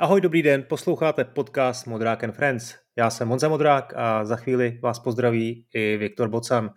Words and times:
Ahoj, 0.00 0.20
dobrý 0.20 0.42
den, 0.42 0.62
posloucháte 0.68 1.24
podcast 1.24 1.86
Modrák 1.86 2.24
and 2.24 2.32
Friends. 2.32 2.74
Já 2.96 3.10
jsem 3.10 3.28
Honza 3.28 3.48
Modrák 3.48 3.92
a 3.96 4.24
za 4.24 4.36
chvíli 4.36 4.78
vás 4.82 4.98
pozdraví 4.98 5.66
i 5.74 5.96
Viktor 5.96 6.28
Bocan. 6.28 6.70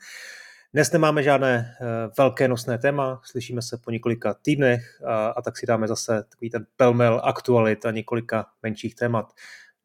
Dnes 0.74 0.92
nemáme 0.92 1.24
žádné 1.24 1.76
uh, 1.82 1.88
velké 2.18 2.48
nosné 2.48 2.78
téma, 2.78 3.22
slyšíme 3.24 3.62
se 3.62 3.78
po 3.84 3.92
několika 3.92 4.34
týdnech 4.34 5.02
a, 5.06 5.28
a 5.28 5.42
tak 5.42 5.58
si 5.58 5.66
dáme 5.66 5.88
zase 5.88 6.24
takový 6.30 6.50
ten 6.50 6.66
pelmel 6.78 7.22
aktualit 7.24 7.86
a 7.86 7.92
několika 7.92 8.46
menších 8.64 8.96
témat. 8.96 9.26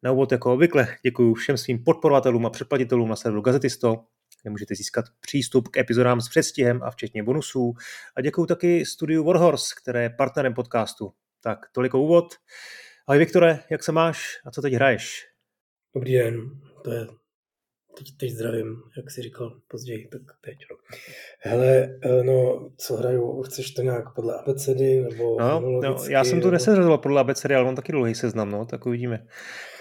Na 0.03 0.11
úvod 0.11 0.31
jako 0.31 0.53
obvykle 0.53 0.87
děkuji 1.03 1.33
všem 1.33 1.57
svým 1.57 1.83
podporovatelům 1.83 2.45
a 2.45 2.49
předplatitelům 2.49 3.09
na 3.09 3.15
serveru 3.15 3.41
Gazetisto, 3.41 4.03
kde 4.41 4.51
můžete 4.51 4.75
získat 4.75 5.05
přístup 5.19 5.67
k 5.67 5.77
epizodám 5.77 6.21
s 6.21 6.29
předstihem 6.29 6.83
a 6.83 6.91
včetně 6.91 7.23
bonusů. 7.23 7.73
A 8.15 8.21
děkuji 8.21 8.45
taky 8.45 8.85
studiu 8.85 9.23
Warhorse, 9.23 9.75
které 9.81 10.03
je 10.03 10.09
partnerem 10.09 10.53
podcastu. 10.53 11.13
Tak 11.41 11.59
toliko 11.71 12.01
úvod. 12.01 12.25
Ahoj 13.09 13.19
Viktore, 13.19 13.59
jak 13.69 13.83
se 13.83 13.91
máš 13.91 14.19
a 14.45 14.51
co 14.51 14.61
teď 14.61 14.73
hraješ? 14.73 15.25
Dobrý 15.95 16.13
den, 16.13 16.49
to 16.83 16.91
je 16.91 17.07
teď, 17.97 18.07
teď 18.19 18.31
zdravím, 18.31 18.75
jak 18.97 19.11
jsi 19.11 19.21
říkal 19.21 19.59
později, 19.67 20.07
tak 20.07 20.21
teď. 20.45 20.57
No. 20.71 20.77
Hele, 21.39 21.99
eh, 22.03 22.23
no, 22.23 22.69
co 22.77 22.95
hraju, 22.95 23.41
chceš 23.41 23.71
to 23.71 23.81
nějak 23.81 24.15
podle 24.15 24.39
abecedy, 24.39 25.01
nebo 25.01 25.39
no, 25.39 25.59
no, 25.59 25.97
já 26.09 26.23
jsem 26.23 26.39
to 26.39 26.47
nebo... 26.47 26.51
neseřazoval 26.51 26.97
podle 26.97 27.21
abecedy, 27.21 27.55
ale 27.55 27.65
mám 27.65 27.75
taky 27.75 27.91
dlouhý 27.91 28.15
seznam, 28.15 28.51
no, 28.51 28.65
tak 28.65 28.85
uvidíme, 28.85 29.25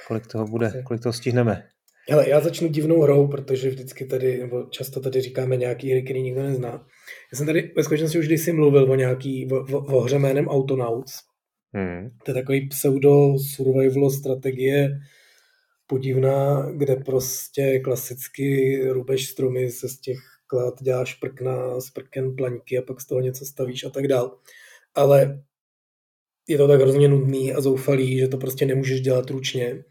kolik 0.08 0.26
toho 0.26 0.44
bude, 0.44 0.82
kolik 0.86 1.02
toho 1.02 1.12
stihneme. 1.12 1.68
Hele, 2.10 2.28
já 2.28 2.40
začnu 2.40 2.68
divnou 2.68 3.00
hrou, 3.00 3.28
protože 3.28 3.70
vždycky 3.70 4.06
tady, 4.06 4.38
nebo 4.38 4.66
často 4.70 5.00
tady 5.00 5.20
říkáme 5.20 5.56
nějaký 5.56 5.90
hry, 5.90 6.02
který 6.02 6.22
nikdo 6.22 6.42
nezná. 6.42 6.86
Já 7.32 7.36
jsem 7.36 7.46
tady 7.46 7.72
ve 7.76 7.82
skutečnosti 7.82 8.18
už 8.18 8.26
kdysi 8.26 8.52
mluvil 8.52 8.92
o 8.92 8.94
nějaký, 8.94 9.48
o, 9.52 9.56
o, 9.56 9.96
o 9.96 10.00
hře 10.00 10.18
jménem 10.18 10.48
Autonauts, 10.48 11.12
Hmm. 11.76 12.10
To 12.24 12.30
je 12.30 12.34
takový 12.34 12.68
pseudo-survival 12.68 14.10
strategie 14.10 15.00
podivná, 15.86 16.70
kde 16.72 16.96
prostě 16.96 17.80
klasicky 17.84 18.80
rubeš 18.88 19.28
stromy 19.28 19.70
se 19.70 19.88
z 19.88 20.00
těch 20.00 20.18
klad 20.46 20.82
děláš 20.82 21.14
prkna, 21.14 21.80
z 21.80 21.90
prken 21.90 22.36
plaňky 22.36 22.78
a 22.78 22.82
pak 22.82 23.00
z 23.00 23.06
toho 23.06 23.20
něco 23.20 23.44
stavíš 23.46 23.84
a 23.84 23.90
tak 23.90 24.08
dál. 24.08 24.38
Ale 24.94 25.42
je 26.48 26.58
to 26.58 26.68
tak 26.68 26.80
hrozně 26.80 27.08
nudný 27.08 27.52
a 27.52 27.60
zoufalý, 27.60 28.18
že 28.18 28.28
to 28.28 28.36
prostě 28.36 28.66
nemůžeš 28.66 29.00
dělat 29.00 29.30
ručně. 29.30 29.84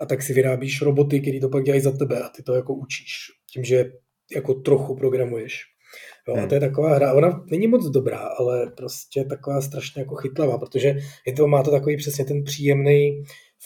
A 0.00 0.06
tak 0.06 0.22
si 0.22 0.32
vyrábíš 0.32 0.82
roboty, 0.82 1.20
který 1.20 1.40
to 1.40 1.48
pak 1.48 1.64
dělají 1.64 1.82
za 1.82 1.96
tebe 1.96 2.22
a 2.22 2.28
ty 2.28 2.42
to 2.42 2.54
jako 2.54 2.74
učíš. 2.74 3.16
Tím, 3.52 3.64
že 3.64 3.92
jako 4.34 4.54
trochu 4.54 4.96
programuješ. 4.96 5.73
Jo, 6.28 6.34
hmm. 6.34 6.44
a 6.44 6.46
to 6.46 6.54
je 6.54 6.60
taková 6.60 6.94
hra, 6.94 7.12
ona 7.12 7.44
není 7.50 7.66
moc 7.66 7.90
dobrá, 7.90 8.18
ale 8.18 8.72
prostě 8.76 9.24
taková 9.24 9.60
strašně 9.60 10.02
jako 10.02 10.14
chytlavá, 10.14 10.58
protože 10.58 10.94
je 11.26 11.32
to, 11.32 11.46
má 11.46 11.62
to 11.62 11.70
takový 11.70 11.96
přesně 11.96 12.24
ten 12.24 12.44
příjemný 12.44 13.22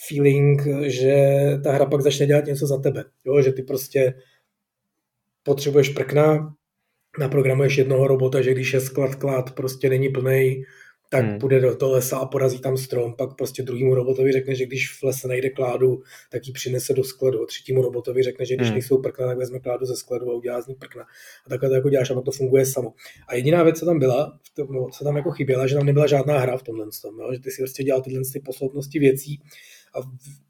feeling, 0.08 0.62
že 0.86 1.36
ta 1.64 1.72
hra 1.72 1.86
pak 1.86 2.00
začne 2.00 2.26
dělat 2.26 2.46
něco 2.46 2.66
za 2.66 2.78
tebe. 2.78 3.04
Jo, 3.24 3.42
že 3.42 3.52
ty 3.52 3.62
prostě 3.62 4.14
potřebuješ 5.42 5.88
prkna, 5.88 6.54
naprogramuješ 7.18 7.78
jednoho 7.78 8.06
robota, 8.06 8.42
že 8.42 8.54
když 8.54 8.72
je 8.72 8.80
sklad 8.80 9.14
klad 9.14 9.54
prostě 9.54 9.88
není 9.88 10.08
plný, 10.08 10.62
tak 11.08 11.24
hmm. 11.24 11.38
půjde 11.38 11.60
do 11.60 11.76
toho 11.76 11.92
lesa 11.92 12.18
a 12.18 12.26
porazí 12.26 12.60
tam 12.60 12.76
strom, 12.76 13.14
pak 13.14 13.36
prostě 13.36 13.62
druhému 13.62 13.94
robotovi 13.94 14.32
řekne, 14.32 14.54
že 14.54 14.66
když 14.66 14.92
v 14.92 15.02
lese 15.02 15.28
najde 15.28 15.50
kládu, 15.50 16.02
tak 16.30 16.46
ji 16.46 16.52
přinese 16.52 16.94
do 16.94 17.04
skladu. 17.04 17.42
A 17.42 17.46
třetímu 17.46 17.82
robotovi 17.82 18.22
řekne, 18.22 18.46
že 18.46 18.56
když 18.56 18.68
hmm. 18.68 18.74
nejsou 18.74 19.02
prkna, 19.02 19.26
tak 19.26 19.38
vezme 19.38 19.60
kládu 19.60 19.86
ze 19.86 19.96
skladu 19.96 20.30
a 20.30 20.34
udělá 20.34 20.60
z 20.60 20.66
ní 20.66 20.74
prkna. 20.74 21.02
A 21.46 21.48
takhle 21.48 21.68
to 21.68 21.74
jako 21.74 21.88
děláš 21.88 22.10
a 22.10 22.20
to 22.20 22.30
funguje 22.30 22.66
samo. 22.66 22.92
A 23.28 23.34
jediná 23.34 23.62
věc, 23.62 23.78
co 23.78 23.86
tam 23.86 23.98
byla, 23.98 24.38
no, 24.70 24.88
co 24.92 25.04
tam 25.04 25.16
jako 25.16 25.30
chyběla, 25.30 25.66
že 25.66 25.74
tam 25.74 25.86
nebyla 25.86 26.06
žádná 26.06 26.38
hra 26.38 26.56
v 26.56 26.62
tomhle 26.62 26.86
tom, 27.02 27.18
jo? 27.18 27.32
že 27.32 27.40
ty 27.40 27.50
si 27.50 27.62
prostě 27.62 27.84
dělal 27.84 28.02
tyhle 28.02 28.22
ty 28.32 28.40
posloupnosti 28.40 28.98
věcí 28.98 29.40
a 29.94 29.98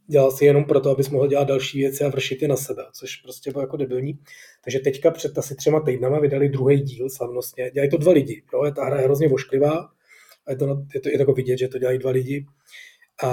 dělal 0.07 0.31
si 0.31 0.45
jenom 0.45 0.65
proto, 0.65 0.91
abys 0.91 1.11
mohl 1.11 1.29
dělat 1.29 1.49
další 1.49 1.79
věci 1.79 2.05
a 2.05 2.09
vršit 2.09 2.43
je 2.43 2.49
na 2.49 2.57
sebe, 2.57 2.83
což 2.93 3.17
prostě 3.17 3.51
bylo 3.51 3.63
jako 3.63 3.77
debilní. 3.77 4.19
Takže 4.65 4.79
teďka 4.79 5.11
před 5.11 5.39
asi 5.39 5.55
třema 5.55 5.81
týdnama 5.81 6.21
vydali 6.21 6.49
druhý 6.49 6.81
díl 6.81 7.11
slavnostně. 7.11 7.71
Dělají 7.71 7.91
to 7.91 7.97
dva 7.97 8.13
lidi. 8.13 8.43
Jo? 8.53 8.71
Ta 8.77 8.85
hra 8.85 8.97
je 8.97 9.05
hrozně 9.05 9.29
vošklivá, 9.29 9.89
a 10.49 10.51
je 10.51 10.57
to, 10.57 10.85
je 10.95 11.01
to, 11.01 11.09
je 11.09 11.19
to 11.19 11.23
jako 11.23 11.33
vidět, 11.33 11.59
že 11.59 11.69
to 11.69 11.79
dělají 11.79 11.99
dva 11.99 12.11
lidi. 12.11 12.47
A, 13.23 13.29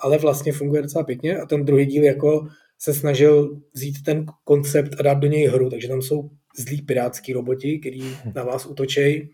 ale 0.00 0.18
vlastně 0.18 0.52
funguje 0.52 0.82
docela 0.82 1.04
pěkně 1.04 1.38
a 1.38 1.46
ten 1.46 1.64
druhý 1.64 1.86
díl 1.86 2.04
jako 2.04 2.48
se 2.78 2.94
snažil 2.94 3.60
vzít 3.74 4.02
ten 4.04 4.26
koncept 4.44 4.94
a 4.98 5.02
dát 5.02 5.18
do 5.18 5.26
něj 5.26 5.46
hru, 5.46 5.70
takže 5.70 5.88
tam 5.88 6.02
jsou 6.02 6.30
zlí 6.58 6.82
pirátský 6.82 7.32
roboti, 7.32 7.78
který 7.78 8.16
na 8.34 8.44
vás 8.44 8.66
útočejí 8.66 9.30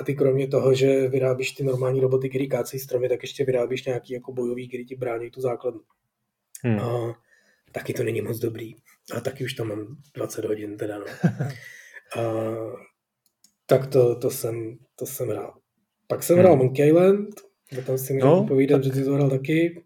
a 0.00 0.04
ty 0.04 0.14
kromě 0.14 0.48
toho, 0.48 0.74
že 0.74 1.08
vyrábíš 1.08 1.52
ty 1.52 1.64
normální 1.64 2.00
roboty, 2.00 2.28
který 2.28 2.48
kácejí 2.48 2.80
stromy, 2.80 3.08
tak 3.08 3.22
ještě 3.22 3.44
vyrábíš 3.44 3.84
nějaký 3.84 4.12
jako 4.12 4.32
bojový, 4.32 4.68
který 4.68 4.86
ti 4.86 4.96
brání 4.96 5.30
tu 5.30 5.40
základnu. 5.40 5.80
Hmm. 6.62 6.80
A 6.80 7.14
taky 7.72 7.94
to 7.94 8.04
není 8.04 8.20
moc 8.20 8.38
dobrý. 8.38 8.74
A 9.16 9.20
taky 9.20 9.44
už 9.44 9.54
tam 9.54 9.68
mám 9.68 9.96
20 10.14 10.44
hodin 10.44 10.76
teda, 10.76 10.98
no. 10.98 11.04
A, 12.16 12.22
tak 13.66 13.86
to, 13.86 14.16
to, 14.16 14.30
jsem, 14.30 14.78
to 14.96 15.06
jsem 15.06 15.30
rád. 15.30 15.63
Pak 16.06 16.22
jsem 16.22 16.38
hrál 16.38 16.52
hmm. 16.52 16.64
Monkey 16.64 16.88
Island, 16.88 17.28
tam 17.86 17.98
si 17.98 18.12
můžu 18.12 18.26
no, 18.26 18.44
povídat, 18.44 18.82
tak... 18.82 18.84
že 18.84 19.00
ty 19.00 19.04
to 19.04 19.14
hrál 19.14 19.30
taky. 19.30 19.84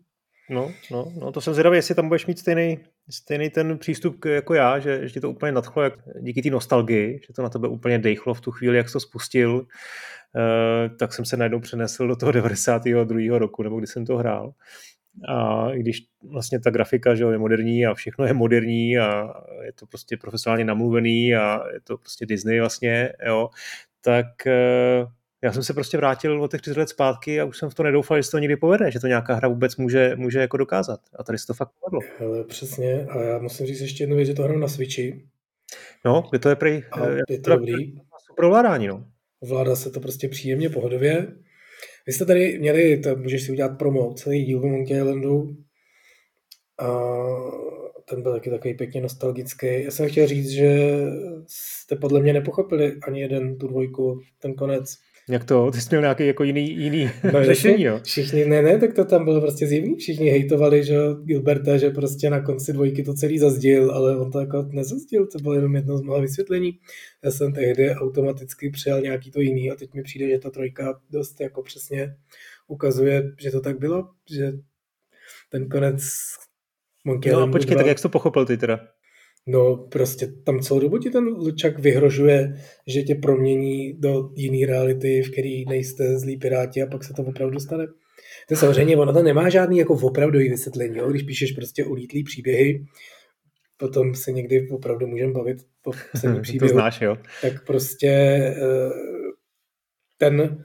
No, 0.50 0.72
no, 0.90 1.12
no, 1.20 1.32
to 1.32 1.40
jsem 1.40 1.54
zvědavý, 1.54 1.76
jestli 1.76 1.94
tam 1.94 2.08
budeš 2.08 2.26
mít 2.26 2.38
stejný, 2.38 2.78
stejný 3.10 3.50
ten 3.50 3.78
přístup 3.78 4.24
jako 4.24 4.54
já, 4.54 4.78
že, 4.78 5.08
že 5.08 5.14
ti 5.14 5.20
to 5.20 5.30
úplně 5.30 5.52
nadchlo 5.52 5.82
jak 5.82 5.94
díky 6.20 6.42
té 6.42 6.50
nostalgii, 6.50 7.20
že 7.26 7.32
to 7.32 7.42
na 7.42 7.48
tebe 7.48 7.68
úplně 7.68 7.98
dejchlo 7.98 8.34
v 8.34 8.40
tu 8.40 8.50
chvíli, 8.50 8.76
jak 8.76 8.88
jsi 8.88 8.92
to 8.92 9.00
spustil, 9.00 9.54
uh, 9.56 10.96
tak 10.96 11.12
jsem 11.12 11.24
se 11.24 11.36
najednou 11.36 11.60
přenesl 11.60 12.08
do 12.08 12.16
toho 12.16 12.32
92. 12.32 13.38
roku, 13.38 13.62
nebo 13.62 13.78
kdy 13.78 13.86
jsem 13.86 14.06
to 14.06 14.16
hrál. 14.16 14.52
A 15.28 15.68
i 15.70 15.78
když 15.78 16.00
vlastně 16.30 16.60
ta 16.60 16.70
grafika 16.70 17.14
že 17.14 17.24
je 17.24 17.38
moderní 17.38 17.86
a 17.86 17.94
všechno 17.94 18.24
je 18.24 18.32
moderní 18.32 18.98
a 18.98 19.34
je 19.64 19.72
to 19.72 19.86
prostě 19.86 20.16
profesionálně 20.16 20.64
namluvený 20.64 21.34
a 21.34 21.60
je 21.72 21.80
to 21.80 21.98
prostě 21.98 22.26
Disney 22.26 22.60
vlastně, 22.60 23.12
jo, 23.26 23.48
tak 24.00 24.26
uh, 24.46 25.08
já 25.42 25.52
jsem 25.52 25.62
se 25.62 25.74
prostě 25.74 25.96
vrátil 25.96 26.42
o 26.42 26.48
těch 26.48 26.60
30 26.60 26.78
let 26.78 26.88
zpátky 26.88 27.40
a 27.40 27.44
už 27.44 27.58
jsem 27.58 27.70
v 27.70 27.74
to 27.74 27.82
nedoufal, 27.82 28.16
že 28.16 28.22
se 28.22 28.30
to 28.30 28.38
někdy 28.38 28.56
povede, 28.56 28.90
že 28.90 29.00
to 29.00 29.06
nějaká 29.06 29.34
hra 29.34 29.48
vůbec 29.48 29.76
může, 29.76 30.16
může 30.16 30.40
jako 30.40 30.56
dokázat. 30.56 31.00
A 31.18 31.24
tady 31.24 31.38
se 31.38 31.46
to 31.46 31.54
fakt 31.54 31.70
povedlo. 31.80 32.00
Ale 32.20 32.44
přesně. 32.44 33.06
A 33.10 33.22
já 33.22 33.38
musím 33.38 33.66
říct 33.66 33.80
ještě 33.80 34.02
jednu 34.02 34.16
věc, 34.16 34.28
že 34.28 34.34
to 34.34 34.42
hraju 34.42 34.58
na 34.58 34.68
Switchi. 34.68 35.26
No, 36.04 36.24
kde 36.30 36.38
to 36.38 36.48
je 36.48 36.56
prý... 36.56 36.82
A 36.90 37.06
eh, 37.06 37.18
je 37.28 37.40
to 37.40 37.50
dobrý. 37.50 37.92
Super 38.26 38.44
ovládání, 38.44 38.86
no. 38.86 39.04
Vládá 39.40 39.76
se 39.76 39.90
to 39.90 40.00
prostě 40.00 40.28
příjemně, 40.28 40.70
pohodově. 40.70 41.26
Vy 42.06 42.12
jste 42.12 42.24
tady 42.24 42.58
měli, 42.58 42.98
to 42.98 43.16
můžeš 43.16 43.42
si 43.42 43.52
udělat 43.52 43.78
promo, 43.78 44.14
celý 44.14 44.44
díl 44.44 44.60
Monkey 44.60 44.96
Islandu. 44.96 45.56
A 46.78 46.88
ten 48.08 48.22
byl 48.22 48.32
taky 48.32 48.50
takový 48.50 48.74
pěkně 48.74 49.00
nostalgický. 49.00 49.84
Já 49.84 49.90
jsem 49.90 50.08
chtěl 50.08 50.26
říct, 50.26 50.50
že 50.50 50.92
jste 51.46 51.96
podle 51.96 52.20
mě 52.20 52.32
nepochopili 52.32 52.96
ani 53.02 53.20
jeden 53.20 53.58
tu 53.58 53.68
dvojku, 53.68 54.20
ten 54.38 54.54
konec. 54.54 54.94
Jak 55.28 55.44
to? 55.44 55.70
Ty 55.70 55.80
jsi 55.80 55.88
měl 55.90 56.00
nějaký 56.00 56.26
jako 56.26 56.44
jiný, 56.44 56.70
jiný 56.70 57.10
no, 57.32 57.44
řešení, 57.44 57.82
jo? 57.82 58.00
Všichni, 58.04 58.44
ne, 58.44 58.62
ne, 58.62 58.78
tak 58.78 58.94
to 58.94 59.04
tam 59.04 59.24
bylo 59.24 59.40
prostě 59.40 59.66
zjevný. 59.66 59.96
Všichni 59.96 60.30
hejtovali, 60.30 60.84
že 60.84 60.96
Gilberta, 61.24 61.76
že 61.76 61.90
prostě 61.90 62.30
na 62.30 62.40
konci 62.40 62.72
dvojky 62.72 63.02
to 63.02 63.14
celý 63.14 63.38
zazdil, 63.38 63.90
ale 63.90 64.16
on 64.16 64.30
to 64.30 64.40
jako 64.40 64.68
nezazdil, 64.72 65.26
to 65.26 65.38
bylo 65.38 65.54
jenom 65.54 65.74
jedno 65.74 65.98
z 65.98 66.02
mnoha 66.02 66.20
vysvětlení. 66.20 66.78
Já 67.24 67.30
jsem 67.30 67.52
tehdy 67.52 67.90
automaticky 67.94 68.70
přijal 68.70 69.00
nějaký 69.00 69.30
to 69.30 69.40
jiný 69.40 69.70
a 69.70 69.74
teď 69.74 69.94
mi 69.94 70.02
přijde, 70.02 70.28
že 70.30 70.38
ta 70.38 70.50
trojka 70.50 71.00
dost 71.10 71.40
jako 71.40 71.62
přesně 71.62 72.16
ukazuje, 72.66 73.32
že 73.38 73.50
to 73.50 73.60
tak 73.60 73.78
bylo, 73.78 74.08
že 74.30 74.52
ten 75.50 75.68
konec 75.68 76.02
Monkey 77.04 77.32
No 77.32 77.40
a 77.40 77.46
počkej, 77.46 77.76
tak 77.76 77.86
jak 77.86 77.98
jsi 77.98 78.02
to 78.02 78.08
pochopil 78.08 78.46
ty 78.46 78.56
teda? 78.56 78.80
No 79.50 79.76
prostě 79.76 80.26
tam 80.26 80.60
celou 80.60 80.80
dobu 80.80 80.98
ti 80.98 81.10
ten 81.10 81.24
Lučak 81.24 81.78
vyhrožuje, 81.78 82.54
že 82.86 83.02
tě 83.02 83.14
promění 83.14 83.92
do 83.92 84.30
jiné 84.36 84.66
reality, 84.66 85.22
v 85.22 85.30
který 85.30 85.64
nejste 85.64 86.18
zlí 86.18 86.36
piráti 86.36 86.82
a 86.82 86.86
pak 86.86 87.04
se 87.04 87.14
to 87.14 87.22
opravdu 87.22 87.60
stane. 87.60 87.86
To 88.48 88.56
samozřejmě, 88.56 88.96
ono 88.96 89.12
to 89.12 89.22
nemá 89.22 89.48
žádný 89.48 89.78
jako 89.78 89.94
opravdový 89.94 90.48
vysvětlení, 90.48 90.98
jo? 90.98 91.10
když 91.10 91.22
píšeš 91.22 91.52
prostě 91.52 91.84
ulítlý 91.84 92.24
příběhy, 92.24 92.84
potom 93.76 94.14
se 94.14 94.32
někdy 94.32 94.68
opravdu 94.70 95.06
můžeme 95.06 95.32
bavit 95.32 95.56
po 95.82 95.92
příběhu. 96.42 96.68
to 96.68 96.74
znáš, 96.74 97.00
jo? 97.00 97.16
Tak 97.42 97.66
prostě 97.66 98.08
eh, 98.08 98.90
ten 100.18 100.64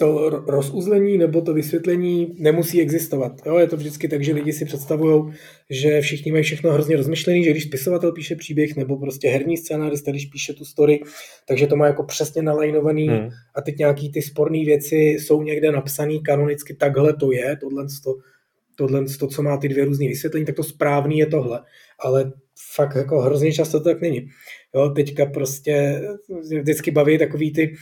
to 0.00 0.30
rozuzlení 0.30 1.18
nebo 1.18 1.40
to 1.40 1.54
vysvětlení 1.54 2.34
nemusí 2.38 2.80
existovat. 2.80 3.32
Jo, 3.46 3.58
je 3.58 3.66
to 3.66 3.76
vždycky 3.76 4.08
tak, 4.08 4.24
že 4.24 4.34
lidi 4.34 4.52
si 4.52 4.64
představují, 4.64 5.32
že 5.70 6.00
všichni 6.00 6.32
mají 6.32 6.44
všechno 6.44 6.72
hrozně 6.72 6.96
rozmyšlený, 6.96 7.44
že 7.44 7.50
když 7.50 7.64
spisovatel 7.64 8.12
píše 8.12 8.36
příběh 8.36 8.76
nebo 8.76 8.96
prostě 8.96 9.28
herní 9.28 9.56
scénárista, 9.56 10.10
když 10.10 10.26
píše 10.26 10.52
tu 10.52 10.64
story, 10.64 11.00
takže 11.48 11.66
to 11.66 11.76
má 11.76 11.86
jako 11.86 12.02
přesně 12.02 12.42
nalajnovaný 12.42 13.08
hmm. 13.08 13.28
a 13.54 13.60
teď 13.62 13.78
nějaký 13.78 14.12
ty 14.12 14.22
sporné 14.22 14.64
věci 14.64 14.96
jsou 14.96 15.42
někde 15.42 15.72
napsané 15.72 16.18
kanonicky, 16.18 16.74
takhle 16.74 17.12
to 17.16 17.32
je, 17.32 17.56
tohle, 17.60 17.86
to, 18.04 18.14
tohle 18.76 19.04
to, 19.18 19.26
co 19.26 19.42
má 19.42 19.56
ty 19.56 19.68
dvě 19.68 19.84
různé 19.84 20.08
vysvětlení, 20.08 20.46
tak 20.46 20.56
to 20.56 20.64
správný 20.64 21.18
je 21.18 21.26
tohle. 21.26 21.60
Ale 22.00 22.32
fakt 22.74 22.96
jako 22.96 23.20
hrozně 23.20 23.52
často 23.52 23.78
to 23.78 23.84
tak 23.84 24.00
není. 24.00 24.28
Jo, 24.74 24.90
teďka 24.90 25.26
prostě 25.26 26.02
vždycky 26.62 26.90
baví 26.90 27.18
takový 27.18 27.52
ty 27.52 27.74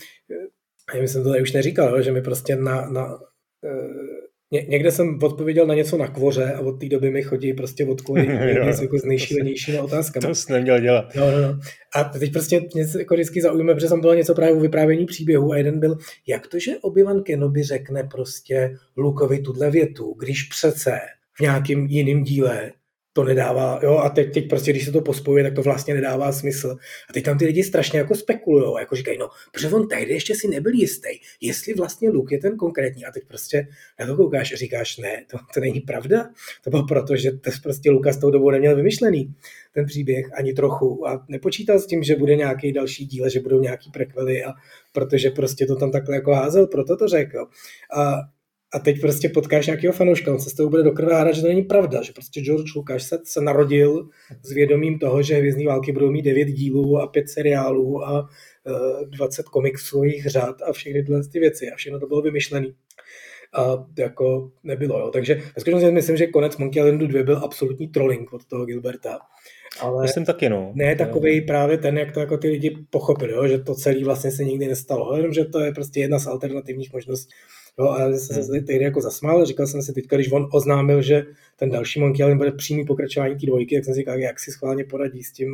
já 0.95 1.03
jsem 1.03 1.23
to 1.23 1.29
tady 1.29 1.43
už 1.43 1.53
neříkal, 1.53 2.03
že 2.03 2.13
mi 2.13 2.23
prostě 2.23 2.57
na, 2.57 2.91
na, 2.91 3.19
eh, 3.65 4.27
Ně, 4.53 4.67
někde 4.69 4.93
jsem 4.93 5.19
odpověděl 5.23 5.67
na 5.67 5.75
něco 5.75 5.99
na 5.99 6.09
kvoře 6.09 6.53
a 6.53 6.61
od 6.61 6.73
té 6.73 6.89
doby 6.89 7.11
mi 7.11 7.23
chodí 7.23 7.53
prostě 7.53 7.87
odpovědi 7.87 8.33
jako 8.83 8.99
s 8.99 9.05
nejšílenějšími 9.05 9.81
otázkami. 9.81 10.27
To 10.27 10.35
jsi 10.35 10.53
neměl 10.53 10.81
dělat. 10.81 11.15
No, 11.15 11.31
no, 11.31 11.41
no. 11.43 11.59
A 11.95 12.05
teď 12.05 12.33
prostě 12.33 12.61
mě 12.75 12.85
jako 12.99 13.15
vždycky 13.15 13.43
zaujíme, 13.43 13.75
protože 13.75 13.89
tam 13.89 14.01
bylo 14.01 14.15
něco 14.15 14.35
právě 14.35 14.55
o 14.55 14.61
vyprávění 14.61 15.07
příběhu 15.07 15.53
a 15.53 15.57
jeden 15.57 15.81
byl, 15.81 15.97
jak 16.27 16.47
to, 16.47 16.59
že 16.59 16.73
Obi-Wan 16.73 17.23
Kenobi 17.23 17.63
řekne 17.63 18.09
prostě 18.11 18.77
Lukovi 18.97 19.39
tuhle 19.39 19.71
větu, 19.71 20.15
když 20.19 20.43
přece 20.43 20.99
v 21.37 21.41
nějakým 21.41 21.87
jiném 21.87 22.23
díle 22.23 22.73
to 23.17 23.25
nedává, 23.25 23.81
jo, 23.83 23.97
a 23.97 24.09
teď, 24.09 24.35
teď 24.35 24.49
prostě, 24.49 24.71
když 24.71 24.85
se 24.85 24.93
to 24.93 25.01
pospojuje, 25.01 25.45
tak 25.45 25.55
to 25.55 25.63
vlastně 25.63 25.95
nedává 25.95 26.33
smysl. 26.33 26.77
A 27.11 27.13
teď 27.13 27.25
tam 27.25 27.39
ty 27.39 27.47
lidi 27.47 27.65
strašně 27.65 27.99
jako 27.99 28.15
spekulují, 28.15 28.75
jako 28.79 28.97
říkají, 28.97 29.19
no, 29.19 29.29
protože 29.53 29.69
on 29.69 29.89
tehdy 29.89 30.13
ještě 30.13 30.35
si 30.35 30.49
nebyl 30.49 30.73
jistý, 30.73 31.09
jestli 31.41 31.75
vlastně 31.75 32.11
Luke 32.11 32.35
je 32.35 32.39
ten 32.39 32.57
konkrétní. 32.57 33.05
A 33.05 33.13
teď 33.13 33.23
prostě 33.29 33.69
na 34.01 34.07
to 34.07 34.17
koukáš 34.17 34.53
a 34.53 34.57
říkáš, 34.57 34.99
ne, 34.99 35.25
to, 35.31 35.39
to 35.55 35.61
není 35.61 35.81
pravda. 35.81 36.29
To 36.65 36.71
bylo 36.71 36.87
proto, 36.87 37.17
že 37.17 37.31
to 37.31 37.51
prostě 37.63 37.91
Luka 37.91 38.13
s 38.13 38.19
tou 38.19 38.31
dobou 38.31 38.51
neměl 38.51 38.77
vymyšlený 38.77 39.35
ten 39.75 39.87
příběh 39.87 40.39
ani 40.39 40.53
trochu 40.53 41.09
a 41.09 41.25
nepočítal 41.29 41.79
s 41.79 41.87
tím, 41.87 42.03
že 42.03 42.17
bude 42.17 42.37
nějaký 42.37 42.73
další 42.73 43.07
díl, 43.07 43.29
že 43.29 43.41
budou 43.41 43.61
nějaký 43.61 43.91
prekvely 43.91 44.45
a 44.45 44.53
protože 44.93 45.31
prostě 45.31 45.67
to 45.67 45.77
tam 45.77 45.91
takhle 45.91 46.15
jako 46.15 46.33
házel, 46.33 46.67
proto 46.67 46.97
to 46.97 47.09
řekl. 47.09 47.47
A 47.97 48.36
a 48.75 48.79
teď 48.79 49.01
prostě 49.01 49.29
potkáš 49.29 49.67
nějakého 49.67 49.93
fanouška, 49.93 50.33
on 50.33 50.41
se 50.41 50.51
s 50.51 50.55
tebou 50.55 50.69
bude 50.69 50.83
do 50.83 50.93
krve 50.93 51.15
hádat, 51.15 51.35
že 51.35 51.43
to 51.43 51.49
není 51.49 51.63
pravda, 51.63 52.03
že 52.03 52.13
prostě 52.13 52.41
George 52.41 52.75
Lucas 52.77 53.03
se, 53.03 53.19
se 53.25 53.41
narodil 53.41 54.09
s 54.43 54.53
vědomím 54.53 54.99
toho, 54.99 55.23
že 55.23 55.35
Hvězdní 55.35 55.67
války 55.67 55.93
budou 55.93 56.11
mít 56.11 56.23
devět 56.23 56.45
dílů 56.45 56.99
a 56.99 57.07
pět 57.07 57.29
seriálů 57.29 58.05
a 58.05 58.21
uh, 58.23 59.11
20 59.11 59.49
komiksových 59.49 60.27
řad 60.27 60.63
a 60.63 60.73
všechny 60.73 61.03
tyhle 61.03 61.21
ty 61.33 61.41
věci 61.41 61.71
a 61.71 61.77
všechno 61.77 62.01
to 62.01 62.07
bylo 62.07 62.23
vymyšlené. 62.23 62.67
A 63.55 63.87
jako 63.99 64.51
nebylo, 64.63 64.99
jo. 64.99 65.11
Takže 65.11 65.35
ve 65.35 65.61
skutečnosti 65.61 65.91
myslím, 65.91 66.17
že 66.17 66.27
konec 66.27 66.57
Monkey 66.57 66.83
Islandu 66.83 67.07
2 67.07 67.23
byl 67.23 67.37
absolutní 67.37 67.89
trolling 67.89 68.33
od 68.33 68.45
toho 68.45 68.67
Gilberta. 68.67 69.19
Ale 69.81 70.03
Myslím 70.03 70.25
taky, 70.25 70.49
no. 70.49 70.73
Ne 70.75 70.97
takový 70.97 71.41
právě 71.41 71.79
ten, 71.79 71.99
jak 71.99 72.13
to 72.13 72.21
jako 72.21 72.39
ty 72.39 72.49
lidi 72.49 72.79
pochopili, 72.91 73.33
jo, 73.33 73.49
že 73.49 73.59
to 73.59 73.75
celé 73.75 74.05
vlastně 74.05 74.31
se 74.31 74.45
nikdy 74.45 74.67
nestalo. 74.67 75.17
Jenom, 75.17 75.33
že 75.33 75.45
to 75.45 75.61
je 75.61 75.73
prostě 75.73 76.01
jedna 76.01 76.19
z 76.19 76.27
alternativních 76.27 76.93
možností 76.93 77.35
Jo, 77.79 77.91
a 77.91 78.01
já 78.01 78.13
jsem 78.13 78.45
se 78.45 78.53
hmm. 78.53 78.65
tehdy 78.65 78.85
jako 78.85 79.01
zasmál, 79.01 79.45
říkal 79.45 79.67
jsem 79.67 79.83
si 79.83 79.93
teďka, 79.93 80.17
když 80.17 80.33
on 80.33 80.49
oznámil, 80.53 81.03
že 81.03 81.27
ten 81.57 81.71
další 81.71 82.01
Monkey 82.01 82.27
Island 82.27 82.39
bude 82.39 82.53
přímý 82.53 82.85
pokračování 82.85 83.37
té 83.37 83.47
dvojky, 83.47 83.75
jak 83.75 83.85
jsem 83.85 83.95
si 83.95 84.01
říkal, 84.01 84.19
jak 84.19 84.41
si 84.41 84.51
schválně 84.51 84.85
poradí 84.85 85.23
s 85.23 85.33
tím. 85.33 85.49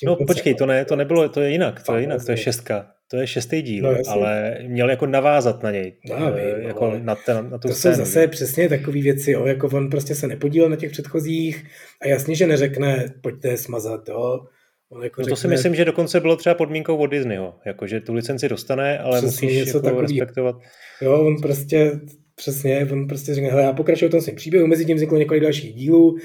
tím 0.00 0.06
no 0.06 0.16
počkej, 0.16 0.54
to 0.54 0.66
ne, 0.66 0.84
to 0.84 0.96
nebylo, 0.96 1.28
to 1.28 1.40
je 1.40 1.50
jinak, 1.50 1.82
to 1.82 1.94
je 1.94 2.00
jinak, 2.00 2.24
to 2.24 2.32
je 2.32 2.36
šestka. 2.36 2.92
To 3.08 3.16
je 3.16 3.26
šestý 3.26 3.62
díl, 3.62 3.84
no, 3.84 3.98
ale 4.08 4.58
měl 4.66 4.90
jako 4.90 5.06
navázat 5.06 5.62
na 5.62 5.70
něj. 5.70 5.92
No, 6.08 6.16
vím, 6.16 6.34
eh, 6.36 6.62
jako 6.62 6.98
na, 6.98 7.14
ten, 7.14 7.50
na 7.50 7.58
tu 7.58 7.68
to 7.68 7.74
scénu. 7.74 7.94
jsou 7.94 8.04
zase 8.04 8.28
přesně 8.28 8.68
takové 8.68 9.00
věci, 9.00 9.30
jo, 9.30 9.46
jako 9.46 9.68
on 9.72 9.90
prostě 9.90 10.14
se 10.14 10.26
nepodílel 10.26 10.70
na 10.70 10.76
těch 10.76 10.90
předchozích 10.90 11.64
a 12.00 12.08
jasně, 12.08 12.34
že 12.34 12.46
neřekne, 12.46 13.14
pojďte 13.20 13.48
je 13.48 13.56
smazat, 13.56 14.08
jo. 14.08 14.46
On 14.90 15.04
jako 15.04 15.20
no 15.20 15.28
to 15.28 15.34
řekne, 15.34 15.40
si 15.40 15.48
myslím, 15.48 15.74
že 15.74 15.84
dokonce 15.84 16.20
bylo 16.20 16.36
třeba 16.36 16.54
podmínkou 16.54 16.96
od 16.96 17.06
Disneyho, 17.06 17.54
jako 17.64 17.86
že 17.86 18.00
tu 18.00 18.14
licenci 18.14 18.48
dostane, 18.48 18.98
ale 18.98 19.22
musíš 19.22 19.56
něco 19.56 19.78
jako 19.78 19.80
takový. 19.80 20.02
respektovat. 20.02 20.56
Jo, 21.00 21.26
on 21.26 21.36
prostě, 21.42 22.00
přesně, 22.34 22.88
on 22.92 23.06
prostě 23.06 23.34
řekne, 23.34 23.50
hele, 23.50 23.62
já 23.62 23.72
pokračuju 23.72 24.08
v 24.08 24.10
tom 24.10 24.20
svým 24.20 24.36
příběhu, 24.36 24.66
mezi 24.66 24.84
tím 24.84 24.96
vzniklo 24.96 25.18
několik 25.18 25.42
dalších 25.42 25.74
dílů, 25.74 26.16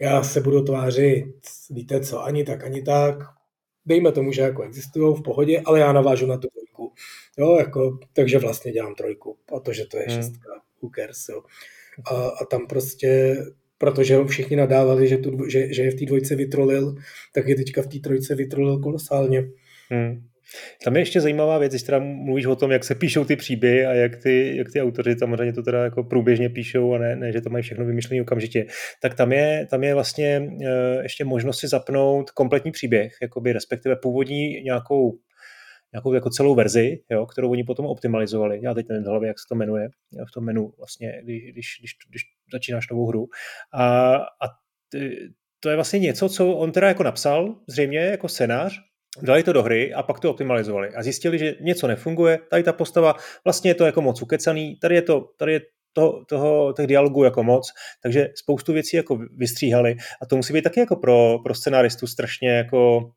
já 0.00 0.22
se 0.22 0.40
budu 0.40 0.62
tvářit, 0.62 1.24
víte 1.70 2.00
co, 2.00 2.22
ani 2.22 2.44
tak, 2.44 2.64
ani 2.64 2.82
tak, 2.82 3.16
dejme 3.86 4.12
tomu, 4.12 4.32
že 4.32 4.42
jako 4.42 4.62
existují 4.62 5.16
v 5.16 5.22
pohodě, 5.22 5.62
ale 5.64 5.80
já 5.80 5.92
navážu 5.92 6.26
na 6.26 6.36
tu 6.36 6.48
trojku. 6.48 6.92
Jo, 7.38 7.56
jako, 7.58 7.98
takže 8.12 8.38
vlastně 8.38 8.72
dělám 8.72 8.94
trojku, 8.94 9.36
protože 9.46 9.84
to 9.86 9.96
je 9.96 10.04
hmm. 10.08 10.16
šestka, 10.16 10.50
who 10.82 10.90
cares, 10.96 11.28
jo. 11.28 11.42
A, 12.10 12.14
a 12.14 12.44
tam 12.44 12.66
prostě 12.66 13.36
protože 13.78 14.16
ho 14.16 14.26
všichni 14.26 14.56
nadávali, 14.56 15.08
že, 15.08 15.16
tu, 15.16 15.48
že, 15.48 15.72
že 15.74 15.82
je 15.82 15.90
v 15.90 15.94
té 15.94 16.04
dvojce 16.04 16.36
vytrolil, 16.36 16.94
tak 17.34 17.48
je 17.48 17.56
teďka 17.56 17.82
v 17.82 17.86
té 17.86 17.98
trojce 17.98 18.34
vytrolil 18.34 18.78
kolosálně. 18.78 19.44
Hmm. 19.90 20.22
Tam 20.84 20.96
je 20.96 21.02
ještě 21.02 21.20
zajímavá 21.20 21.58
věc, 21.58 21.72
když 21.72 21.82
teda 21.82 21.98
mluvíš 21.98 22.46
o 22.46 22.56
tom, 22.56 22.70
jak 22.70 22.84
se 22.84 22.94
píšou 22.94 23.24
ty 23.24 23.36
příběhy 23.36 23.86
a 23.86 23.94
jak 23.94 24.16
ty, 24.16 24.56
jak 24.56 24.72
ty 24.72 24.82
autoři 24.82 25.16
samozřejmě 25.18 25.52
to 25.52 25.62
teda 25.62 25.84
jako 25.84 26.04
průběžně 26.04 26.48
píšou 26.48 26.92
a 26.92 26.98
ne, 26.98 27.16
ne 27.16 27.32
že 27.32 27.40
to 27.40 27.50
mají 27.50 27.62
všechno 27.62 27.84
vymyšlené 27.84 28.22
okamžitě, 28.22 28.66
tak 29.02 29.14
tam 29.14 29.32
je, 29.32 29.66
tam 29.70 29.84
je 29.84 29.94
vlastně 29.94 30.48
uh, 30.50 30.66
ještě 31.02 31.24
možnost 31.24 31.58
si 31.58 31.68
zapnout 31.68 32.30
kompletní 32.30 32.72
příběh, 32.72 33.12
jakoby 33.22 33.52
respektive 33.52 33.96
původní 33.96 34.62
nějakou 34.62 35.18
nějakou 35.96 36.12
jako 36.12 36.30
celou 36.30 36.54
verzi, 36.54 37.00
jo, 37.10 37.26
kterou 37.26 37.50
oni 37.50 37.64
potom 37.64 37.86
optimalizovali. 37.86 38.60
Já 38.62 38.74
teď 38.74 38.88
nevím 38.88 39.04
v 39.04 39.06
hlavě, 39.06 39.28
jak 39.28 39.38
se 39.38 39.44
to 39.48 39.54
jmenuje, 39.54 39.88
v 40.28 40.32
tom 40.32 40.44
menu 40.44 40.72
vlastně, 40.78 41.20
když, 41.22 41.42
když, 41.52 41.76
když, 41.80 41.92
když 42.08 42.22
začínáš 42.52 42.88
novou 42.90 43.06
hru. 43.06 43.26
A, 43.72 44.14
a 44.16 44.46
to 45.60 45.68
je 45.68 45.74
vlastně 45.74 45.98
něco, 45.98 46.28
co 46.28 46.50
on 46.52 46.72
teda 46.72 46.88
jako 46.88 47.02
napsal, 47.02 47.54
zřejmě 47.68 47.98
jako 47.98 48.28
scénář, 48.28 48.80
dali 49.22 49.42
to 49.42 49.52
do 49.52 49.62
hry 49.62 49.94
a 49.94 50.02
pak 50.02 50.20
to 50.20 50.30
optimalizovali 50.30 50.88
a 50.88 51.02
zjistili, 51.02 51.38
že 51.38 51.54
něco 51.60 51.86
nefunguje, 51.86 52.38
tady 52.50 52.62
ta 52.62 52.72
postava, 52.72 53.14
vlastně 53.44 53.70
je 53.70 53.74
to 53.74 53.86
jako 53.86 54.02
moc 54.02 54.22
ukecaný, 54.22 54.76
tady 54.76 54.94
je 54.94 55.02
to, 55.02 55.20
tady 55.38 55.52
je 55.52 55.60
to, 55.92 56.24
toho, 56.28 56.72
těch 56.72 56.86
dialogů 56.86 57.24
jako 57.24 57.42
moc, 57.42 57.72
takže 58.02 58.28
spoustu 58.34 58.72
věcí 58.72 58.96
jako 58.96 59.18
vystříhali 59.36 59.96
a 60.22 60.26
to 60.26 60.36
musí 60.36 60.52
být 60.52 60.62
taky 60.62 60.80
jako 60.80 60.96
pro, 60.96 61.38
pro 61.44 61.54
scenaristu 61.54 62.06
strašně 62.06 62.50
jako, 62.50 63.10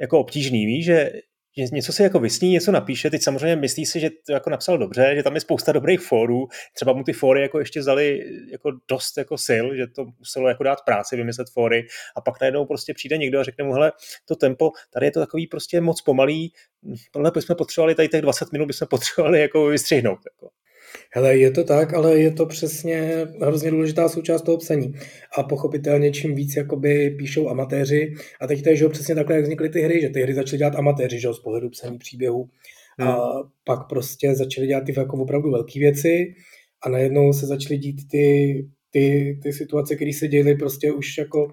jako 0.00 0.18
obtížný, 0.18 0.66
víš, 0.66 0.84
že 0.84 1.10
že 1.56 1.64
něco 1.72 1.92
si 1.92 2.02
jako 2.02 2.18
vysní, 2.18 2.50
něco 2.50 2.72
napíše, 2.72 3.10
teď 3.10 3.22
samozřejmě 3.22 3.56
myslí 3.56 3.86
si, 3.86 4.00
že 4.00 4.10
to 4.26 4.32
jako 4.32 4.50
napsal 4.50 4.78
dobře, 4.78 5.12
že 5.16 5.22
tam 5.22 5.34
je 5.34 5.40
spousta 5.40 5.72
dobrých 5.72 6.00
fórů, 6.00 6.48
třeba 6.74 6.92
mu 6.92 7.02
ty 7.02 7.12
fóry 7.12 7.42
jako 7.42 7.58
ještě 7.58 7.80
vzali 7.80 8.20
jako 8.52 8.72
dost 8.88 9.18
jako 9.18 9.38
sil, 9.46 9.64
že 9.76 9.86
to 9.86 10.04
muselo 10.18 10.48
jako 10.48 10.62
dát 10.62 10.78
práci, 10.84 11.16
vymyslet 11.16 11.50
fóry 11.50 11.86
a 12.16 12.20
pak 12.20 12.40
najednou 12.40 12.66
prostě 12.66 12.94
přijde 12.94 13.18
někdo 13.18 13.40
a 13.40 13.42
řekne 13.42 13.64
mu, 13.64 13.72
hele, 13.72 13.92
to 14.24 14.36
tempo, 14.36 14.70
tady 14.92 15.06
je 15.06 15.10
to 15.10 15.20
takový 15.20 15.46
prostě 15.46 15.80
moc 15.80 16.02
pomalý, 16.02 16.52
tohle 17.10 17.30
bychom 17.30 17.56
potřebovali, 17.56 17.94
tady 17.94 18.08
těch 18.08 18.22
20 18.22 18.52
minut 18.52 18.66
bychom 18.66 18.88
potřebovali 18.88 19.40
jako 19.40 19.66
vystřihnout. 19.66 20.18
Jako. 20.32 20.65
Hele, 21.14 21.38
je 21.38 21.50
to 21.50 21.64
tak, 21.64 21.94
ale 21.94 22.18
je 22.18 22.30
to 22.30 22.46
přesně 22.46 23.26
hrozně 23.42 23.70
důležitá 23.70 24.08
součást 24.08 24.42
toho 24.42 24.58
psaní. 24.58 24.94
A 25.38 25.42
pochopitelně 25.42 26.10
čím 26.10 26.34
víc 26.34 26.56
jakoby 26.56 27.10
píšou 27.10 27.48
amatéři, 27.48 28.14
a 28.40 28.46
teď 28.46 28.62
to 28.62 28.68
je, 28.68 28.76
že 28.76 28.88
přesně 28.88 29.14
takhle, 29.14 29.36
jak 29.36 29.44
vznikly 29.44 29.68
ty 29.68 29.80
hry, 29.80 30.00
že 30.00 30.08
ty 30.08 30.22
hry 30.22 30.34
začaly 30.34 30.58
dělat 30.58 30.76
amatéři, 30.76 31.20
že 31.20 31.32
z 31.32 31.38
pohledu 31.38 31.70
psaní 31.70 31.98
příběhů. 31.98 32.48
Hmm. 32.98 33.08
A 33.08 33.18
pak 33.64 33.88
prostě 33.88 34.34
začaly 34.34 34.66
dělat 34.66 34.84
ty 34.84 34.94
jako 34.96 35.16
opravdu 35.16 35.50
velké 35.50 35.80
věci 35.80 36.34
a 36.82 36.88
najednou 36.88 37.32
se 37.32 37.46
začaly 37.46 37.78
dít 37.78 38.08
ty, 38.10 38.66
ty, 38.90 39.38
ty 39.42 39.52
situace, 39.52 39.96
které 39.96 40.12
se 40.12 40.28
děly 40.28 40.54
prostě 40.54 40.92
už 40.92 41.18
jako 41.18 41.48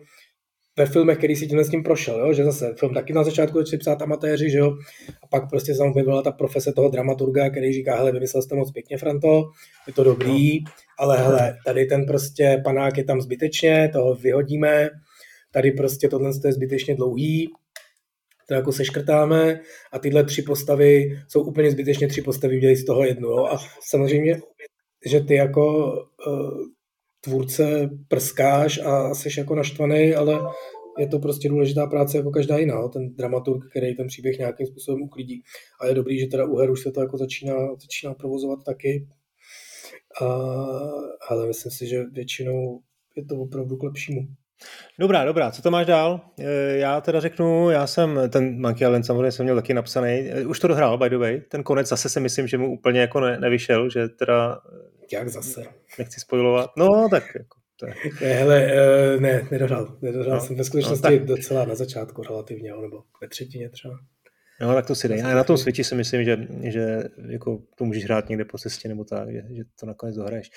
ve 0.77 0.85
filmech, 0.85 1.17
který 1.17 1.35
si 1.35 1.47
tímhle 1.47 1.65
s 1.65 1.69
tím 1.69 1.83
prošel, 1.83 2.19
jo? 2.19 2.33
že 2.33 2.43
zase 2.43 2.73
film 2.79 2.93
taky 2.93 3.13
na 3.13 3.23
začátku 3.23 3.59
začali 3.59 3.77
psát 3.77 4.01
amatéři, 4.01 4.49
že 4.49 4.57
jo? 4.57 4.77
a 5.23 5.27
pak 5.27 5.49
prostě 5.49 5.75
se 5.75 5.83
byla 6.03 6.21
ta 6.21 6.31
profese 6.31 6.73
toho 6.73 6.89
dramaturga, 6.89 7.49
který 7.49 7.73
říká, 7.73 7.95
hele, 7.95 8.11
vymyslel 8.11 8.43
jste 8.43 8.55
moc 8.55 8.71
pěkně, 8.71 8.97
Franto, 8.97 9.49
je 9.87 9.93
to 9.93 10.03
dobrý, 10.03 10.59
ale 10.99 11.17
hele, 11.17 11.57
tady 11.65 11.85
ten 11.85 12.05
prostě 12.05 12.61
panák 12.63 12.97
je 12.97 13.03
tam 13.03 13.21
zbytečně, 13.21 13.89
toho 13.93 14.15
vyhodíme, 14.15 14.89
tady 15.51 15.71
prostě 15.71 16.07
tohle 16.09 16.31
je 16.45 16.53
zbytečně 16.53 16.95
dlouhý, 16.95 17.49
to 18.47 18.53
jako 18.53 18.71
seškrtáme 18.71 19.59
a 19.91 19.99
tyhle 19.99 20.23
tři 20.23 20.41
postavy 20.41 21.19
jsou 21.27 21.41
úplně 21.41 21.71
zbytečně 21.71 22.07
tři 22.07 22.21
postavy, 22.21 22.57
udělej 22.57 22.75
z 22.75 22.85
toho 22.85 23.03
jednu. 23.03 23.27
Jo? 23.27 23.45
A 23.45 23.57
samozřejmě, 23.81 24.41
že 25.05 25.19
ty 25.19 25.35
jako 25.35 25.93
uh, 26.27 26.65
tvůrce 27.23 27.89
prskáš 28.07 28.79
a 28.79 29.15
jsi 29.15 29.29
jako 29.37 29.55
naštvaný, 29.55 30.13
ale 30.13 30.39
je 30.99 31.07
to 31.07 31.19
prostě 31.19 31.49
důležitá 31.49 31.87
práce 31.87 32.17
jako 32.17 32.31
každá 32.31 32.57
jiná, 32.57 32.87
ten 32.87 33.15
dramaturg, 33.15 33.69
který 33.69 33.95
ten 33.95 34.07
příběh 34.07 34.37
nějakým 34.37 34.67
způsobem 34.67 35.01
uklidí. 35.01 35.43
A 35.81 35.87
je 35.87 35.93
dobrý, 35.93 36.19
že 36.19 36.27
teda 36.27 36.45
u 36.45 36.55
her 36.55 36.71
už 36.71 36.81
se 36.81 36.91
to 36.91 37.01
jako 37.01 37.17
začíná, 37.17 37.55
začíná 37.81 38.13
provozovat 38.13 38.59
taky. 38.65 39.07
A, 40.21 40.25
ale 41.29 41.47
myslím 41.47 41.71
si, 41.71 41.87
že 41.87 42.03
většinou 42.03 42.79
je 43.15 43.25
to 43.25 43.35
opravdu 43.35 43.77
k 43.77 43.83
lepšímu. 43.83 44.21
Dobrá, 44.99 45.25
dobrá, 45.25 45.51
co 45.51 45.61
to 45.61 45.71
máš 45.71 45.85
dál? 45.85 46.21
E, 46.39 46.77
já 46.77 47.01
teda 47.01 47.19
řeknu, 47.19 47.69
já 47.69 47.87
jsem, 47.87 48.19
ten 48.29 48.61
Monkey 48.61 48.87
Island 48.87 49.05
samozřejmě 49.05 49.31
jsem 49.31 49.43
měl 49.43 49.55
taky 49.55 49.73
napsaný, 49.73 50.09
e, 50.09 50.45
už 50.45 50.59
to 50.59 50.67
dohrál, 50.67 50.97
by 50.97 51.09
the 51.09 51.17
way, 51.17 51.41
ten 51.41 51.63
konec 51.63 51.87
zase 51.87 52.09
si 52.09 52.19
myslím, 52.19 52.47
že 52.47 52.57
mu 52.57 52.73
úplně 52.73 52.99
jako 53.01 53.19
ne, 53.19 53.39
nevyšel, 53.39 53.89
že 53.89 54.07
teda... 54.09 54.59
Jak 55.13 55.29
zase? 55.29 55.63
Nechci 55.99 56.19
spojovat, 56.19 56.69
no 56.77 57.07
tak 57.09 57.23
jako 57.35 57.63
to 57.79 57.87
je. 57.87 57.93
Ne, 58.21 58.33
hele, 58.33 58.67
ne, 59.19 59.47
nedohrál, 59.51 59.97
nedohrál 60.01 60.35
no, 60.35 60.41
jsem 60.41 60.55
ve 60.55 60.63
skutečnosti 60.63 61.03
no, 61.03 61.17
tak... 61.17 61.25
docela 61.25 61.65
na 61.65 61.75
začátku 61.75 62.23
relativně, 62.23 62.71
nebo 62.81 63.03
ve 63.21 63.27
třetině 63.27 63.69
třeba. 63.69 63.93
No, 64.61 64.73
tak 64.73 64.85
to 64.87 64.95
si 64.95 65.07
dej. 65.07 65.23
A 65.23 65.35
na 65.35 65.43
tom 65.43 65.57
světě 65.57 65.83
si 65.83 65.95
myslím, 65.95 66.23
že, 66.23 66.37
že 66.61 67.03
jako 67.29 67.59
to 67.77 67.85
můžeš 67.85 68.05
hrát 68.05 68.29
někde 68.29 68.45
po 68.45 68.57
cestě 68.57 68.87
nebo 68.87 69.03
tak, 69.03 69.31
že, 69.31 69.41
že 69.55 69.63
to 69.79 69.85
nakonec 69.85 70.15
dohraješ. 70.15 70.49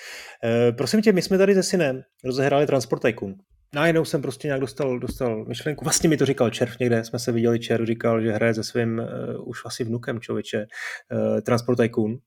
E, 0.43 0.71
prosím 0.71 1.01
tě, 1.01 1.11
my 1.11 1.21
jsme 1.21 1.37
tady 1.37 1.53
se 1.53 1.63
synem 1.63 2.01
rozehráli 2.23 2.67
Transport 2.67 3.01
Tycoon 3.01 3.35
najednou 3.75 4.05
jsem 4.05 4.21
prostě 4.21 4.47
nějak 4.47 4.61
dostal, 4.61 4.99
dostal 4.99 5.45
myšlenku, 5.45 5.85
vlastně 5.85 6.09
mi 6.09 6.17
to 6.17 6.25
říkal 6.25 6.49
Červ 6.49 6.79
někde, 6.79 7.03
jsme 7.03 7.19
se 7.19 7.31
viděli, 7.31 7.59
Červ 7.59 7.85
říkal, 7.85 8.21
že 8.21 8.31
hraje 8.31 8.53
se 8.53 8.63
svým 8.63 8.99
uh, 8.99 9.49
už 9.49 9.61
asi 9.65 9.83
vnukem 9.83 10.19
člověče 10.19 10.65
uh, 11.11 11.41
Transport 11.41 11.77
Tycoon, 11.77 12.17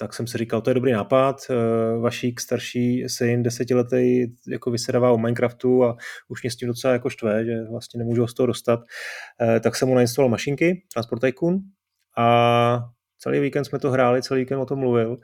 tak 0.00 0.14
jsem 0.14 0.26
si 0.26 0.38
říkal, 0.38 0.60
to 0.60 0.70
je 0.70 0.74
dobrý 0.74 0.92
nápad, 0.92 1.36
eh, 1.50 1.54
Vašík 1.98 2.40
starší 2.40 3.04
syn, 3.08 3.42
desetiletý, 3.42 4.26
jako 4.48 4.70
vysedává 4.70 5.10
o 5.10 5.18
Minecraftu 5.18 5.84
a 5.84 5.96
už 6.28 6.42
mě 6.42 6.50
s 6.50 6.56
tím 6.56 6.68
docela 6.68 6.92
jako 6.92 7.10
štve, 7.10 7.44
že 7.44 7.64
vlastně 7.70 7.98
nemůžu 7.98 8.22
ho 8.22 8.28
z 8.28 8.34
toho 8.34 8.46
dostat, 8.46 8.80
eh, 9.42 9.60
tak 9.60 9.76
jsem 9.76 9.88
mu 9.88 9.94
nainstaloval 9.94 10.30
mašinky, 10.30 10.82
Transport 10.92 11.20
Tycoon 11.20 11.58
a 12.16 12.78
celý 13.18 13.40
víkend 13.40 13.64
jsme 13.64 13.78
to 13.78 13.90
hráli, 13.90 14.22
celý 14.22 14.40
víkend 14.40 14.60
o 14.60 14.66
tom 14.66 14.78
mluvil. 14.78 15.18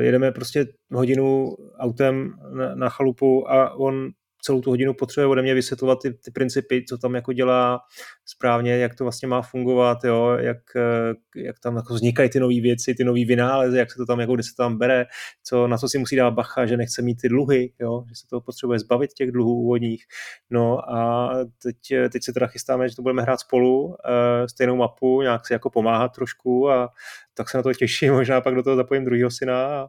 Jedeme 0.00 0.32
prostě 0.32 0.66
hodinu 0.92 1.56
autem 1.78 2.32
na, 2.58 2.74
na 2.74 2.88
chalupu 2.88 3.50
a 3.50 3.74
on 3.74 4.10
celou 4.44 4.60
tu 4.60 4.70
hodinu 4.70 4.94
potřebuje 4.94 5.26
ode 5.26 5.42
mě 5.42 5.54
vysvětlovat 5.54 5.98
ty, 6.02 6.14
ty 6.14 6.30
principy, 6.30 6.84
co 6.88 6.98
tam 6.98 7.14
jako 7.14 7.32
dělá 7.32 7.80
správně, 8.26 8.76
jak 8.76 8.94
to 8.94 9.04
vlastně 9.04 9.28
má 9.28 9.42
fungovat, 9.42 10.04
jo, 10.04 10.36
jak, 10.40 10.58
eh, 10.76 11.14
jak 11.36 11.60
tam 11.60 11.76
jako 11.76 11.94
vznikají 11.94 12.30
ty 12.30 12.40
nové 12.40 12.60
věci, 12.60 12.94
ty 12.94 13.04
nové 13.04 13.24
vynálezy, 13.24 13.78
jak 13.78 13.92
se 13.92 13.96
to 13.96 14.06
tam, 14.06 14.20
jako, 14.20 14.34
kde 14.34 14.42
se 14.42 14.54
tam 14.56 14.78
bere, 14.78 15.06
co, 15.42 15.66
na 15.66 15.78
co 15.78 15.88
si 15.88 15.98
musí 15.98 16.16
dát 16.16 16.30
bacha, 16.30 16.66
že 16.66 16.76
nechce 16.76 17.02
mít 17.02 17.20
ty 17.20 17.28
dluhy, 17.28 17.72
jo, 17.80 18.04
že 18.08 18.14
se 18.14 18.26
to 18.26 18.40
potřebuje 18.40 18.78
zbavit 18.78 19.12
těch 19.12 19.32
dluhů 19.32 19.54
úvodních. 19.54 20.04
No 20.50 20.90
a 20.90 21.30
teď, 21.62 21.76
teď 22.12 22.24
se 22.24 22.32
teda 22.32 22.46
chystáme, 22.46 22.88
že 22.88 22.96
to 22.96 23.02
budeme 23.02 23.22
hrát 23.22 23.40
spolu, 23.40 23.96
e, 24.04 24.48
stejnou 24.48 24.76
mapu, 24.76 25.22
nějak 25.22 25.46
si 25.46 25.52
jako 25.52 25.70
pomáhat 25.70 26.08
trošku 26.08 26.70
a 26.70 26.88
tak 27.34 27.50
se 27.50 27.56
na 27.56 27.62
to 27.62 27.74
těším, 27.74 28.12
možná 28.12 28.40
pak 28.40 28.54
do 28.54 28.62
toho 28.62 28.76
zapojím 28.76 29.04
druhého 29.04 29.30
syna 29.30 29.66
a 29.66 29.88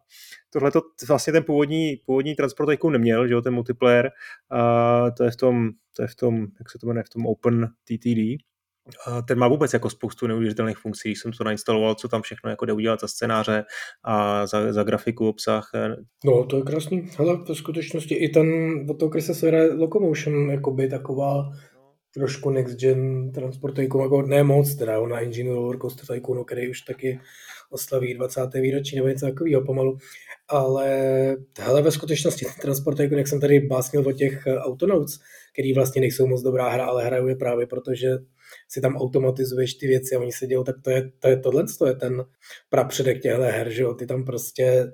tohle 0.50 0.72
to 0.72 0.82
vlastně 1.08 1.34
ten 1.34 1.44
původní, 1.44 1.96
původní 2.06 2.36
transport 2.36 2.84
neměl, 2.90 3.28
že 3.28 3.34
jo, 3.34 3.42
ten 3.42 3.54
multiplayer, 3.54 4.12
a 4.52 5.12
to 5.12 5.24
je 5.24 5.32
v 5.32 5.36
tom, 5.36 5.70
to 5.96 6.02
je 6.02 6.08
v 6.08 6.16
tom, 6.16 6.48
jak 6.60 6.72
se 6.72 6.80
to 6.80 6.88
jmenuje, 6.88 7.04
v 7.04 7.10
tom 7.10 7.26
Open 7.26 7.68
TTD, 7.84 8.18
ten 9.28 9.40
má 9.40 9.48
vůbec 9.48 9.74
jako 9.74 9.90
spoustu 9.90 10.28
neuvěřitelných 10.28 10.78
funkcí, 10.78 11.10
když 11.10 11.20
jsem 11.20 11.32
to 11.32 11.44
nainstaloval, 11.44 11.96
co 11.96 12.08
tam 12.08 12.22
všechno 12.22 12.50
jako 12.50 12.66
jde 12.66 12.74
udělat 12.74 13.00
za 13.02 13.08
scénáře 13.08 13.64
a 14.04 14.48
za, 14.48 14.74
za 14.74 14.84
grafiku, 14.84 15.30
obsah. 15.30 15.72
No, 16.26 16.46
to 16.46 16.58
je 16.58 16.64
krásný. 16.64 17.10
Hele, 17.18 17.38
v 17.48 17.54
skutečnosti 17.54 18.16
i 18.16 18.30
ten 18.30 18.48
od 18.90 19.00
toho 19.00 19.10
Chrisa 19.10 19.34
Sera 19.34 19.60
Locomotion 19.76 20.50
jakoby 20.50 20.90
taková 20.90 21.50
trošku 22.14 22.50
next 22.50 22.80
gen 22.80 23.32
transport 23.32 23.76
tycoon, 23.76 24.04
jako 24.04 24.22
ne 24.22 24.44
moc, 24.44 24.76
teda 24.76 25.08
na 25.08 25.20
Engine 25.20 25.50
Roller 25.50 25.80
Coaster 25.80 26.06
Tycoonu, 26.06 26.44
který 26.44 26.70
už 26.70 26.82
taky 26.82 27.20
oslaví 27.70 28.14
20. 28.14 28.54
výročí 28.54 28.96
nebo 28.96 29.08
něco 29.08 29.26
takového 29.26 29.66
pomalu. 29.66 29.98
Ale 30.48 30.88
hele, 31.60 31.82
ve 31.82 31.92
skutečnosti 31.92 32.46
transport 32.62 32.98
tycoon, 32.98 33.18
jak 33.18 33.28
jsem 33.28 33.40
tady 33.40 33.60
básnil 33.60 34.08
o 34.08 34.12
těch 34.12 34.44
Autonauts, 34.58 35.20
který 35.54 35.74
vlastně 35.74 36.02
nejsou 36.02 36.28
moc 36.28 36.42
dobrá 36.42 36.70
hra, 36.70 36.86
ale 36.86 37.06
hrajou 37.06 37.28
je 37.28 37.36
právě 37.36 37.68
protože 37.68 38.10
si 38.68 38.82
tam 38.82 38.96
automatizuješ 38.96 39.74
ty 39.74 39.88
věci 39.88 40.16
a 40.16 40.20
oni 40.20 40.32
se 40.32 40.48
dějou, 40.48 40.64
tak 40.64 40.76
to 40.82 40.90
je, 40.90 41.12
to 41.20 41.28
je 41.28 41.38
tohle, 41.38 41.64
to 41.80 41.88
je 41.88 41.96
ten 41.96 42.26
prapředek 42.70 43.22
těchto 43.22 43.42
her, 43.42 43.70
že 43.70 43.84
jo, 43.84 43.94
ty 43.94 44.06
tam 44.06 44.26
prostě 44.26 44.92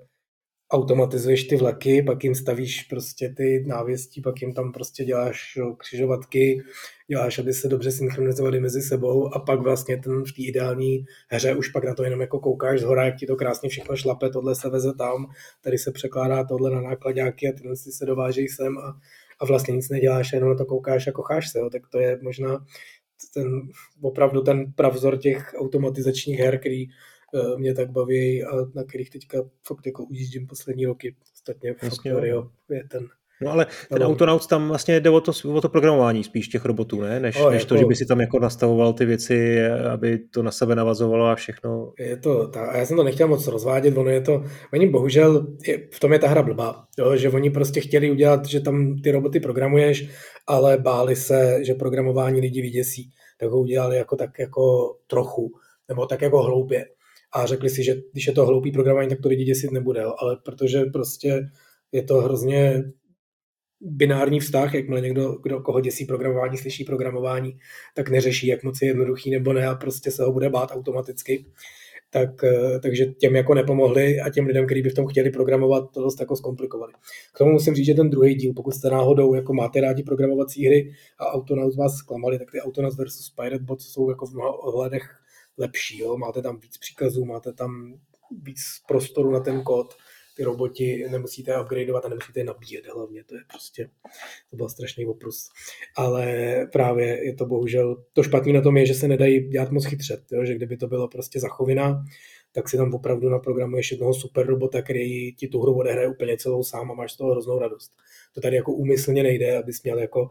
automatizuješ 0.71 1.43
ty 1.43 1.55
vlaky, 1.55 2.03
pak 2.03 2.23
jim 2.23 2.35
stavíš 2.35 2.83
prostě 2.83 3.33
ty 3.37 3.63
návěstí, 3.67 4.21
pak 4.21 4.41
jim 4.41 4.53
tam 4.53 4.71
prostě 4.71 5.05
děláš 5.05 5.55
jo, 5.55 5.75
křižovatky, 5.75 6.63
děláš, 7.07 7.39
aby 7.39 7.53
se 7.53 7.67
dobře 7.67 7.91
synchronizovali 7.91 8.59
mezi 8.59 8.81
sebou 8.81 9.33
a 9.35 9.39
pak 9.39 9.61
vlastně 9.61 9.97
ten 9.97 10.23
v 10.23 10.31
té 10.31 10.41
ideální 10.41 11.05
hře 11.29 11.55
už 11.55 11.67
pak 11.69 11.83
na 11.83 11.93
to 11.93 12.03
jenom 12.03 12.21
jako 12.21 12.39
koukáš 12.39 12.79
z 12.79 12.83
hora, 12.83 13.05
jak 13.05 13.15
ti 13.17 13.25
to 13.25 13.35
krásně 13.35 13.69
všechno 13.69 13.95
šlape, 13.95 14.29
tohle 14.29 14.55
se 14.55 14.69
veze 14.69 14.93
tam, 14.97 15.25
tady 15.61 15.77
se 15.77 15.91
překládá 15.91 16.43
tohle 16.43 16.71
na 16.71 16.81
nákladáky 16.81 17.49
a 17.49 17.51
tyhle 17.57 17.75
si 17.75 17.91
se 17.91 18.05
dovážejí 18.05 18.47
sem 18.47 18.77
a, 18.77 18.99
a 19.39 19.45
vlastně 19.45 19.75
nic 19.75 19.89
neděláš, 19.89 20.33
jenom 20.33 20.49
na 20.49 20.55
to 20.55 20.65
koukáš 20.65 21.07
a 21.07 21.11
kocháš 21.11 21.49
se, 21.49 21.59
jo. 21.59 21.69
tak 21.69 21.81
to 21.91 21.99
je 21.99 22.19
možná 22.21 22.65
ten, 23.33 23.61
opravdu 24.01 24.41
ten 24.41 24.73
pravzor 24.73 25.17
těch 25.17 25.53
automatizačních 25.57 26.39
her, 26.39 26.59
který 26.59 26.87
uh, 26.87 27.59
mě 27.59 27.73
tak 27.73 27.91
baví 27.91 28.43
a 28.43 28.55
na 28.75 28.83
kterých 28.83 29.09
teďka 29.09 29.37
fakt 29.67 29.85
jako 29.85 30.03
ujíždím 30.03 30.47
poslední 30.47 30.85
roky. 30.85 31.15
Ostatně 31.33 31.73
Factorio 31.73 32.51
je 32.69 32.83
ten 32.87 33.09
No 33.41 33.51
ale 33.51 33.67
ten 33.89 34.03
Autonauts 34.03 34.48
tam 34.48 34.67
vlastně 34.67 35.00
jde 35.00 35.10
o 35.10 35.21
to, 35.21 35.31
o 35.53 35.62
to 35.62 35.69
programování 35.69 36.24
spíš 36.24 36.48
těch 36.48 36.65
robotů, 36.65 37.01
ne? 37.01 37.19
Než, 37.19 37.41
o, 37.41 37.50
než 37.50 37.62
jako, 37.62 37.69
to, 37.69 37.77
že 37.77 37.86
by 37.86 37.95
si 37.95 38.05
tam 38.05 38.21
jako 38.21 38.39
nastavoval 38.39 38.93
ty 38.93 39.05
věci, 39.05 39.65
aby 39.65 40.19
to 40.19 40.43
na 40.43 40.51
sebe 40.51 40.75
navazovalo 40.75 41.25
a 41.25 41.36
všechno. 41.36 41.93
Je 42.00 42.17
to, 42.17 42.48
ta, 42.48 42.65
a 42.65 42.77
já 42.77 42.86
jsem 42.86 42.98
to 42.98 43.03
nechtěl 43.03 43.27
moc 43.27 43.48
rozvádět, 43.48 43.98
ono 43.98 44.10
je 44.10 44.21
to, 44.21 44.43
oni 44.74 44.89
bohužel, 44.89 45.48
je, 45.67 45.88
v 45.93 46.00
tom 46.00 46.13
je 46.13 46.19
ta 46.19 46.27
hra 46.27 46.43
blbá, 46.43 46.86
jo, 47.00 47.15
že 47.15 47.29
oni 47.29 47.50
prostě 47.50 47.81
chtěli 47.81 48.12
udělat, 48.12 48.45
že 48.45 48.60
tam 48.60 48.95
ty 49.03 49.12
roboty 49.12 49.39
programuješ, 49.39 50.10
ale 50.48 50.77
báli 50.77 51.15
se, 51.15 51.60
že 51.62 51.74
programování 51.74 52.41
lidi 52.41 52.62
vyděsí, 52.62 53.12
tak 53.39 53.50
ho 53.50 53.60
udělali 53.60 53.98
jako 53.98 54.15
tak 54.15 54.39
jako 54.39 54.95
trochu, 55.07 55.51
nebo 55.89 56.05
tak 56.05 56.21
jako 56.21 56.43
hloupě. 56.43 56.86
A 57.33 57.45
řekli 57.45 57.69
si, 57.69 57.83
že 57.83 57.95
když 58.12 58.27
je 58.27 58.33
to 58.33 58.45
hloupý 58.45 58.71
programování, 58.71 59.10
tak 59.10 59.21
to 59.21 59.29
lidi 59.29 59.43
děsit 59.43 59.71
nebude, 59.71 60.03
ale 60.17 60.38
protože 60.45 60.81
prostě 60.86 61.41
je 61.91 62.03
to 62.03 62.15
hrozně 62.21 62.83
binární 63.81 64.39
vztah, 64.39 64.73
jakmile 64.73 65.01
někdo, 65.01 65.38
kdo 65.43 65.59
koho 65.59 65.81
děsí 65.81 66.05
programování, 66.05 66.57
slyší 66.57 66.83
programování, 66.83 67.57
tak 67.95 68.09
neřeší, 68.09 68.47
jak 68.47 68.63
moc 68.63 68.81
je 68.81 68.88
jednoduchý 68.88 69.31
nebo 69.31 69.53
ne 69.53 69.67
a 69.67 69.75
prostě 69.75 70.11
se 70.11 70.23
ho 70.23 70.31
bude 70.31 70.50
bát 70.50 70.71
automaticky. 70.71 71.45
Tak, 72.13 72.43
eh, 72.43 72.79
takže 72.79 73.05
těm 73.05 73.35
jako 73.35 73.53
nepomohli 73.53 74.19
a 74.19 74.29
těm 74.29 74.45
lidem, 74.45 74.65
kteří 74.65 74.81
by 74.81 74.89
v 74.89 74.93
tom 74.93 75.07
chtěli 75.07 75.29
programovat, 75.29 75.91
to 75.93 76.01
dost 76.01 76.19
jako 76.19 76.35
zkomplikovali. 76.35 76.93
K 77.33 77.38
tomu 77.38 77.51
musím 77.51 77.75
říct, 77.75 77.85
že 77.85 77.93
ten 77.93 78.09
druhý 78.09 78.35
díl, 78.35 78.53
pokud 78.53 78.71
jste 78.71 78.89
náhodou 78.89 79.33
jako 79.33 79.53
máte 79.53 79.81
rádi 79.81 80.03
programovací 80.03 80.65
hry 80.65 80.93
a 81.17 81.25
Autonauts 81.25 81.77
vás 81.77 81.95
zklamali, 81.95 82.39
tak 82.39 82.51
ty 82.51 82.61
Autonauts 82.61 82.97
versus 82.97 83.29
Pirate 83.29 83.63
Bot 83.63 83.81
jsou 83.81 84.09
jako 84.09 84.25
v 84.25 84.33
mnoha 84.33 84.63
ohledech 84.63 85.03
lepší. 85.57 86.00
Jo? 86.00 86.17
Máte 86.17 86.41
tam 86.41 86.59
víc 86.59 86.77
příkazů, 86.77 87.25
máte 87.25 87.53
tam 87.53 88.00
víc 88.43 88.59
prostoru 88.88 89.31
na 89.31 89.39
ten 89.39 89.63
kód 89.63 89.93
ty 90.41 90.45
roboti 90.45 91.05
nemusíte 91.12 91.62
upgradeovat 91.62 92.05
a 92.05 92.10
nemusíte 92.10 92.39
je 92.39 92.43
nabíjet 92.43 92.86
hlavně, 92.88 93.24
to 93.24 93.36
je 93.36 93.41
prostě, 93.48 93.89
to 94.50 94.55
byl 94.55 94.69
strašný 94.69 95.05
oprus. 95.05 95.50
Ale 95.98 96.55
právě 96.71 97.25
je 97.25 97.36
to 97.36 97.45
bohužel, 97.45 98.03
to 98.13 98.24
špatný 98.24 98.53
na 98.53 98.62
tom 98.62 98.77
je, 98.77 98.86
že 98.86 98.93
se 98.93 99.07
nedají 99.07 99.48
dělat 99.48 99.71
moc 99.71 99.86
chytře, 99.86 100.24
jo? 100.31 100.45
že 100.45 100.55
kdyby 100.55 100.77
to 100.77 100.88
bylo 100.88 101.07
prostě 101.07 101.39
zachovina, 101.39 102.05
tak 102.51 102.69
si 102.69 102.77
tam 102.77 102.93
opravdu 102.93 103.29
naprogramuješ 103.29 103.91
jednoho 103.91 104.13
super 104.13 104.48
robota, 104.48 104.81
který 104.81 105.36
ti 105.36 105.48
tu 105.48 105.62
hru 105.62 105.77
odehraje 105.77 106.07
úplně 106.07 106.38
celou 106.38 106.63
sám 106.63 106.91
a 106.91 106.93
máš 106.93 107.12
z 107.12 107.17
toho 107.17 107.31
hroznou 107.31 107.60
radost. 107.60 107.91
To 108.33 108.41
tady 108.41 108.55
jako 108.55 108.74
úmyslně 108.74 109.24
nejde, 109.24 109.57
abys 109.57 109.83
měl 109.83 110.00
jako 110.00 110.29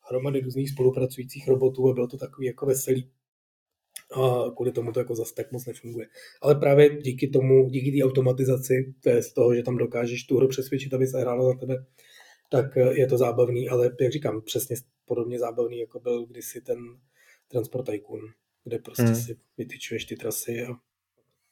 hromady 0.00 0.40
různých 0.40 0.70
spolupracujících 0.70 1.48
robotů 1.48 1.90
a 1.90 1.94
bylo 1.94 2.06
to 2.06 2.16
takový 2.16 2.46
jako 2.46 2.66
veselý 2.66 3.10
a 4.12 4.50
kvůli 4.56 4.72
tomu 4.72 4.92
to 4.92 5.00
jako 5.00 5.14
zase 5.14 5.34
tak 5.34 5.52
moc 5.52 5.66
nefunguje. 5.66 6.06
Ale 6.42 6.54
právě 6.54 6.96
díky 7.02 7.28
tomu, 7.28 7.70
díky 7.70 7.92
té 7.92 8.04
automatizaci, 8.04 8.94
to 9.02 9.08
je 9.08 9.22
z 9.22 9.32
toho, 9.32 9.54
že 9.54 9.62
tam 9.62 9.76
dokážeš 9.76 10.24
tu 10.24 10.36
hru 10.36 10.48
přesvědčit, 10.48 10.94
aby 10.94 11.06
se 11.06 11.20
hrála 11.20 11.52
za 11.52 11.58
tebe, 11.58 11.84
tak 12.50 12.76
eh, 12.76 13.00
je 13.00 13.06
to 13.06 13.18
zábavný, 13.18 13.68
ale 13.68 13.90
jak 14.00 14.12
říkám, 14.12 14.40
přesně 14.40 14.76
podobně 15.04 15.38
zábavný, 15.38 15.78
jako 15.78 16.00
byl 16.00 16.26
kdysi 16.26 16.60
ten 16.60 16.78
Transport 17.48 17.86
Tycoon, 17.86 18.20
kde 18.64 18.78
prostě 18.78 19.02
hmm. 19.02 19.14
si 19.14 19.36
vytyčuješ 19.58 20.04
ty 20.04 20.16
trasy 20.16 20.62
a 20.62 20.74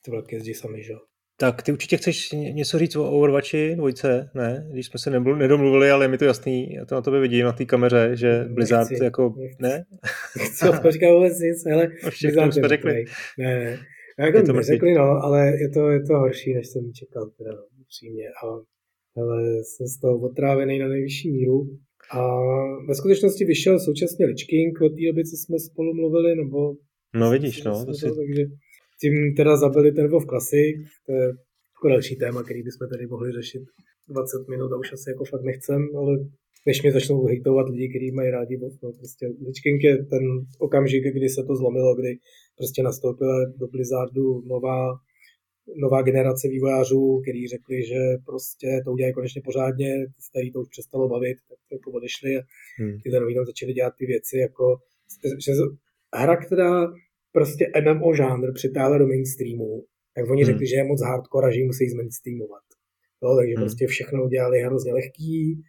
ty 0.02 0.11
vlaky 0.11 0.35
jezdí 0.35 0.55
sami, 0.55 0.83
že 0.83 0.93
jo. 0.93 1.00
Tak 1.40 1.62
ty 1.62 1.73
určitě 1.73 1.97
chceš 1.97 2.32
něco 2.32 2.78
říct 2.78 2.97
o 2.97 3.11
Overwatchi 3.11 3.76
dvojce, 3.76 4.30
ne? 4.35 4.68
Když 4.73 4.87
jsme 4.87 4.99
se 4.99 5.11
nedomluvili, 5.11 5.90
ale 5.90 6.04
je 6.04 6.09
mi 6.09 6.18
to 6.18 6.25
jasný, 6.25 6.73
já 6.73 6.85
to 6.85 6.94
na 6.94 7.02
tobě 7.02 7.20
vidím 7.20 7.44
na 7.44 7.52
té 7.52 7.64
kameře, 7.64 8.11
že 8.14 8.44
Blizzard 8.49 8.90
nechci, 8.90 9.04
jako, 9.04 9.35
ne? 9.61 9.85
Co, 10.59 10.73
to 10.82 10.90
říká 10.90 11.14
vůbec 11.14 11.40
nic, 11.40 11.66
ale 11.66 11.88
Blizzard 12.23 12.54
jsme 12.54 12.68
řekli. 12.68 13.04
Ne, 13.38 13.64
ne. 13.64 13.78
Jako 14.26 14.47
to 14.47 14.52
neřekli, 14.52 14.94
no, 14.94 15.02
ale 15.02 15.47
je 15.47 15.68
to, 15.68 15.90
je 15.90 16.00
to 16.02 16.18
horší, 16.18 16.54
než 16.54 16.66
jsem 16.66 16.92
čekal, 16.92 17.30
teda 17.38 17.52
upřímně. 17.80 18.25
A, 18.44 18.47
ale 19.20 19.42
jsem 19.64 19.87
z 19.87 20.00
toho 20.00 20.18
otrávený 20.18 20.78
na 20.78 20.88
nejvyšší 20.88 21.30
míru. 21.30 21.66
A 22.11 22.20
ve 22.88 22.94
skutečnosti 22.94 23.44
vyšel 23.44 23.80
současně 23.80 24.26
Lich 24.26 24.47
King 24.49 24.80
od 24.80 24.88
té 24.88 25.06
doby, 25.06 25.25
co 25.25 25.37
jsme 25.37 25.59
spolu 25.59 25.94
mluvili, 25.94 26.37
nebo... 26.37 26.75
No 27.14 27.30
vidíš, 27.30 27.62
no. 27.62 27.87
To 27.87 27.94
si... 27.94 28.06
takže 28.06 28.44
tím 29.00 29.35
teda 29.37 29.57
zabili 29.57 29.92
ten 29.92 30.09
WoW 30.09 30.25
Classic, 30.25 30.76
to 31.07 31.12
je 31.12 31.26
jako 31.76 31.88
další 31.88 32.16
téma, 32.16 32.42
který 32.42 32.62
bychom 32.62 32.88
tady 32.88 33.07
mohli 33.07 33.33
řešit 33.33 33.62
20 34.09 34.49
minut 34.49 34.73
a 34.73 34.76
už 34.76 34.92
asi 34.92 35.11
jako 35.11 35.25
fakt 35.25 35.42
nechcem, 35.42 35.97
ale 35.97 36.12
než 36.66 36.83
mě 36.83 36.92
začnou 36.92 37.26
hejtovat 37.26 37.69
lidi, 37.69 37.88
kteří 37.88 38.12
mají 38.12 38.30
rádi 38.30 38.57
WoW, 38.57 38.73
no 38.83 38.92
prostě 38.92 39.26
Lich 39.26 39.85
je 39.85 39.97
ten 39.97 40.23
okamžik, 40.59 41.04
kdy 41.04 41.28
se 41.28 41.42
to 41.47 41.57
zlomilo, 41.57 41.95
kdy 41.95 42.19
prostě 42.57 42.83
nastoupila 42.83 43.45
do 43.57 43.66
Blizzardu 43.66 44.42
nová 44.47 44.95
nová 45.76 46.02
generace 46.02 46.49
vývojářů, 46.49 47.21
kteří 47.23 47.49
řekli, 47.49 47.87
že 47.87 48.00
prostě 48.26 48.80
to 48.85 48.92
udělají 48.92 49.14
konečně 49.14 49.42
pořádně, 49.45 50.07
starý 50.19 50.52
to 50.52 50.61
už 50.61 50.69
přestalo 50.69 51.09
bavit, 51.09 51.37
tak 51.49 51.59
to 51.69 51.75
jako 51.75 51.90
odešli 51.90 52.37
a 52.37 52.40
hmm. 52.78 53.00
ty 53.02 53.11
noví 53.11 53.35
tam 53.35 53.47
začali 53.47 53.73
dělat 53.73 53.95
ty 53.99 54.07
věci 54.07 54.38
jako, 54.38 54.76
že 55.45 55.52
hra, 56.14 56.37
která 56.37 56.87
prostě 57.33 57.73
MMO 57.85 58.15
žánr 58.15 58.53
přitáhla 58.53 58.99
do 58.99 59.07
mainstreamu, 59.07 59.85
tak 60.15 60.31
oni 60.31 60.43
hmm. 60.43 60.53
řekli, 60.53 60.67
že 60.67 60.77
je 60.77 60.85
moc 60.85 61.03
hardcore 61.03 61.49
a 61.49 61.51
že 61.51 61.59
ji 61.59 61.67
musí 61.67 61.89
zmainstreamovat. 61.89 62.63
Jo, 63.23 63.37
takže 63.37 63.55
hmm. 63.55 63.63
prostě 63.63 63.87
všechno 63.87 64.25
udělali 64.25 64.59
hrozně 64.59 64.93
lehký, 64.93 65.63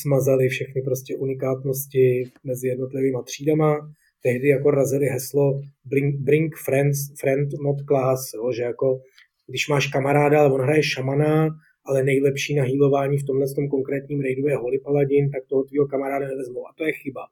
smazali 0.00 0.48
všechny 0.48 0.82
prostě 0.82 1.16
unikátnosti 1.16 2.24
mezi 2.44 2.68
jednotlivými 2.68 3.18
třídama, 3.24 3.92
tehdy 4.22 4.48
jako 4.48 4.70
razili 4.70 5.06
heslo 5.06 5.60
bring, 5.84 6.20
bring 6.20 6.56
friends, 6.56 6.98
friend 7.20 7.48
not 7.64 7.76
class, 7.88 8.32
jo, 8.34 8.52
že 8.52 8.62
jako 8.62 9.00
když 9.46 9.68
máš 9.68 9.86
kamaráda, 9.86 10.40
ale 10.40 10.52
on 10.54 10.60
hraje 10.60 10.82
šamana, 10.82 11.48
ale 11.84 12.02
nejlepší 12.02 12.54
na 12.54 12.64
hýlování 12.64 13.18
v 13.18 13.26
tomhle 13.26 13.46
tom 13.54 13.68
konkrétním 13.68 14.20
raidu 14.20 14.48
je 14.48 14.56
Holy 14.56 14.78
Paladin, 14.78 15.30
tak 15.30 15.42
toho 15.46 15.64
tvýho 15.64 15.86
kamaráda 15.86 16.26
nevezmou. 16.28 16.66
A 16.68 16.72
to 16.76 16.84
je 16.84 16.92
chyba. 16.92 17.22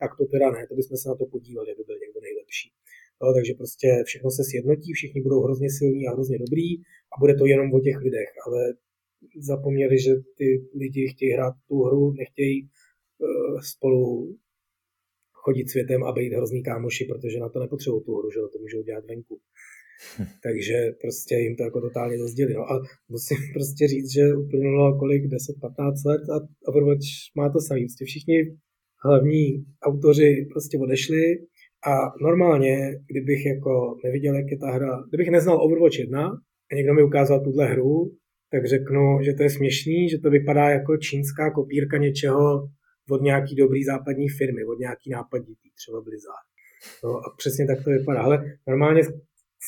Tak 0.00 0.10
to 0.18 0.24
teda 0.24 0.50
ne, 0.50 0.66
to 0.66 0.74
bychom 0.74 0.96
se 0.96 1.08
na 1.08 1.14
to 1.14 1.26
podívali, 1.26 1.68
aby 1.72 1.82
byl 1.86 1.98
někdo 2.04 2.20
nejlepší. 2.20 2.68
No, 3.22 3.34
takže 3.34 3.52
prostě 3.54 3.88
všechno 4.04 4.30
se 4.30 4.42
sjednotí, 4.44 4.92
všichni 4.92 5.20
budou 5.22 5.40
hrozně 5.42 5.68
silní 5.78 6.06
a 6.06 6.12
hrozně 6.12 6.38
dobrý 6.38 6.68
a 7.12 7.14
bude 7.20 7.34
to 7.34 7.46
jenom 7.46 7.74
o 7.74 7.80
těch 7.80 7.96
lidech, 7.96 8.30
ale 8.46 8.60
zapomněli, 9.38 9.98
že 9.98 10.12
ty 10.38 10.46
lidi 10.78 11.08
chtějí 11.08 11.32
hrát 11.32 11.54
tu 11.68 11.82
hru, 11.82 12.12
nechtějí 12.12 12.56
uh, 12.64 13.60
spolu 13.60 14.02
chodit 15.32 15.70
světem 15.70 16.04
a 16.04 16.12
být 16.12 16.32
hrozný 16.32 16.62
kámoši, 16.62 17.04
protože 17.04 17.38
na 17.38 17.48
to 17.48 17.60
nepotřebují 17.60 18.02
tu 18.04 18.12
hru, 18.18 18.30
že 18.30 18.40
to 18.52 18.58
můžou 18.58 18.82
dělat 18.82 19.04
venku. 19.06 19.40
Takže 20.42 20.76
prostě 21.00 21.34
jim 21.34 21.56
to 21.56 21.62
jako 21.62 21.80
totálně 21.80 22.16
rozdělí. 22.16 22.54
No 22.54 22.64
a 22.72 22.74
musím 23.08 23.36
prostě 23.56 23.88
říct, 23.88 24.12
že 24.12 24.34
uplynulo 24.34 24.98
kolik, 24.98 25.22
10-15 25.24 26.06
let 26.06 26.22
a 26.34 26.36
Overwatch 26.68 27.10
má 27.36 27.48
to 27.48 27.60
samý. 27.60 27.80
Prostě 27.84 28.04
všichni 28.04 28.36
hlavní 29.04 29.64
autoři 29.82 30.46
prostě 30.52 30.78
odešli 30.78 31.22
a 31.86 32.12
normálně, 32.22 33.00
kdybych 33.10 33.46
jako 33.46 33.96
neviděl, 34.04 34.34
jak 34.36 34.50
je 34.50 34.58
ta 34.58 34.70
hra, 34.70 35.04
kdybych 35.08 35.30
neznal 35.30 35.64
Overwatch 35.64 35.98
1 35.98 36.32
a 36.72 36.74
někdo 36.74 36.94
mi 36.94 37.02
ukázal 37.02 37.40
tuhle 37.40 37.66
hru, 37.66 38.12
tak 38.52 38.66
řeknu, 38.66 39.18
že 39.22 39.32
to 39.32 39.42
je 39.42 39.50
směšný, 39.50 40.08
že 40.08 40.18
to 40.18 40.30
vypadá 40.30 40.70
jako 40.70 40.96
čínská 40.96 41.50
kopírka 41.50 41.96
něčeho 41.96 42.68
od 43.10 43.22
nějaký 43.22 43.56
dobrý 43.56 43.84
západní 43.84 44.28
firmy, 44.28 44.64
od 44.64 44.78
nějaký 44.78 45.10
nápaditý, 45.10 45.68
třeba 45.74 46.00
Blizzard. 46.00 46.46
No 47.04 47.10
a 47.10 47.34
přesně 47.36 47.66
tak 47.66 47.84
to 47.84 47.90
vypadá. 47.90 48.20
Ale 48.22 48.44
normálně 48.68 49.02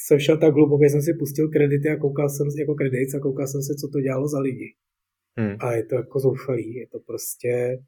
jsem 0.06 0.18
šel 0.18 0.38
tak 0.38 0.54
hluboko, 0.54 0.84
jsem 0.84 1.02
si 1.02 1.14
pustil 1.14 1.48
kredity 1.48 1.88
a 1.88 1.96
koukal 1.96 2.28
jsem 2.28 2.46
jako 2.58 2.74
kredit 2.74 3.14
a 3.14 3.20
koukal 3.20 3.46
jsem 3.46 3.62
se, 3.62 3.74
co 3.80 3.88
to 3.88 4.00
dělalo 4.00 4.28
za 4.28 4.40
lidi. 4.40 4.74
Hmm. 5.38 5.56
A 5.60 5.72
je 5.72 5.84
to 5.84 5.94
jako 5.94 6.20
zoufalý, 6.20 6.74
je 6.74 6.86
to 6.88 6.98
prostě 7.06 7.78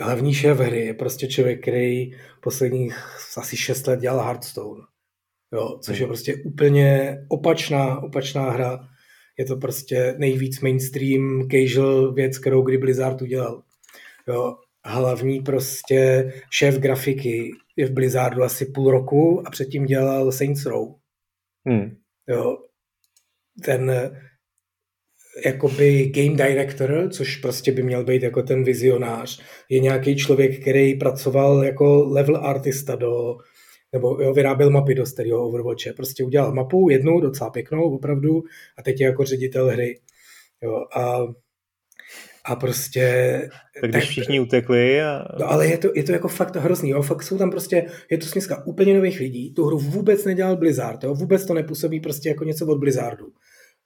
hlavní 0.00 0.34
šéf 0.34 0.58
hry 0.58 0.86
je 0.86 0.94
prostě 0.94 1.26
člověk, 1.26 1.62
který 1.62 2.10
posledních 2.40 2.96
asi 3.36 3.56
6 3.56 3.86
let 3.86 4.00
dělal 4.00 4.24
Hearthstone. 4.24 4.82
Jo, 5.52 5.78
což 5.82 5.98
je 5.98 6.04
hmm. 6.04 6.08
prostě 6.08 6.36
úplně 6.44 7.18
opačná, 7.28 8.02
opačná 8.02 8.50
hra. 8.50 8.88
Je 9.38 9.44
to 9.44 9.56
prostě 9.56 10.14
nejvíc 10.18 10.60
mainstream 10.60 11.48
casual 11.50 12.12
věc, 12.12 12.38
kterou 12.38 12.62
kdy 12.62 12.78
Blizzard 12.78 13.22
udělal. 13.22 13.62
Jo, 14.28 14.56
hlavní 14.84 15.40
prostě 15.40 16.32
šéf 16.50 16.78
grafiky 16.78 17.50
je 17.76 17.86
v 17.86 17.92
Blizzardu 17.92 18.42
asi 18.42 18.66
půl 18.66 18.90
roku 18.90 19.46
a 19.46 19.50
předtím 19.50 19.86
dělal 19.86 20.32
Saints 20.32 20.66
Row. 20.66 20.94
Hmm. 21.66 21.96
Jo, 22.28 22.58
ten 23.64 23.92
jakoby 25.44 26.12
game 26.14 26.48
director, 26.48 27.08
což 27.10 27.36
prostě 27.36 27.72
by 27.72 27.82
měl 27.82 28.04
být 28.04 28.22
jako 28.22 28.42
ten 28.42 28.64
vizionář, 28.64 29.42
je 29.68 29.80
nějaký 29.80 30.16
člověk, 30.16 30.60
který 30.60 30.94
pracoval 30.94 31.64
jako 31.64 32.04
level 32.08 32.36
artista 32.36 32.96
do, 32.96 33.36
nebo 33.92 34.22
jo, 34.22 34.32
vyráběl 34.32 34.70
mapy 34.70 34.94
do 34.94 35.06
starého 35.06 35.48
Overwatche. 35.48 35.92
Prostě 35.92 36.24
udělal 36.24 36.54
mapu, 36.54 36.90
jednu, 36.90 37.20
docela 37.20 37.50
pěknou, 37.50 37.82
opravdu, 37.82 38.42
a 38.78 38.82
teď 38.82 39.00
je 39.00 39.06
jako 39.06 39.24
ředitel 39.24 39.68
hry. 39.68 40.00
Jo, 40.62 40.84
a 40.96 41.18
a 42.46 42.56
prostě... 42.56 43.48
Tak 43.80 43.90
když 43.90 44.04
tak, 44.04 44.10
všichni 44.10 44.40
utekli 44.40 45.02
a... 45.02 45.24
No 45.40 45.50
ale 45.50 45.66
je 45.66 45.78
to, 45.78 45.88
je 45.94 46.04
to 46.04 46.12
jako 46.12 46.28
fakt 46.28 46.56
hrozný, 46.56 46.90
jo? 46.90 47.02
fakt 47.02 47.22
jsou 47.22 47.38
tam 47.38 47.50
prostě, 47.50 47.86
je 48.10 48.18
to 48.18 48.26
směska 48.26 48.66
úplně 48.66 48.94
nových 48.94 49.20
lidí, 49.20 49.54
tu 49.54 49.64
hru 49.64 49.78
vůbec 49.78 50.24
nedělal 50.24 50.56
Blizzard, 50.56 51.04
jo? 51.04 51.14
vůbec 51.14 51.46
to 51.46 51.54
nepůsobí 51.54 52.00
prostě 52.00 52.28
jako 52.28 52.44
něco 52.44 52.66
od 52.66 52.78
Blizzardu. 52.78 53.26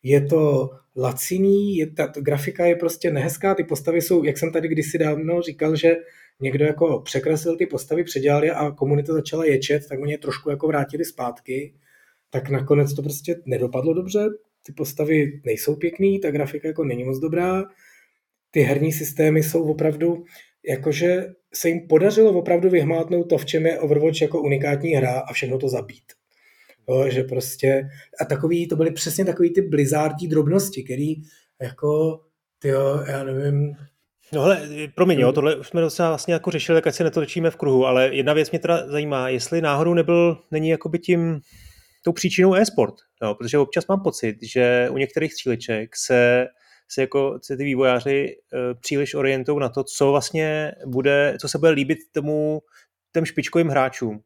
Je 0.02 0.26
to 0.26 0.70
laciný, 0.96 1.76
je, 1.76 1.90
ta, 1.90 2.06
ta 2.06 2.20
grafika 2.20 2.66
je 2.66 2.76
prostě 2.76 3.10
nehezká, 3.10 3.54
ty 3.54 3.64
postavy 3.64 4.02
jsou, 4.02 4.24
jak 4.24 4.38
jsem 4.38 4.52
tady 4.52 4.68
kdysi 4.68 4.98
dávno 4.98 5.42
říkal, 5.42 5.76
že 5.76 5.96
někdo 6.40 6.64
jako 6.64 7.00
překreslil 7.00 7.56
ty 7.56 7.66
postavy, 7.66 8.04
předělal 8.04 8.44
je 8.44 8.52
a 8.52 8.70
komunita 8.70 9.12
začala 9.12 9.44
ječet, 9.44 9.88
tak 9.88 10.00
oni 10.00 10.12
je 10.12 10.18
trošku 10.18 10.50
jako 10.50 10.66
vrátili 10.66 11.04
zpátky, 11.04 11.74
tak 12.30 12.50
nakonec 12.50 12.94
to 12.94 13.02
prostě 13.02 13.36
nedopadlo 13.46 13.94
dobře, 13.94 14.24
ty 14.66 14.72
postavy 14.72 15.40
nejsou 15.44 15.76
pěkný, 15.76 16.20
ta 16.20 16.30
grafika 16.30 16.68
jako 16.68 16.84
není 16.84 17.04
moc 17.04 17.18
dobrá, 17.18 17.64
ty 18.50 18.60
herní 18.60 18.92
systémy 18.92 19.42
jsou 19.42 19.62
opravdu, 19.62 20.24
jakože 20.68 21.26
se 21.54 21.68
jim 21.68 21.88
podařilo 21.88 22.38
opravdu 22.38 22.70
vyhmátnout 22.70 23.28
to, 23.28 23.38
v 23.38 23.44
čem 23.44 23.66
je 23.66 23.78
Overwatch 23.78 24.22
jako 24.22 24.42
unikátní 24.42 24.94
hra 24.94 25.20
a 25.20 25.32
všechno 25.32 25.58
to 25.58 25.68
zabít. 25.68 26.17
Jo, 26.88 27.10
že 27.10 27.22
prostě, 27.22 27.88
a 28.20 28.24
takový, 28.24 28.68
to 28.68 28.76
byly 28.76 28.90
přesně 28.90 29.24
takový 29.24 29.54
ty 29.54 29.62
blizzardí 29.62 30.28
drobnosti, 30.28 30.82
který 30.82 31.14
jako, 31.62 32.20
jo, 32.64 33.02
já 33.08 33.24
nevím, 33.24 33.74
No 34.32 34.42
hele, 34.42 34.68
promiň, 34.94 35.20
jo, 35.20 35.32
tohle 35.32 35.56
už 35.56 35.68
jsme 35.68 35.80
docela 35.80 36.08
vlastně 36.08 36.34
jako 36.34 36.50
řešili, 36.50 36.82
tak 36.82 36.94
se 36.94 37.04
netočíme 37.04 37.50
v 37.50 37.56
kruhu, 37.56 37.86
ale 37.86 38.14
jedna 38.14 38.32
věc 38.32 38.50
mě 38.50 38.58
teda 38.58 38.86
zajímá, 38.86 39.28
jestli 39.28 39.60
náhodou 39.60 39.94
nebyl, 39.94 40.38
není 40.50 40.68
jakoby 40.68 40.98
tím, 40.98 41.40
tou 42.04 42.12
příčinou 42.12 42.54
e-sport, 42.54 42.94
jo, 43.22 43.34
protože 43.34 43.58
občas 43.58 43.86
mám 43.86 44.02
pocit, 44.02 44.36
že 44.42 44.88
u 44.90 44.98
některých 44.98 45.32
stříleček 45.34 45.96
se 45.96 46.46
se 46.90 47.00
jako 47.00 47.38
se 47.42 47.56
ty 47.56 47.64
vývojáři 47.64 48.36
uh, 48.52 48.80
příliš 48.80 49.14
orientují 49.14 49.60
na 49.60 49.68
to, 49.68 49.84
co 49.84 50.10
vlastně 50.10 50.72
bude, 50.86 51.36
co 51.40 51.48
se 51.48 51.58
bude 51.58 51.70
líbit 51.70 51.98
tomu 52.12 52.60
těm 53.12 53.24
špičkovým 53.24 53.68
hráčům, 53.68 54.20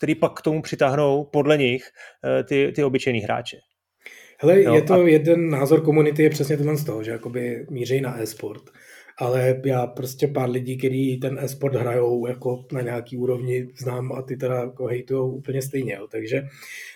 který 0.00 0.14
pak 0.14 0.32
k 0.32 0.42
tomu 0.42 0.62
přitáhnou 0.62 1.24
podle 1.24 1.58
nich 1.58 1.82
uh, 1.82 2.46
ty, 2.48 2.72
ty 2.76 2.84
obyčejný 2.84 3.20
hráče. 3.20 3.56
Hele, 4.38 4.62
no, 4.62 4.74
je 4.74 4.82
to 4.82 4.94
a... 4.94 5.08
jeden 5.08 5.50
názor 5.50 5.80
komunity, 5.80 6.22
je 6.22 6.30
přesně 6.30 6.56
ten 6.56 6.76
z 6.76 6.84
toho, 6.84 7.04
že 7.04 7.10
jakoby 7.10 7.66
míří 7.70 8.00
na 8.00 8.20
e-sport 8.22 8.62
ale 9.20 9.60
já 9.64 9.86
prostě 9.86 10.28
pár 10.28 10.50
lidí, 10.50 10.78
kteří 10.78 11.20
ten 11.20 11.38
e-sport 11.38 11.74
hrajou 11.74 12.26
jako 12.26 12.64
na 12.72 12.80
nějaký 12.80 13.16
úrovni 13.16 13.68
znám 13.78 14.12
a 14.12 14.22
ty 14.22 14.36
teda 14.36 14.54
jako 14.54 14.86
hejtujou 14.86 15.30
úplně 15.30 15.62
stejně, 15.62 15.94
jo. 15.94 16.06
takže 16.10 16.42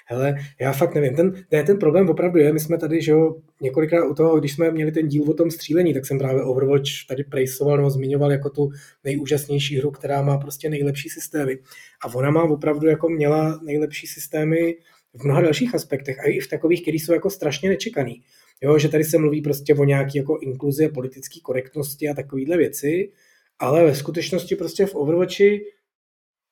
hele, 0.07 0.35
já 0.61 0.73
fakt 0.73 0.95
nevím, 0.95 1.17
ten, 1.17 1.45
ne, 1.53 1.63
ten 1.63 1.79
problém 1.79 2.09
opravdu 2.09 2.39
je, 2.39 2.53
my 2.53 2.61
jsme 2.61 2.79
tady, 2.79 3.03
že 3.03 3.13
jo, 3.13 3.37
několikrát 3.61 4.07
u 4.07 4.15
toho, 4.15 4.39
když 4.41 4.53
jsme 4.53 4.71
měli 4.71 4.93
ten 4.93 5.09
díl 5.09 5.31
o 5.31 5.35
tom 5.35 5.51
střílení, 5.51 5.95
tak 5.95 6.07
jsem 6.07 6.19
právě 6.19 6.43
Overwatch 6.43 6.91
tady 7.09 7.25
prejsoval 7.25 7.77
nebo 7.77 7.91
zmiňoval 7.91 8.33
jako 8.33 8.51
tu 8.51 8.71
nejúžasnější 9.05 9.79
hru, 9.79 9.91
která 9.91 10.23
má 10.23 10.39
prostě 10.39 10.71
nejlepší 10.71 11.09
systémy 11.09 11.59
a 12.05 12.15
ona 12.15 12.31
má 12.31 12.43
opravdu 12.43 12.89
jako 12.89 13.09
měla 13.09 13.61
nejlepší 13.65 14.07
systémy 14.07 14.75
v 15.15 15.25
mnoha 15.25 15.41
dalších 15.41 15.75
aspektech 15.75 16.21
a 16.21 16.29
i 16.29 16.41
v 16.41 16.49
takových, 16.49 16.83
které 16.83 16.97
jsou 16.97 17.13
jako 17.13 17.31
strašně 17.31 17.69
nečekaný. 17.69 18.23
Jo, 18.62 18.79
že 18.79 18.88
tady 18.88 19.05
se 19.05 19.19
mluví 19.19 19.40
prostě 19.43 19.75
o 19.75 19.85
nějaké 19.85 20.19
jako 20.19 20.38
inkluzi 20.43 20.88
politické 20.88 21.40
korektnosti 21.43 22.09
a 22.09 22.14
takovéhle 22.14 22.57
věci, 22.57 23.12
ale 23.59 23.85
ve 23.85 23.95
skutečnosti 23.95 24.57
prostě 24.57 24.87
v 24.87 24.95
Overwatchi 24.95 25.61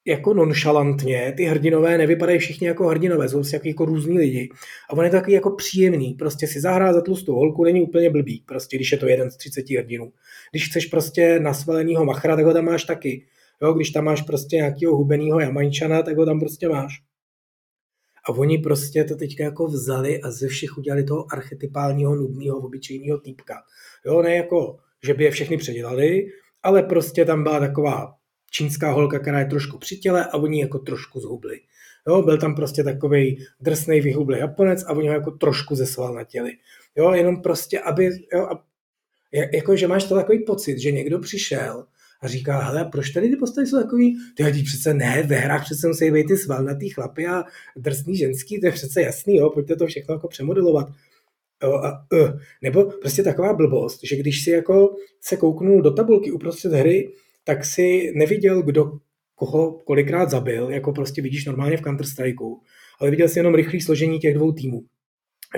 jako 0.06 0.34
nonšalantně, 0.34 1.34
ty 1.36 1.44
hrdinové 1.44 1.98
nevypadají 1.98 2.38
všichni 2.38 2.66
jako 2.66 2.86
hrdinové, 2.86 3.28
jsou 3.28 3.44
si 3.44 3.60
jako 3.64 3.84
různí 3.84 4.18
lidi. 4.18 4.48
A 4.90 4.92
on 4.92 5.04
je 5.04 5.10
takový 5.10 5.32
jako 5.32 5.50
příjemný, 5.50 6.14
prostě 6.14 6.46
si 6.46 6.60
zahrá 6.60 6.92
za 6.92 7.00
tlustou 7.00 7.34
holku, 7.34 7.64
není 7.64 7.82
úplně 7.82 8.10
blbý, 8.10 8.44
prostě 8.46 8.76
když 8.76 8.92
je 8.92 8.98
to 8.98 9.08
jeden 9.08 9.30
z 9.30 9.36
30 9.36 9.70
hrdinů. 9.70 10.12
Když 10.50 10.68
chceš 10.68 10.86
prostě 10.86 11.40
nasvalenýho 11.40 12.04
machra, 12.04 12.36
tak 12.36 12.44
ho 12.44 12.52
tam 12.52 12.64
máš 12.64 12.84
taky. 12.84 13.26
Jo, 13.62 13.72
když 13.72 13.90
tam 13.90 14.04
máš 14.04 14.22
prostě 14.22 14.56
nějakého 14.56 14.96
hubenýho 14.96 15.40
jamajčana, 15.40 16.02
tak 16.02 16.16
ho 16.16 16.26
tam 16.26 16.40
prostě 16.40 16.68
máš. 16.68 16.92
A 18.28 18.32
oni 18.32 18.58
prostě 18.58 19.04
to 19.04 19.16
teďka 19.16 19.44
jako 19.44 19.66
vzali 19.66 20.20
a 20.20 20.30
ze 20.30 20.48
všech 20.48 20.78
udělali 20.78 21.04
toho 21.04 21.26
archetypálního, 21.32 22.16
nudného, 22.16 22.58
obyčejného 22.58 23.18
týpka. 23.18 23.54
Jo, 24.06 24.22
ne 24.22 24.36
jako, 24.36 24.78
že 25.04 25.14
by 25.14 25.24
je 25.24 25.30
všechny 25.30 25.56
předělali, 25.56 26.26
ale 26.62 26.82
prostě 26.82 27.24
tam 27.24 27.42
byla 27.42 27.60
taková 27.60 28.14
čínská 28.50 28.92
holka, 28.92 29.18
která 29.18 29.38
je 29.38 29.46
trošku 29.46 29.78
při 29.78 29.96
těle 29.96 30.24
a 30.24 30.34
oni 30.34 30.60
jako 30.60 30.78
trošku 30.78 31.20
zhubli. 31.20 31.60
Jo, 32.08 32.22
byl 32.22 32.38
tam 32.38 32.54
prostě 32.54 32.84
takový 32.84 33.44
drsný 33.60 34.00
vyhublý 34.00 34.38
Japonec 34.38 34.84
a 34.84 34.92
oni 34.92 35.08
ho 35.08 35.14
jako 35.14 35.30
trošku 35.30 35.74
zesval 35.74 36.14
na 36.14 36.24
těli. 36.24 36.52
Jo, 36.96 37.12
jenom 37.12 37.42
prostě, 37.42 37.80
aby, 37.80 38.10
jo, 38.34 38.46
a, 38.46 38.64
jako, 39.54 39.76
že 39.76 39.88
máš 39.88 40.04
to 40.04 40.14
takový 40.14 40.44
pocit, 40.44 40.78
že 40.78 40.92
někdo 40.92 41.18
přišel 41.18 41.84
a 42.22 42.28
říká, 42.28 42.58
hele, 42.58 42.84
proč 42.92 43.10
tady 43.10 43.28
ty 43.28 43.36
postavy 43.36 43.66
jsou 43.66 43.82
takový, 43.82 44.18
ty 44.36 44.42
hodí 44.42 44.62
přece 44.62 44.94
ne, 44.94 45.22
ve 45.22 45.36
hrách 45.36 45.64
přece 45.64 45.88
musí 45.88 46.10
být 46.10 46.26
ty 46.26 46.36
svalnatý 46.36 46.88
chlapy 46.88 47.26
a 47.26 47.44
drsný 47.76 48.16
ženský, 48.16 48.60
to 48.60 48.66
je 48.66 48.72
přece 48.72 49.02
jasný, 49.02 49.36
jo, 49.36 49.50
pojďte 49.50 49.76
to 49.76 49.86
všechno 49.86 50.14
jako 50.14 50.28
přemodelovat. 50.28 50.88
Jo, 51.62 51.72
a, 51.72 52.06
uh, 52.12 52.40
nebo 52.62 52.84
prostě 52.84 53.22
taková 53.22 53.54
blbost, 53.54 54.00
že 54.04 54.16
když 54.16 54.44
si 54.44 54.50
jako 54.50 54.96
se 55.20 55.36
kouknul 55.36 55.82
do 55.82 55.92
tabulky 55.92 56.32
uprostřed 56.32 56.72
hry, 56.72 57.12
tak 57.44 57.64
si 57.64 58.12
neviděl, 58.14 58.62
kdo 58.62 58.92
koho 59.34 59.72
kolikrát 59.72 60.30
zabil, 60.30 60.70
jako 60.70 60.92
prostě 60.92 61.22
vidíš 61.22 61.44
normálně 61.44 61.76
v 61.76 61.82
Counter-Strikeu, 61.82 62.60
ale 63.00 63.10
viděl 63.10 63.28
si 63.28 63.38
jenom 63.38 63.54
rychlé 63.54 63.80
složení 63.80 64.18
těch 64.18 64.34
dvou 64.34 64.52
týmů. 64.52 64.82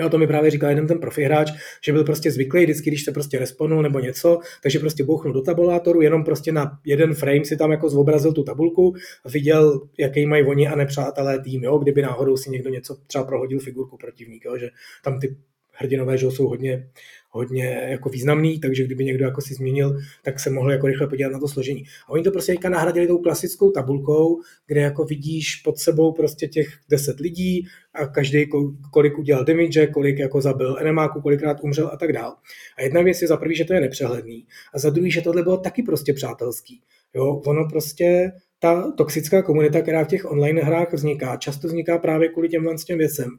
Jo, 0.01 0.09
to 0.09 0.17
mi 0.17 0.27
právě 0.27 0.51
říkal 0.51 0.69
jeden 0.69 0.87
ten 0.87 0.99
profi 0.99 1.23
hráč, 1.23 1.51
že 1.83 1.91
byl 1.91 2.03
prostě 2.03 2.31
zvyklý 2.31 2.63
vždycky, 2.63 2.89
když 2.89 3.03
se 3.03 3.11
prostě 3.11 3.39
responul 3.39 3.81
nebo 3.81 3.99
něco, 3.99 4.39
takže 4.63 4.79
prostě 4.79 5.03
bouchnul 5.03 5.33
do 5.33 5.41
tabulátoru, 5.41 6.01
jenom 6.01 6.23
prostě 6.23 6.51
na 6.51 6.79
jeden 6.85 7.13
frame 7.13 7.45
si 7.45 7.57
tam 7.57 7.71
jako 7.71 7.89
zobrazil 7.89 8.33
tu 8.33 8.43
tabulku 8.43 8.93
a 9.25 9.29
viděl, 9.29 9.81
jaký 9.97 10.25
mají 10.25 10.43
oni 10.43 10.67
a 10.67 10.75
nepřátelé 10.75 11.39
tým, 11.39 11.63
jo, 11.63 11.77
kdyby 11.77 12.01
náhodou 12.01 12.37
si 12.37 12.49
někdo 12.49 12.69
něco 12.69 12.95
třeba 13.07 13.23
prohodil 13.23 13.59
figurku 13.59 13.97
protivník, 13.97 14.45
jo, 14.45 14.57
že 14.57 14.69
tam 15.03 15.19
ty 15.19 15.35
hrdinové 15.75 16.17
že 16.17 16.27
jsou 16.27 16.47
hodně, 16.47 16.87
hodně 17.29 17.87
jako 17.89 18.09
významný, 18.09 18.59
takže 18.59 18.83
kdyby 18.83 19.05
někdo 19.05 19.25
jako 19.25 19.41
si 19.41 19.53
změnil, 19.53 19.97
tak 20.23 20.39
se 20.39 20.49
mohl 20.49 20.71
jako 20.71 20.87
rychle 20.87 21.07
podívat 21.07 21.31
na 21.31 21.39
to 21.39 21.47
složení. 21.47 21.83
A 22.07 22.09
oni 22.09 22.23
to 22.23 22.31
prostě 22.31 22.51
teďka 22.51 22.69
nahradili 22.69 23.07
tou 23.07 23.17
klasickou 23.17 23.71
tabulkou, 23.71 24.41
kde 24.67 24.81
jako 24.81 25.05
vidíš 25.05 25.55
pod 25.55 25.77
sebou 25.77 26.11
prostě 26.11 26.47
těch 26.47 26.67
deset 26.89 27.19
lidí 27.19 27.67
a 27.93 28.07
každý 28.07 28.45
kolik 28.93 29.17
udělal 29.17 29.45
damage, 29.45 29.87
kolik 29.87 30.19
jako 30.19 30.41
zabil 30.41 30.77
enemáku, 30.79 31.21
kolikrát 31.21 31.57
umřel 31.61 31.89
a 31.93 31.97
tak 31.97 32.13
dál. 32.13 32.35
A 32.77 32.81
jedna 32.81 33.01
věc 33.01 33.21
je 33.21 33.27
za 33.27 33.37
prvý, 33.37 33.55
že 33.55 33.65
to 33.65 33.73
je 33.73 33.81
nepřehledný 33.81 34.45
a 34.73 34.79
za 34.79 34.89
druhý, 34.89 35.11
že 35.11 35.21
tohle 35.21 35.43
bylo 35.43 35.57
taky 35.57 35.83
prostě 35.83 36.13
přátelský. 36.13 36.81
Jo, 37.15 37.41
ono 37.45 37.67
prostě 37.69 38.31
ta 38.59 38.91
toxická 38.91 39.41
komunita, 39.41 39.81
která 39.81 40.03
v 40.03 40.07
těch 40.07 40.31
online 40.31 40.61
hrách 40.61 40.93
vzniká, 40.93 41.37
často 41.37 41.67
vzniká 41.67 41.97
právě 41.97 42.29
kvůli 42.29 42.49
těm 42.49 42.77
těm 42.85 42.97
věcem, 42.97 43.29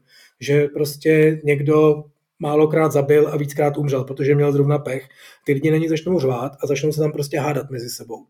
že 0.41 0.67
prostě 0.67 1.41
někdo 1.45 2.05
málokrát 2.39 2.93
zabil 2.93 3.29
a 3.29 3.37
víckrát 3.37 3.77
umřel, 3.77 4.05
protože 4.05 4.35
měl 4.35 4.53
zrovna 4.53 4.79
pech. 4.79 5.09
Ty 5.45 5.53
lidi 5.53 5.71
na 5.71 5.77
ní 5.77 5.89
začnou 5.89 6.21
řvát 6.21 6.53
a 6.63 6.67
začnou 6.67 6.93
se 6.93 7.01
tam 7.01 7.13
prostě 7.13 7.39
hádat 7.39 7.71
mezi 7.71 7.91
sebou. 7.91 8.27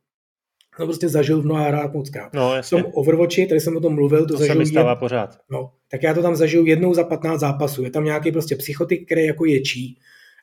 To 0.79 0.85
prostě 0.85 1.09
zažil 1.09 1.42
v 1.42 1.45
mnoha 1.45 1.69
hrách 1.69 1.92
moc 1.92 2.11
krát. 2.11 2.33
No, 2.35 2.55
jasně. 2.55 2.79
V 2.79 2.83
tom 2.83 2.92
Overwatchi, 2.95 3.47
tady 3.47 3.61
jsem 3.61 3.77
o 3.77 3.81
tom 3.81 3.95
mluvil, 3.95 4.21
to, 4.21 4.27
to 4.27 4.37
zažil 4.37 4.55
se 4.55 4.59
mi 4.59 4.66
stává 4.66 4.90
jed... 4.90 4.99
pořád. 4.99 5.38
No, 5.51 5.71
tak 5.90 6.03
já 6.03 6.14
to 6.14 6.23
tam 6.23 6.37
zažiju 6.37 6.66
jednou 6.66 6.95
za 6.95 7.05
15 7.05 7.40
zápasů. 7.40 7.85
Je 7.85 7.90
tam 7.90 8.05
nějaký 8.05 8.33
prostě 8.33 8.57
psychotik, 8.57 9.07
který 9.07 9.25
jako 9.25 9.45
ječí, 9.45 9.99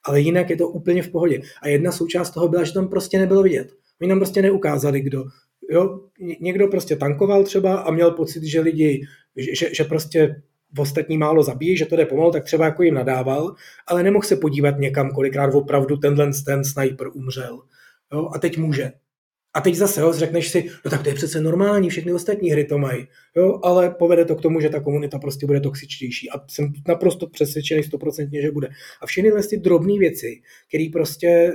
ale 0.06 0.22
jinak 0.22 0.50
je 0.50 0.56
to 0.56 0.68
úplně 0.68 1.04
v 1.04 1.10
pohodě. 1.10 1.42
A 1.62 1.68
jedna 1.68 1.92
součást 1.92 2.32
toho 2.32 2.48
byla, 2.48 2.64
že 2.64 2.74
tam 2.74 2.88
prostě 2.88 3.20
nebylo 3.20 3.44
vidět. 3.44 3.68
Oni 4.02 4.10
nám 4.10 4.20
prostě 4.20 4.42
neukázali, 4.42 5.02
kdo. 5.02 5.24
Jo, 5.70 6.00
někdo 6.42 6.68
prostě 6.68 6.96
tankoval 6.96 7.44
třeba 7.44 7.76
a 7.78 7.92
měl 7.92 8.12
pocit, 8.12 8.44
že 8.44 8.62
lidi, 8.62 9.02
že, 9.38 9.76
že 9.76 9.84
prostě 9.84 10.36
v 10.74 10.80
ostatní 10.80 11.18
málo 11.18 11.44
zabíjí, 11.44 11.78
že 11.78 11.86
to 11.86 11.96
jde 11.96 12.06
pomalu, 12.06 12.32
tak 12.32 12.44
třeba 12.44 12.66
jako 12.66 12.84
jim 12.84 12.94
nadával, 12.94 13.56
ale 13.88 14.04
nemohl 14.04 14.28
se 14.28 14.36
podívat 14.36 14.80
někam, 14.80 15.12
kolikrát 15.12 15.54
opravdu 15.54 15.98
tenhle 15.98 16.32
ten 16.46 16.64
sniper 16.64 17.08
umřel. 17.14 17.62
Jo? 18.14 18.30
A 18.34 18.40
teď 18.40 18.58
může. 18.58 18.92
A 19.56 19.62
teď 19.62 19.76
zase 19.76 20.02
jo, 20.02 20.14
řekneš 20.14 20.50
si, 20.50 20.70
no 20.86 20.92
tak 20.92 21.04
to 21.04 21.10
je 21.10 21.16
přece 21.16 21.42
normální, 21.42 21.90
všechny 21.90 22.14
ostatní 22.14 22.50
hry 22.52 22.66
to 22.66 22.78
mají, 22.78 23.08
jo, 23.36 23.60
ale 23.64 23.90
povede 23.90 24.26
to 24.26 24.36
k 24.36 24.42
tomu, 24.42 24.60
že 24.62 24.70
ta 24.70 24.80
komunita 24.80 25.20
prostě 25.20 25.46
bude 25.46 25.60
toxičtější 25.60 26.30
a 26.30 26.34
jsem 26.48 26.74
naprosto 26.88 27.28
přesvědčený 27.28 27.84
stoprocentně, 27.84 28.42
že 28.42 28.52
bude. 28.52 28.70
A 29.02 29.06
všechny 29.06 29.32
ty 29.50 29.58
drobné 29.58 30.00
věci, 30.00 30.42
které 30.68 30.86
prostě 30.94 31.54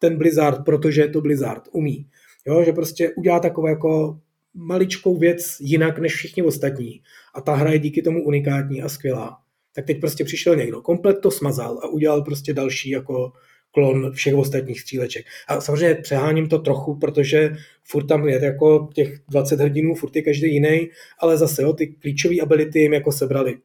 ten 0.00 0.18
Blizzard, 0.18 0.64
protože 0.64 1.00
je 1.00 1.08
to 1.08 1.20
Blizzard, 1.20 1.62
umí, 1.72 2.06
jo, 2.46 2.64
že 2.64 2.72
prostě 2.72 3.10
udělá 3.16 3.40
takové 3.40 3.70
jako 3.70 4.20
maličkou 4.56 5.18
věc 5.18 5.56
jinak 5.60 5.98
než 5.98 6.14
všichni 6.14 6.42
ostatní 6.42 7.00
a 7.34 7.40
ta 7.40 7.54
hra 7.54 7.72
je 7.72 7.78
díky 7.78 8.02
tomu 8.02 8.24
unikátní 8.24 8.82
a 8.82 8.88
skvělá. 8.88 9.38
Tak 9.74 9.86
teď 9.86 10.00
prostě 10.00 10.24
přišel 10.24 10.56
někdo, 10.56 10.80
komplet 10.80 11.20
to 11.20 11.30
smazal 11.30 11.78
a 11.82 11.88
udělal 11.88 12.22
prostě 12.22 12.52
další 12.52 12.90
jako 12.90 13.32
klon 13.76 14.12
všech 14.12 14.34
ostatních 14.34 14.80
stříleček. 14.80 15.26
A 15.48 15.60
samozřejmě 15.60 15.94
přeháním 15.94 16.48
to 16.48 16.58
trochu, 16.58 16.96
protože 16.96 17.56
furt 17.84 18.06
tam 18.06 18.28
je 18.28 18.44
jako 18.44 18.88
těch 18.94 19.20
20 19.28 19.60
hrdinů, 19.60 19.94
furt 19.94 20.16
je 20.16 20.22
každý 20.22 20.52
jiný, 20.52 20.88
ale 21.18 21.36
zase 21.36 21.62
jo, 21.62 21.72
ty 21.72 21.86
klíčové 21.86 22.40
ability 22.42 22.78
jim 22.78 22.92
jako 22.92 23.12
sebrali. 23.12 23.58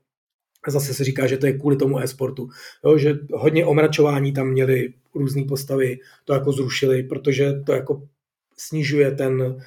A 0.64 0.72
zase 0.72 0.94
se 0.94 1.04
říká, 1.04 1.28
že 1.28 1.38
to 1.38 1.46
je 1.46 1.54
kvůli 1.54 1.76
tomu 1.76 2.00
e-sportu. 2.00 2.50
Jo, 2.86 2.98
že 2.98 3.20
hodně 3.34 3.66
omračování 3.66 4.34
tam 4.34 4.48
měli 4.48 4.94
různé 5.16 5.44
postavy, 5.44 6.00
to 6.26 6.34
jako 6.34 6.52
zrušili, 6.52 7.04
protože 7.04 7.54
to 7.66 7.74
jako 7.74 8.08
snižuje 8.58 9.12
ten, 9.12 9.64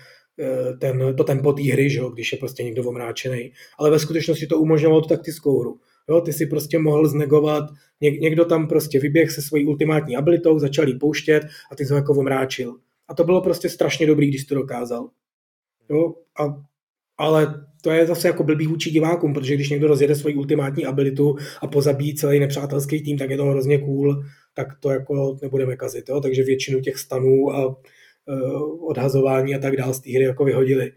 ten, 0.80 1.16
to 1.16 1.24
tempo 1.24 1.52
té 1.52 1.62
hry, 1.62 1.90
že 1.90 1.98
jo, 1.98 2.10
když 2.10 2.32
je 2.32 2.38
prostě 2.38 2.62
někdo 2.62 2.84
omráčený. 2.84 3.52
Ale 3.78 3.90
ve 3.90 3.98
skutečnosti 3.98 4.46
to 4.46 4.58
umožňovalo 4.58 5.00
tu 5.00 5.08
taktickou 5.08 5.60
hru. 5.60 5.78
Jo, 6.08 6.20
ty 6.20 6.32
si 6.32 6.46
prostě 6.46 6.78
mohl 6.78 7.08
znegovat, 7.08 7.64
něk, 8.00 8.20
někdo 8.20 8.44
tam 8.44 8.68
prostě 8.68 9.00
vyběh 9.00 9.30
se 9.30 9.42
svojí 9.42 9.66
ultimátní 9.66 10.16
abilitou, 10.16 10.58
začal 10.58 10.88
jí 10.88 10.98
pouštět 10.98 11.42
a 11.72 11.76
ty 11.76 11.86
to 11.86 11.94
jako 11.94 12.14
omráčil. 12.14 12.76
A 13.08 13.14
to 13.14 13.24
bylo 13.24 13.42
prostě 13.42 13.68
strašně 13.68 14.06
dobrý, 14.06 14.28
když 14.28 14.44
to 14.44 14.54
dokázal. 14.54 15.08
Jo, 15.90 16.14
a, 16.40 16.62
ale 17.18 17.64
to 17.82 17.90
je 17.90 18.06
zase 18.06 18.28
jako 18.28 18.44
blbý 18.44 18.66
vůči 18.66 18.90
divákům, 18.90 19.34
protože 19.34 19.54
když 19.54 19.70
někdo 19.70 19.88
rozjede 19.88 20.14
svoji 20.14 20.34
ultimátní 20.34 20.86
abilitu 20.86 21.36
a 21.60 21.66
pozabíjí 21.66 22.14
celý 22.14 22.40
nepřátelský 22.40 23.02
tým, 23.02 23.18
tak 23.18 23.30
je 23.30 23.36
to 23.36 23.44
hrozně 23.44 23.78
cool, 23.78 24.24
tak 24.54 24.68
to 24.80 24.90
jako 24.90 25.38
nebudeme 25.42 25.76
kazit. 25.76 26.08
Jo? 26.08 26.20
Takže 26.20 26.42
většinu 26.42 26.80
těch 26.80 26.98
stanů 26.98 27.50
a 27.52 27.76
Eh, 27.76 28.03
odhazování 28.80 29.54
a 29.54 29.58
tak 29.58 29.76
dál 29.76 29.94
z 29.94 30.00
té 30.00 30.10
hry 30.10 30.24
jako 30.24 30.44
vyhodili. 30.44 30.92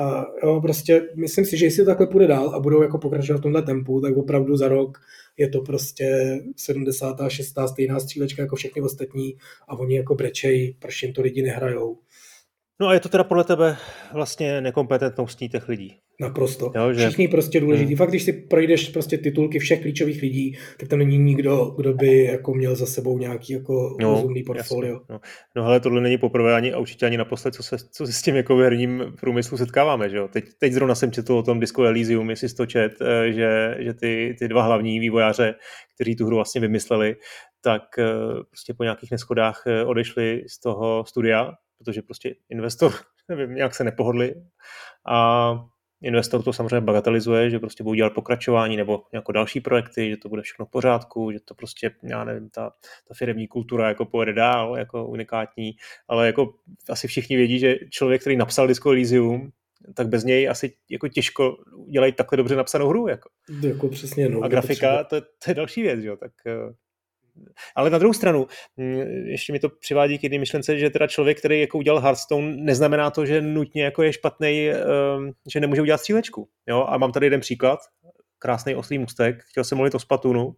A 0.00 0.26
jo, 0.42 0.60
prostě 0.60 1.08
myslím 1.16 1.44
si, 1.44 1.56
že 1.56 1.66
jestli 1.66 1.84
to 1.84 1.90
takhle 1.90 2.06
půjde 2.06 2.26
dál 2.26 2.48
a 2.48 2.60
budou 2.60 2.82
jako 2.82 2.98
pokračovat 2.98 3.38
v 3.38 3.42
tomhle 3.42 3.62
tempu, 3.62 4.00
tak 4.00 4.16
opravdu 4.16 4.56
za 4.56 4.68
rok 4.68 4.98
je 5.36 5.48
to 5.48 5.60
prostě 5.60 6.38
76. 6.56 7.54
stejná 7.66 8.00
střílečka 8.00 8.42
jako 8.42 8.56
všechny 8.56 8.82
ostatní 8.82 9.36
a 9.68 9.78
oni 9.78 9.96
jako 9.96 10.14
brečej, 10.14 10.76
proč 10.78 11.02
jim 11.02 11.12
to 11.12 11.22
lidi 11.22 11.42
nehrajou. 11.42 11.98
No 12.80 12.86
a 12.86 12.94
je 12.94 13.00
to 13.00 13.08
teda 13.08 13.24
podle 13.24 13.44
tebe 13.44 13.76
vlastně 14.12 14.60
nekompetentností 14.60 15.48
těch 15.48 15.68
lidí? 15.68 15.96
Naprosto. 16.20 16.72
Jo, 16.76 16.92
že... 16.92 17.06
Všichni 17.06 17.28
prostě 17.28 17.60
důležitý. 17.60 17.88
Hmm. 17.88 17.96
Fakt, 17.96 18.08
když 18.08 18.22
si 18.22 18.32
projdeš 18.32 18.88
prostě 18.88 19.18
titulky 19.18 19.58
všech 19.58 19.80
klíčových 19.80 20.22
lidí, 20.22 20.58
tak 20.80 20.88
tam 20.88 20.98
není 20.98 21.18
nikdo, 21.18 21.64
kdo 21.76 21.94
by 21.94 22.24
jako 22.24 22.54
měl 22.54 22.76
za 22.76 22.86
sebou 22.86 23.18
nějaký 23.18 23.52
jako 23.52 23.96
no, 24.00 24.10
rozumný 24.10 24.42
portfolio. 24.42 24.92
Jasně, 24.92 25.06
no. 25.10 25.20
no 25.56 25.64
ale 25.64 25.80
tohle 25.80 26.00
není 26.00 26.18
poprvé 26.18 26.54
ani 26.54 26.72
a 26.72 26.78
určitě 26.78 27.06
ani 27.06 27.16
naposled, 27.16 27.54
co 27.54 27.62
se, 27.62 27.76
co 27.92 28.06
se 28.06 28.12
s 28.12 28.22
tím 28.22 28.36
jako 28.36 28.56
v 28.56 28.60
herním 28.60 29.04
průmyslu 29.20 29.56
setkáváme. 29.56 30.10
Že 30.10 30.16
jo? 30.16 30.28
Teď, 30.28 30.44
teď 30.58 30.72
zrovna 30.72 30.94
jsem 30.94 31.12
četl 31.12 31.34
o 31.34 31.42
tom 31.42 31.60
Disco 31.60 31.84
Elysium, 31.84 32.30
jestli 32.30 32.48
to 32.48 32.66
čet, 32.66 32.92
eh, 33.00 33.32
že, 33.32 33.76
že 33.78 33.94
ty, 33.94 34.36
ty 34.38 34.48
dva 34.48 34.62
hlavní 34.62 35.00
vývojáře, 35.00 35.54
kteří 35.94 36.16
tu 36.16 36.26
hru 36.26 36.36
vlastně 36.36 36.60
vymysleli, 36.60 37.16
tak 37.60 37.82
eh, 37.98 38.04
prostě 38.50 38.74
po 38.74 38.82
nějakých 38.82 39.10
neschodách 39.10 39.62
eh, 39.66 39.84
odešli 39.84 40.44
z 40.48 40.60
toho 40.60 41.04
studia, 41.06 41.52
protože 41.78 42.02
prostě 42.02 42.34
investor, 42.48 42.92
nevím, 43.28 43.54
nějak 43.54 43.74
se 43.74 43.84
nepohodli 43.84 44.34
a 45.08 45.50
investor 46.02 46.42
to 46.42 46.52
samozřejmě 46.52 46.80
bagatelizuje, 46.80 47.50
že 47.50 47.58
prostě 47.58 47.84
budou 47.84 47.94
dělat 47.94 48.12
pokračování 48.14 48.76
nebo 48.76 49.02
jako 49.12 49.32
další 49.32 49.60
projekty, 49.60 50.10
že 50.10 50.16
to 50.16 50.28
bude 50.28 50.42
všechno 50.42 50.66
v 50.66 50.70
pořádku, 50.70 51.32
že 51.32 51.38
to 51.44 51.54
prostě, 51.54 51.90
já 52.02 52.24
nevím, 52.24 52.50
ta, 52.50 52.70
ta 53.08 53.14
firmní 53.14 53.48
kultura 53.48 53.88
jako 53.88 54.04
pojede 54.04 54.32
dál, 54.32 54.78
jako 54.78 55.06
unikátní, 55.06 55.72
ale 56.08 56.26
jako 56.26 56.54
asi 56.88 57.08
všichni 57.08 57.36
vědí, 57.36 57.58
že 57.58 57.76
člověk, 57.90 58.20
který 58.20 58.36
napsal 58.36 58.66
Disco 58.66 58.90
Elysium, 58.90 59.52
tak 59.94 60.08
bez 60.08 60.24
něj 60.24 60.48
asi 60.48 60.76
jako 60.90 61.08
těžko 61.08 61.56
dělají 61.90 62.12
takhle 62.12 62.36
dobře 62.36 62.56
napsanou 62.56 62.88
hru. 62.88 63.08
Jako. 63.08 63.30
Jako 63.62 63.88
přesně, 63.88 64.28
no. 64.28 64.42
A 64.42 64.48
grafika, 64.48 65.04
to, 65.04 65.20
to 65.20 65.50
je 65.50 65.54
další 65.54 65.82
věc, 65.82 66.04
jo, 66.04 66.16
tak 66.16 66.32
eh, 66.46 66.74
ale 67.76 67.90
na 67.90 67.98
druhou 67.98 68.12
stranu, 68.12 68.46
mm, 68.76 69.00
ještě 69.26 69.52
mi 69.52 69.58
to 69.58 69.68
přivádí 69.68 70.18
k 70.18 70.22
jedné 70.22 70.38
myšlence, 70.38 70.78
že 70.78 70.90
teda 70.90 71.06
člověk, 71.06 71.38
který 71.38 71.60
jako 71.60 71.78
udělal 71.78 72.00
Hearthstone, 72.00 72.56
neznamená 72.56 73.10
to, 73.10 73.26
že 73.26 73.40
nutně 73.40 73.84
jako 73.84 74.02
je 74.02 74.12
špatný, 74.12 74.70
ehm, 74.70 75.32
že 75.52 75.60
nemůže 75.60 75.82
udělat 75.82 75.98
střílečku. 75.98 76.48
Jo? 76.68 76.86
A 76.88 76.98
mám 76.98 77.12
tady 77.12 77.26
jeden 77.26 77.40
příklad, 77.40 77.78
krásný 78.38 78.74
oslý 78.74 78.98
mustek, 78.98 79.42
chtěl 79.44 79.64
jsem 79.64 79.78
mluvit 79.78 79.94
o 79.94 79.98
Spatoonu 79.98 80.54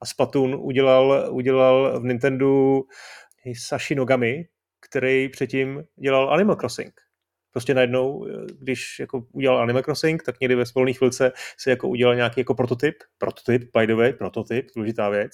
a 0.00 0.06
Spatoon 0.06 0.54
udělal, 0.60 1.28
udělal 1.30 2.00
v 2.00 2.04
Nintendo 2.04 2.80
Sashi 3.58 3.94
Nogami, 3.94 4.44
který 4.80 5.28
předtím 5.28 5.84
dělal 6.00 6.30
Animal 6.30 6.56
Crossing. 6.56 6.92
Prostě 7.52 7.74
najednou, 7.74 8.26
když 8.58 8.98
jako 8.98 9.26
udělal 9.32 9.58
Animal 9.58 9.82
Crossing, 9.82 10.22
tak 10.22 10.40
někdy 10.40 10.54
ve 10.54 10.64
volné 10.74 10.92
chvilce 10.92 11.32
se 11.58 11.70
jako 11.70 11.88
udělal 11.88 12.14
nějaký 12.14 12.40
jako 12.40 12.54
prototyp, 12.54 12.94
prototyp, 13.18 13.70
by 13.76 13.86
the 13.86 13.94
way, 13.94 14.12
prototyp, 14.12 14.66
důležitá 14.76 15.08
věc, 15.08 15.32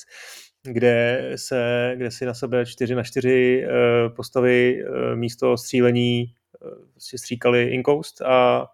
kde, 0.73 1.33
se, 1.37 1.93
kde 1.97 2.11
si 2.11 2.27
na 2.27 2.35
sebe 2.35 2.67
4 2.67 2.95
na 2.95 3.03
4 3.03 3.65
eh, 3.65 3.69
postavy 4.09 4.85
eh, 4.85 5.17
místo 5.17 5.57
střílení 5.57 6.25
eh, 6.25 6.69
si 6.99 7.19
stříkali 7.19 7.63
Incoast 7.63 8.23
a 8.23 8.67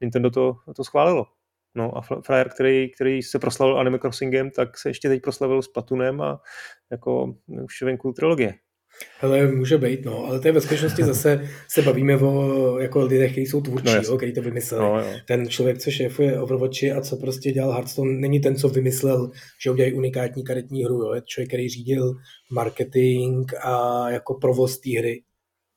Nintendo 0.00 0.30
to, 0.30 0.56
to 0.76 0.84
schválilo. 0.84 1.26
No 1.74 1.98
a 1.98 2.00
Fryer, 2.00 2.48
který, 2.48 2.90
který 2.90 3.22
se 3.22 3.38
proslavil 3.38 3.78
Animal 3.78 3.98
Crossingem, 3.98 4.50
tak 4.50 4.78
se 4.78 4.88
ještě 4.88 5.08
teď 5.08 5.22
proslavil 5.22 5.62
s 5.62 5.68
Platunem 5.68 6.20
a 6.20 6.40
jako 6.90 7.34
už 7.46 7.82
venku 7.82 8.12
trilogie. 8.12 8.54
Hele, 9.18 9.46
může 9.46 9.78
být, 9.78 10.04
no, 10.04 10.24
ale 10.24 10.40
to 10.40 10.48
je 10.48 10.52
ve 10.52 10.60
skutečnosti 10.60 11.04
zase 11.04 11.48
se 11.68 11.82
bavíme 11.82 12.16
o 12.16 12.78
jako 12.78 13.04
lidech, 13.04 13.32
kteří 13.32 13.46
jsou 13.46 13.60
tvůrčí, 13.60 13.94
no, 13.94 14.02
jo, 14.02 14.16
který 14.16 14.32
to 14.32 14.42
vymysleli. 14.42 14.84
No, 14.84 15.04
ten 15.26 15.48
člověk, 15.48 15.78
co 15.78 15.90
šéfuje 15.90 16.40
Overwatchi 16.40 16.92
a 16.92 17.00
co 17.00 17.16
prostě 17.16 17.52
dělal 17.52 17.72
Hearthstone, 17.72 18.12
není 18.12 18.40
ten, 18.40 18.56
co 18.56 18.68
vymyslel, 18.68 19.30
že 19.62 19.70
udělají 19.70 19.94
unikátní 19.94 20.44
karetní 20.44 20.84
hru, 20.84 20.94
jo. 20.94 21.14
je 21.14 21.22
člověk, 21.26 21.48
který 21.48 21.68
řídil 21.68 22.14
marketing 22.50 23.52
a 23.62 24.06
jako 24.10 24.34
provoz 24.34 24.80
té 24.80 24.98
hry. 24.98 25.22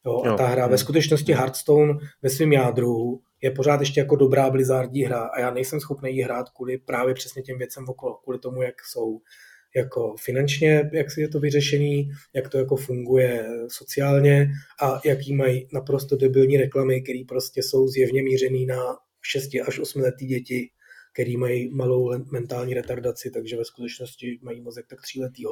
Jo, 0.06 0.24
a 0.24 0.36
ta 0.38 0.48
hra 0.48 0.68
ve 0.68 0.78
skutečnosti 0.78 1.34
Hearthstone 1.34 1.94
ve 2.22 2.30
svém 2.30 2.54
jádru 2.54 3.20
je 3.42 3.52
pořád 3.52 3.80
ještě 3.80 4.00
jako 4.00 4.16
dobrá 4.16 4.50
Blizzardí 4.50 5.04
hra 5.04 5.22
a 5.22 5.40
já 5.40 5.52
nejsem 5.52 5.80
schopný 5.80 6.16
ji 6.16 6.24
hrát 6.24 6.50
kvůli 6.50 6.78
právě 6.78 7.14
přesně 7.14 7.42
těm 7.42 7.58
věcem 7.58 7.86
okolo, 7.88 8.18
kvůli 8.24 8.40
tomu, 8.40 8.62
jak 8.62 8.76
jsou 8.92 9.20
jako 9.76 10.16
finančně, 10.20 10.90
jak 10.94 11.08
je 11.18 11.28
to 11.28 11.40
vyřešený, 11.40 12.12
jak 12.36 12.50
to 12.50 12.58
jako 12.58 12.76
funguje 12.76 13.46
sociálně 13.68 14.50
a 14.82 15.02
jaký 15.06 15.36
mají 15.36 15.68
naprosto 15.74 16.16
debilní 16.16 16.58
reklamy, 16.58 17.02
které 17.02 17.20
prostě 17.28 17.64
jsou 17.64 17.88
zjevně 17.88 18.24
mířený 18.24 18.66
na 18.66 18.98
6 19.22 19.50
až 19.68 19.80
8 19.80 20.02
letý 20.02 20.26
děti, 20.26 20.70
který 21.14 21.38
mají 21.38 21.70
malou 21.70 22.12
mentální 22.32 22.74
retardaci, 22.74 23.32
takže 23.32 23.58
ve 23.58 23.66
skutečnosti 23.66 24.40
mají 24.42 24.62
mozek 24.62 24.86
tak 24.88 25.02
tříletýho. 25.02 25.52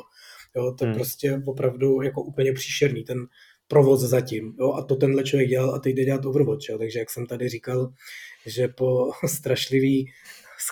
Jo, 0.56 0.76
to 0.78 0.86
je 0.86 0.88
hmm. 0.88 0.96
prostě 0.96 1.42
opravdu 1.46 2.02
jako 2.02 2.24
úplně 2.24 2.54
příšerný, 2.54 3.04
ten 3.04 3.28
provoz 3.68 4.02
zatím. 4.02 4.56
Jo, 4.60 4.74
a 4.74 4.84
to 4.84 4.96
tenhle 4.96 5.24
člověk 5.24 5.50
dělal 5.50 5.76
a 5.76 5.80
teď 5.80 5.96
jde 5.96 6.06
dělat 6.06 6.26
Overwatch. 6.26 6.70
Jo, 6.70 6.78
takže 6.78 7.00
jak 7.00 7.10
jsem 7.10 7.26
tady 7.26 7.50
říkal, 7.50 7.94
že 8.46 8.68
po 8.68 9.12
strašlivý 9.28 10.12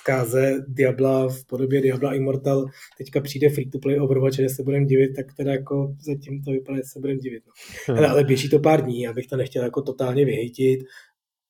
zkáze 0.01 0.65
Diabla 0.67 1.29
v 1.29 1.45
podobě 1.45 1.81
Diabla 1.81 2.13
Immortal 2.13 2.65
teďka 2.97 3.21
přijde 3.21 3.49
free-to-play 3.49 3.99
Overwatch, 3.99 4.35
že 4.35 4.49
se 4.49 4.63
budeme 4.63 4.85
divit, 4.85 5.15
tak 5.15 5.25
teda 5.37 5.51
jako 5.51 5.95
zatím 6.05 6.43
to 6.43 6.51
vypadá, 6.51 6.77
že 6.77 6.83
se 6.83 6.99
budeme 6.99 7.19
divit. 7.19 7.43
No. 7.47 7.53
Hmm. 7.87 7.97
Ale, 7.97 8.07
ale 8.07 8.23
běží 8.23 8.49
to 8.49 8.59
pár 8.59 8.83
dní, 8.83 9.07
abych 9.07 9.27
to 9.27 9.37
nechtěl 9.37 9.63
jako 9.63 9.81
totálně 9.81 10.25
vyhejtit. 10.25 10.79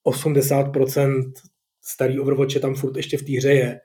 80% 0.07 1.31
starý 1.81 2.19
Overwatch 2.19 2.59
tam 2.59 2.75
furt 2.75 2.97
ještě 2.97 3.17
v 3.17 3.23
té 3.23 3.31
hře 3.37 3.53
je. 3.53 3.79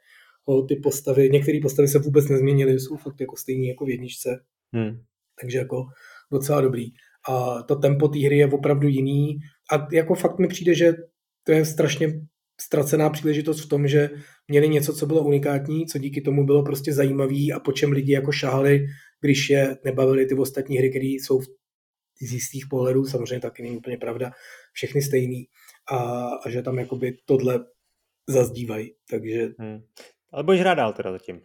O, 0.44 0.62
ty 0.62 0.76
postavy, 0.76 1.30
některé 1.30 1.58
postavy 1.62 1.88
se 1.88 1.98
vůbec 1.98 2.28
nezměnily, 2.28 2.80
jsou 2.80 2.96
fakt 2.96 3.20
jako 3.20 3.36
stejný 3.36 3.68
jako 3.68 3.84
v 3.84 3.88
jedničce. 3.88 4.40
Hmm. 4.72 5.00
Takže 5.40 5.58
jako 5.58 5.86
docela 6.32 6.60
dobrý. 6.60 6.86
A 7.28 7.62
to 7.62 7.76
tempo 7.76 8.08
té 8.08 8.18
hry 8.18 8.38
je 8.38 8.46
opravdu 8.46 8.88
jiný. 8.88 9.38
A 9.72 9.88
jako 9.92 10.14
fakt 10.14 10.38
mi 10.38 10.48
přijde, 10.48 10.74
že 10.74 10.92
to 11.44 11.52
je 11.52 11.64
strašně 11.64 12.20
ztracená 12.60 13.10
příležitost 13.10 13.60
v 13.64 13.68
tom, 13.68 13.88
že 13.88 14.10
měli 14.48 14.68
něco, 14.68 14.92
co 14.94 15.06
bylo 15.06 15.24
unikátní, 15.24 15.86
co 15.86 15.98
díky 15.98 16.20
tomu 16.20 16.46
bylo 16.46 16.62
prostě 16.62 16.92
zajímavý 16.92 17.52
a 17.52 17.60
po 17.60 17.72
čem 17.72 17.92
lidi 17.92 18.12
jako 18.12 18.32
šáhli, 18.32 18.86
když 19.20 19.50
je 19.50 19.76
nebavili 19.84 20.26
ty 20.26 20.34
ostatní 20.34 20.78
hry, 20.78 20.90
které 20.90 21.04
jsou 21.04 21.40
z 22.22 22.32
jistých 22.32 22.66
pohledů, 22.70 23.04
samozřejmě 23.04 23.40
taky 23.40 23.62
není 23.62 23.76
úplně 23.76 23.96
pravda, 23.98 24.30
všechny 24.72 25.02
stejný 25.02 25.46
a, 25.90 25.96
a 26.44 26.50
že 26.50 26.62
tam 26.62 26.78
jakoby 26.78 27.16
tohle 27.24 27.64
zazdívají, 28.28 28.94
takže... 29.10 29.48
Hmm. 29.58 29.80
Ale 30.32 30.42
budeš 30.42 30.60
hrát 30.60 30.74
dál 30.74 30.92
teda 30.92 31.12
zatím. 31.12 31.40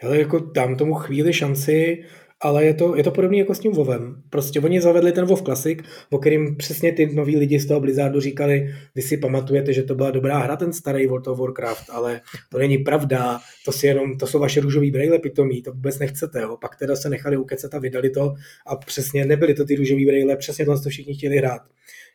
Hele, 0.00 0.18
jako 0.18 0.38
dám 0.38 0.76
tomu 0.76 0.94
chvíli 0.94 1.32
šanci, 1.32 2.04
ale 2.40 2.64
je 2.64 2.74
to, 2.74 2.96
je 2.96 3.02
to 3.02 3.10
podobné 3.10 3.36
jako 3.36 3.54
s 3.54 3.58
tím 3.58 3.72
Vovem. 3.72 4.22
Prostě 4.30 4.60
oni 4.60 4.80
zavedli 4.80 5.12
ten 5.12 5.24
Vov 5.24 5.42
Classic, 5.42 5.78
o 6.10 6.18
kterým 6.18 6.56
přesně 6.56 6.92
ty 6.92 7.14
noví 7.14 7.36
lidi 7.36 7.60
z 7.60 7.66
toho 7.66 7.80
Blizzardu 7.80 8.20
říkali, 8.20 8.74
vy 8.94 9.02
si 9.02 9.16
pamatujete, 9.16 9.72
že 9.72 9.82
to 9.82 9.94
byla 9.94 10.10
dobrá 10.10 10.38
hra, 10.38 10.56
ten 10.56 10.72
starý 10.72 11.06
World 11.06 11.26
of 11.26 11.38
Warcraft, 11.38 11.90
ale 11.90 12.20
to 12.50 12.58
není 12.58 12.78
pravda, 12.78 13.40
to, 13.64 13.72
si 13.72 13.86
jenom, 13.86 14.18
to 14.18 14.26
jsou 14.26 14.38
vaše 14.38 14.60
růžový 14.60 14.90
brejle 14.90 15.18
pitomí, 15.18 15.62
to 15.62 15.72
vůbec 15.72 15.98
nechcete. 15.98 16.40
Jo. 16.40 16.56
Pak 16.60 16.76
teda 16.76 16.96
se 16.96 17.10
nechali 17.10 17.36
ukecat 17.36 17.74
a 17.74 17.78
vydali 17.78 18.10
to 18.10 18.34
a 18.66 18.76
přesně 18.76 19.24
nebyly 19.24 19.54
to 19.54 19.64
ty 19.64 19.76
růžový 19.76 20.06
brejle, 20.06 20.36
přesně 20.36 20.64
to, 20.64 20.80
to 20.80 20.88
všichni 20.88 21.14
chtěli 21.14 21.36
hrát. 21.36 21.62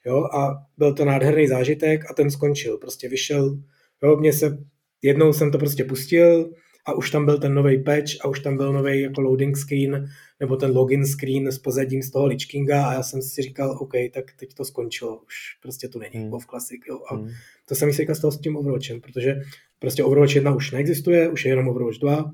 Jo, 0.05 0.23
a 0.23 0.65
byl 0.77 0.93
to 0.93 1.05
nádherný 1.05 1.47
zážitek 1.47 2.01
a 2.09 2.13
ten 2.13 2.31
skončil. 2.31 2.77
Prostě 2.77 3.09
vyšel, 3.09 3.57
jo, 4.03 4.17
mě 4.17 4.33
se, 4.33 4.57
jednou 5.01 5.33
jsem 5.33 5.51
to 5.51 5.57
prostě 5.57 5.83
pustil, 5.83 6.51
a 6.85 6.93
už 6.93 7.11
tam 7.11 7.25
byl 7.25 7.39
ten 7.39 7.53
nový 7.53 7.83
patch 7.83 8.11
a 8.21 8.27
už 8.27 8.39
tam 8.39 8.57
byl 8.57 8.73
nový 8.73 9.01
jako 9.01 9.21
loading 9.21 9.57
screen 9.57 10.09
nebo 10.39 10.55
ten 10.55 10.71
login 10.71 11.05
screen 11.05 11.47
s 11.47 11.59
pozadím 11.59 12.01
z 12.01 12.11
toho 12.11 12.25
Lichkinga 12.25 12.85
a 12.85 12.93
já 12.93 13.03
jsem 13.03 13.21
si 13.21 13.41
říkal, 13.41 13.77
OK, 13.79 13.91
tak 14.13 14.25
teď 14.39 14.53
to 14.53 14.65
skončilo, 14.65 15.17
už 15.17 15.35
prostě 15.61 15.87
to 15.87 15.99
není 15.99 16.15
hmm. 16.15 16.29
WoW 16.29 16.45
Classic. 16.49 16.81
Jo. 16.89 16.99
A 17.09 17.15
hmm. 17.15 17.29
to 17.67 17.75
jsem 17.75 17.93
si 17.93 18.05
toho 18.21 18.31
s 18.31 18.39
tím 18.39 18.57
Overwatchem, 18.57 19.01
protože 19.01 19.35
prostě 19.79 20.03
Overwatch 20.03 20.35
1 20.35 20.55
už 20.55 20.71
neexistuje, 20.71 21.29
už 21.29 21.45
je 21.45 21.51
jenom 21.51 21.67
Overwatch 21.67 21.99
2. 21.99 22.31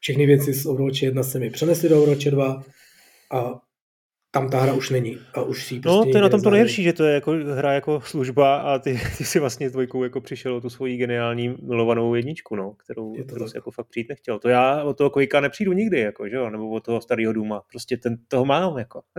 Všechny 0.00 0.26
věci 0.26 0.52
z 0.52 0.66
Overwatch 0.66 1.02
1 1.02 1.22
se 1.22 1.38
mi 1.38 1.50
přenesly 1.50 1.88
do 1.88 2.02
Overwatch 2.02 2.24
2 2.24 2.62
a 3.30 3.60
tam 4.34 4.50
ta 4.50 4.60
hra 4.60 4.74
už 4.74 4.90
není 4.90 5.18
a 5.34 5.42
už 5.42 5.64
si 5.64 5.74
No, 5.74 5.80
prostě 5.80 6.12
to 6.12 6.18
je 6.18 6.22
na 6.22 6.28
tom 6.28 6.42
to 6.42 6.50
nejhorší, 6.50 6.82
že 6.82 6.92
to 6.92 7.04
je 7.04 7.14
jako 7.14 7.32
hra 7.32 7.72
jako 7.72 8.00
služba 8.00 8.56
a 8.56 8.78
ty, 8.78 9.00
ty 9.18 9.24
si 9.24 9.40
vlastně 9.40 9.70
dvojkou 9.70 10.04
jako 10.04 10.20
přišel 10.20 10.54
o 10.54 10.60
tu 10.60 10.70
svoji 10.70 10.96
geniální 10.96 11.56
milovanou 11.62 12.14
jedničku, 12.14 12.56
no, 12.56 12.72
kterou, 12.72 13.14
kterou 13.24 13.48
si 13.48 13.56
jako 13.56 13.70
fakt 13.70 13.86
přijít 13.86 14.08
nechtěl. 14.08 14.38
To 14.38 14.48
já 14.48 14.82
od 14.82 14.98
toho 14.98 15.10
Quakea 15.10 15.40
nepřijdu 15.40 15.72
nikdy, 15.72 16.00
jako, 16.00 16.28
že 16.28 16.36
jo, 16.36 16.50
nebo 16.50 16.70
od 16.70 16.84
toho 16.84 17.00
starého 17.00 17.32
Duma. 17.32 17.62
Prostě 17.70 17.96
ten, 17.96 18.16
toho 18.28 18.44
mám, 18.44 18.78
jako. 18.78 19.02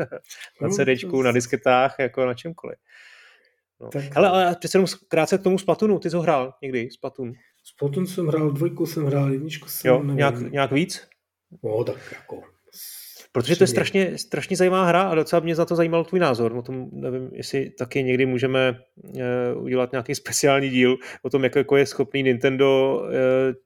na 0.61 0.67
no, 0.67 0.69
CDčku, 0.69 1.21
na 1.21 1.31
disketách, 1.31 1.95
jako 1.99 2.25
na 2.25 2.33
čemkoliv. 2.33 2.77
No. 3.81 3.89
Tak... 3.89 4.03
Hele, 4.15 4.29
ale 4.29 4.55
přece 4.59 4.77
jenom 4.77 4.87
krátce 5.07 5.37
k 5.37 5.43
tomu 5.43 5.57
Splatunu, 5.57 5.99
ty 5.99 6.09
jsi 6.09 6.15
ho 6.15 6.21
hrál 6.21 6.53
někdy, 6.61 6.89
Splatun? 6.91 7.33
Splatun 7.63 8.07
jsem 8.07 8.27
hrál, 8.27 8.51
dvojku 8.51 8.85
jsem 8.85 9.05
hrál, 9.05 9.31
jedničku 9.31 9.69
jsem, 9.69 9.89
jo, 9.89 10.03
nějak, 10.03 10.51
nějak 10.51 10.71
víc? 10.71 11.07
No, 11.63 11.83
tak 11.83 12.13
jako 12.13 12.54
Protože 13.35 13.55
to 13.55 13.63
je 13.63 13.67
strašně, 13.67 14.17
strašně 14.17 14.57
zajímavá 14.57 14.85
hra 14.85 15.01
a 15.01 15.15
docela 15.15 15.39
mě 15.39 15.55
za 15.55 15.65
to 15.65 15.75
zajímal 15.75 16.03
tvůj 16.03 16.19
názor. 16.19 16.57
O 16.57 16.61
tom 16.61 16.89
nevím, 16.91 17.29
jestli 17.33 17.69
taky 17.69 18.03
někdy 18.03 18.25
můžeme 18.25 18.79
uh, 19.55 19.63
udělat 19.63 19.91
nějaký 19.91 20.15
speciální 20.23 20.69
díl 20.69 20.97
o 21.21 21.29
tom, 21.29 21.43
jak 21.43 21.55
jako 21.55 21.77
je 21.77 21.85
schopný 21.85 22.23
Nintendo 22.23 22.99
uh, 23.03 23.09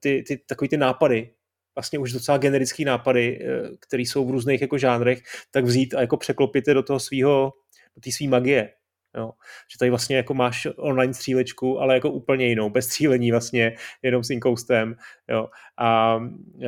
ty, 0.00 0.24
ty, 0.28 0.36
takový 0.48 0.68
ty 0.68 0.76
nápady, 0.76 1.30
vlastně 1.76 1.98
už 1.98 2.12
docela 2.12 2.38
generický 2.38 2.84
nápady, 2.84 3.38
uh, 3.40 3.68
které 3.80 4.02
jsou 4.02 4.26
v 4.26 4.30
různých 4.30 4.60
jako 4.60 4.78
žánrech, 4.78 5.22
tak 5.50 5.64
vzít 5.64 5.94
a 5.94 6.00
jako 6.00 6.16
překlopit 6.16 6.68
je 6.68 6.74
do 6.74 6.82
toho 6.82 7.00
svého, 7.00 7.52
do 7.96 8.00
té 8.00 8.12
své 8.12 8.28
magie. 8.28 8.70
Jo. 9.16 9.30
Že 9.72 9.78
tady 9.78 9.90
vlastně 9.90 10.16
jako 10.16 10.34
máš 10.34 10.68
online 10.76 11.14
střílečku, 11.14 11.80
ale 11.80 11.94
jako 11.94 12.10
úplně 12.10 12.46
jinou, 12.46 12.70
bez 12.70 12.86
střílení 12.86 13.30
vlastně, 13.30 13.76
jenom 14.02 14.24
s 14.24 14.30
inkoustem. 14.30 14.94
Jo. 15.28 15.48
A 15.76 16.16
uh, 16.16 16.62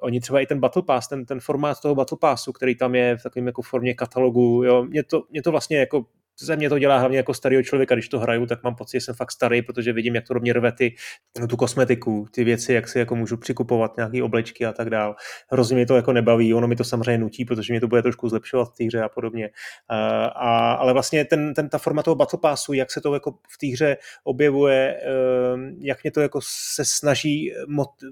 oni 0.00 0.20
třeba 0.20 0.40
i 0.40 0.46
ten 0.46 0.60
Battle 0.60 0.82
Pass, 0.82 1.08
ten, 1.08 1.26
ten 1.26 1.40
formát 1.40 1.80
toho 1.80 1.94
Battle 1.94 2.18
Passu, 2.20 2.52
který 2.52 2.74
tam 2.74 2.94
je 2.94 3.16
v 3.16 3.22
takovém 3.22 3.46
jako 3.46 3.62
formě 3.62 3.94
katalogu, 3.94 4.64
jo, 4.64 4.84
mě 4.84 5.02
to, 5.02 5.22
mě 5.30 5.42
to 5.42 5.50
vlastně 5.50 5.78
jako 5.78 6.06
ze 6.40 6.56
mě 6.56 6.68
to 6.68 6.78
dělá 6.78 6.98
hlavně 6.98 7.16
jako 7.16 7.34
starého 7.34 7.62
člověka, 7.62 7.94
když 7.94 8.08
to 8.08 8.18
hraju, 8.18 8.46
tak 8.46 8.62
mám 8.62 8.74
pocit, 8.74 8.96
že 8.96 9.00
jsem 9.00 9.14
fakt 9.14 9.32
starý, 9.32 9.62
protože 9.62 9.92
vidím, 9.92 10.14
jak 10.14 10.26
to 10.26 10.34
do 10.34 10.40
mě 10.40 10.52
rve 10.52 10.72
ty, 10.72 10.94
no, 11.40 11.46
tu 11.46 11.56
kosmetiku, 11.56 12.26
ty 12.30 12.44
věci, 12.44 12.72
jak 12.72 12.88
si 12.88 12.98
jako 12.98 13.16
můžu 13.16 13.36
přikupovat 13.36 13.96
nějaké 13.96 14.22
oblečky 14.22 14.66
a 14.66 14.72
tak 14.72 14.90
dál. 14.90 15.16
Hrozně 15.50 15.76
mě 15.76 15.86
to 15.86 15.96
jako 15.96 16.12
nebaví, 16.12 16.54
ono 16.54 16.68
mi 16.68 16.76
to 16.76 16.84
samozřejmě 16.84 17.18
nutí, 17.18 17.44
protože 17.44 17.72
mě 17.72 17.80
to 17.80 17.88
bude 17.88 18.02
trošku 18.02 18.28
zlepšovat 18.28 18.64
v 18.64 18.76
té 18.76 18.84
hře 18.84 19.02
a 19.02 19.08
podobně. 19.08 19.50
A, 19.88 20.72
ale 20.72 20.92
vlastně 20.92 21.24
ten, 21.24 21.54
ten, 21.54 21.68
ta 21.68 21.78
forma 21.78 22.02
toho 22.02 22.14
Battle 22.14 22.38
Passu, 22.42 22.72
jak 22.72 22.90
se 22.90 23.00
to 23.00 23.14
jako 23.14 23.30
v 23.30 23.58
té 23.58 23.66
hře 23.66 23.96
objevuje, 24.24 25.00
ehm, 25.00 25.76
jak 25.80 26.02
mě 26.02 26.10
to 26.10 26.20
jako 26.20 26.40
se 26.42 26.84
snaží 26.84 27.52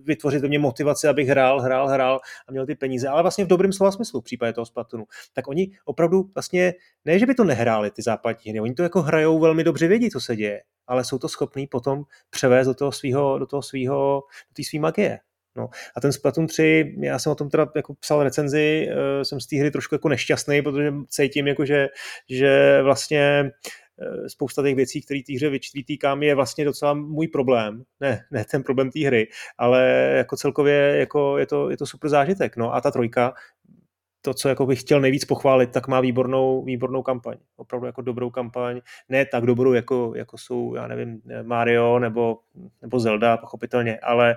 vytvořit 0.04 0.42
do 0.42 0.48
mě 0.48 0.58
motivaci, 0.58 1.08
abych 1.08 1.28
hrál, 1.28 1.60
hrál, 1.60 1.88
hrál 1.88 2.20
a 2.48 2.52
měl 2.52 2.66
ty 2.66 2.74
peníze, 2.74 3.08
ale 3.08 3.22
vlastně 3.22 3.44
v 3.44 3.48
dobrém 3.48 3.72
slova 3.72 3.92
smyslu 3.92 4.20
v 4.20 4.24
případě 4.24 4.52
toho 4.52 4.66
Splatunu. 4.66 5.04
Tak 5.32 5.48
oni 5.48 5.70
opravdu 5.84 6.30
vlastně, 6.34 6.74
ne, 7.04 7.18
že 7.18 7.26
by 7.26 7.34
to 7.34 7.44
nehráli 7.44 7.90
ty 7.90 8.02
západní 8.18 8.50
hry. 8.50 8.60
Oni 8.60 8.74
to 8.74 8.82
jako 8.82 9.02
hrajou 9.02 9.38
velmi 9.38 9.64
dobře, 9.64 9.88
vědí, 9.88 10.10
co 10.10 10.20
se 10.20 10.36
děje, 10.36 10.62
ale 10.86 11.04
jsou 11.04 11.18
to 11.18 11.28
schopní 11.28 11.66
potom 11.66 12.04
převést 12.30 12.66
do 12.66 12.74
toho 12.74 12.92
svého, 12.92 13.38
do 13.38 13.46
toho 13.46 13.62
svého, 13.62 14.22
do 14.50 14.54
té 14.54 14.64
své 14.64 14.78
magie. 14.78 15.18
No. 15.56 15.68
A 15.96 16.00
ten 16.00 16.12
Splatoon 16.12 16.46
3, 16.46 16.96
já 17.00 17.18
jsem 17.18 17.32
o 17.32 17.34
tom 17.34 17.50
teda 17.50 17.66
jako 17.76 17.94
psal 17.94 18.22
recenzi, 18.22 18.88
uh, 18.90 19.22
jsem 19.22 19.40
z 19.40 19.46
té 19.46 19.56
hry 19.56 19.70
trošku 19.70 19.94
jako 19.94 20.08
nešťastný, 20.08 20.62
protože 20.62 20.92
cítím, 21.08 21.46
jako 21.46 21.64
že, 21.64 21.88
že 22.30 22.82
vlastně 22.82 23.50
uh, 23.96 24.26
spousta 24.26 24.62
těch 24.62 24.76
věcí, 24.76 25.02
které 25.02 25.20
té 25.26 25.34
hře 25.34 25.50
vytýkám, 25.74 26.22
je 26.22 26.34
vlastně 26.34 26.64
docela 26.64 26.94
můj 26.94 27.28
problém. 27.28 27.82
Ne, 28.00 28.24
ne 28.30 28.44
ten 28.50 28.62
problém 28.62 28.90
té 28.90 29.06
hry, 29.06 29.28
ale 29.58 30.12
jako 30.16 30.36
celkově 30.36 30.96
jako 30.98 31.38
je, 31.38 31.46
to, 31.46 31.70
je 31.70 31.76
to 31.76 31.86
super 31.86 32.10
zážitek. 32.10 32.56
No 32.56 32.74
a 32.74 32.80
ta 32.80 32.90
trojka 32.90 33.34
to, 34.22 34.34
co 34.34 34.48
jako 34.48 34.66
bych 34.66 34.80
chtěl 34.80 35.00
nejvíc 35.00 35.24
pochválit, 35.24 35.70
tak 35.72 35.88
má 35.88 36.00
výbornou, 36.00 36.64
výbornou 36.64 37.02
kampaň. 37.02 37.36
Opravdu 37.56 37.86
jako 37.86 38.02
dobrou 38.02 38.30
kampaň. 38.30 38.80
Ne 39.08 39.26
tak 39.26 39.46
dobrou, 39.46 39.72
jako, 39.72 40.12
jako 40.16 40.38
jsou, 40.38 40.74
já 40.74 40.86
nevím, 40.86 41.22
Mario 41.42 41.98
nebo, 41.98 42.38
nebo 42.82 43.00
Zelda, 43.00 43.36
pochopitelně, 43.36 43.98
ale 43.98 44.36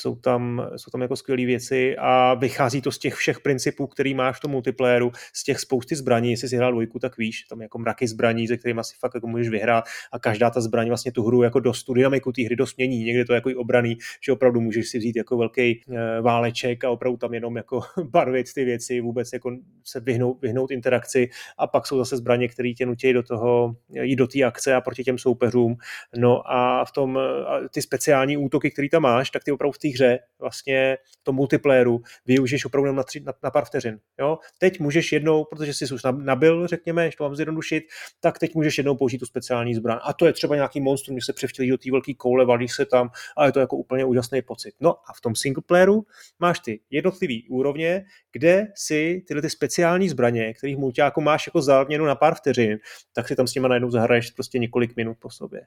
jsou 0.00 0.16
tam, 0.16 0.68
jsou 0.76 0.90
tam 0.90 1.02
jako 1.02 1.16
skvělé 1.16 1.46
věci 1.46 1.96
a 1.98 2.34
vychází 2.34 2.80
to 2.80 2.92
z 2.92 2.98
těch 2.98 3.14
všech 3.14 3.40
principů, 3.40 3.86
který 3.86 4.14
máš 4.14 4.36
v 4.36 4.40
tom 4.40 4.50
multiplayeru, 4.50 5.12
z 5.34 5.44
těch 5.44 5.60
spousty 5.60 5.96
zbraní, 5.96 6.30
jestli 6.30 6.48
si 6.48 6.56
hrál 6.56 6.72
dvojku, 6.72 6.98
tak 6.98 7.18
víš, 7.18 7.42
tam 7.42 7.62
jako 7.62 7.78
mraky 7.78 8.08
zbraní, 8.08 8.46
ze 8.46 8.56
kterými 8.56 8.80
asi 8.80 8.94
fakt 9.00 9.14
jako 9.14 9.26
můžeš 9.26 9.48
vyhrát 9.48 9.84
a 10.12 10.18
každá 10.18 10.50
ta 10.50 10.60
zbraň 10.60 10.88
vlastně 10.88 11.12
tu 11.12 11.22
hru 11.22 11.42
jako 11.42 11.60
dost, 11.60 11.84
tu 11.84 11.94
dynamiku 11.94 12.32
té 12.32 12.42
hry 12.42 12.56
dost 12.56 12.76
mění, 12.76 13.04
někdy 13.04 13.24
to 13.24 13.34
jako 13.34 13.50
i 13.50 13.54
obraný, 13.54 13.98
že 14.24 14.32
opravdu 14.32 14.60
můžeš 14.60 14.88
si 14.88 14.98
vzít 14.98 15.16
jako 15.16 15.36
velký 15.36 15.62
e, 15.62 16.20
váleček 16.20 16.84
a 16.84 16.90
opravdu 16.90 17.16
tam 17.16 17.34
jenom 17.34 17.56
jako 17.56 17.80
barvit 18.04 18.46
ty 18.54 18.64
věci, 18.64 19.00
vůbec 19.00 19.32
jako 19.32 19.56
se 19.84 20.00
vyhnout, 20.00 20.42
vyhnout 20.42 20.70
interakci. 20.70 21.28
A 21.58 21.66
pak 21.66 21.86
jsou 21.86 21.98
zase 21.98 22.16
zbraně, 22.16 22.48
které 22.48 22.72
tě 22.72 22.86
nutí 22.86 23.12
do 23.12 23.22
toho, 23.22 23.76
jít 24.02 24.16
do 24.16 24.26
té 24.26 24.42
akce 24.42 24.74
a 24.74 24.80
proti 24.80 25.04
těm 25.04 25.18
soupeřům. 25.18 25.76
No 26.16 26.52
a 26.52 26.84
v 26.84 26.92
tom 26.92 27.18
a 27.18 27.68
ty 27.70 27.82
speciální 27.82 28.36
útoky, 28.36 28.70
které 28.70 28.88
tam 28.88 29.02
máš, 29.02 29.30
tak 29.30 29.44
ty 29.44 29.52
opravdu 29.52 29.72
v 29.72 29.78
té 29.86 29.94
hře, 29.94 30.18
vlastně 30.40 30.98
v 31.20 31.24
tom 31.24 31.36
multiplayeru, 31.36 32.02
využiješ 32.26 32.64
opravdu 32.64 32.92
na, 32.92 33.02
tři, 33.02 33.20
na, 33.20 33.32
na 33.42 33.50
pár 33.50 33.64
vteřin. 33.64 33.98
Jo? 34.20 34.38
Teď 34.58 34.80
můžeš 34.80 35.12
jednou, 35.12 35.44
protože 35.44 35.74
jsi 35.74 35.94
už 35.94 36.02
nabil, 36.16 36.66
řekněme, 36.66 37.10
že 37.10 37.16
to 37.16 37.24
mám 37.24 37.36
zjednodušit, 37.36 37.84
tak 38.20 38.38
teď 38.38 38.54
můžeš 38.54 38.78
jednou 38.78 38.96
použít 38.96 39.18
tu 39.18 39.26
speciální 39.26 39.74
zbraň. 39.74 39.98
A 40.02 40.12
to 40.12 40.26
je 40.26 40.32
třeba 40.32 40.54
nějaký 40.54 40.80
monstrum, 40.80 41.14
když 41.14 41.26
se 41.26 41.32
převtělí 41.32 41.70
do 41.70 41.78
té 41.78 41.90
velké 41.90 42.14
koule, 42.14 42.44
valí 42.44 42.68
se 42.68 42.86
tam 42.86 43.10
a 43.36 43.46
je 43.46 43.52
to 43.52 43.60
jako 43.60 43.76
úplně 43.76 44.04
úžasný 44.04 44.42
pocit. 44.42 44.74
No 44.80 44.94
a 45.10 45.12
v 45.16 45.20
tom 45.20 45.34
singleplayeru 45.36 46.06
máš 46.38 46.60
ty 46.60 46.80
jednotlivý 46.90 47.48
úrovně, 47.48 48.04
kde 48.32 48.66
si 48.74 49.24
tyhle 49.28 49.42
ty 49.42 49.50
speciální 49.50 50.08
zbraně, 50.08 50.54
kterých 50.54 50.76
mulťáku 50.76 51.20
máš 51.20 51.46
jako 51.46 51.62
záměnu 51.62 52.04
na 52.04 52.14
pár 52.14 52.34
vteřin, 52.34 52.78
tak 53.12 53.28
si 53.28 53.36
tam 53.36 53.46
s 53.46 53.54
nimi 53.54 53.68
najednou 53.68 53.90
zahraješ 53.90 54.30
prostě 54.30 54.58
několik 54.58 54.96
minut 54.96 55.16
po 55.20 55.30
sobě. 55.30 55.60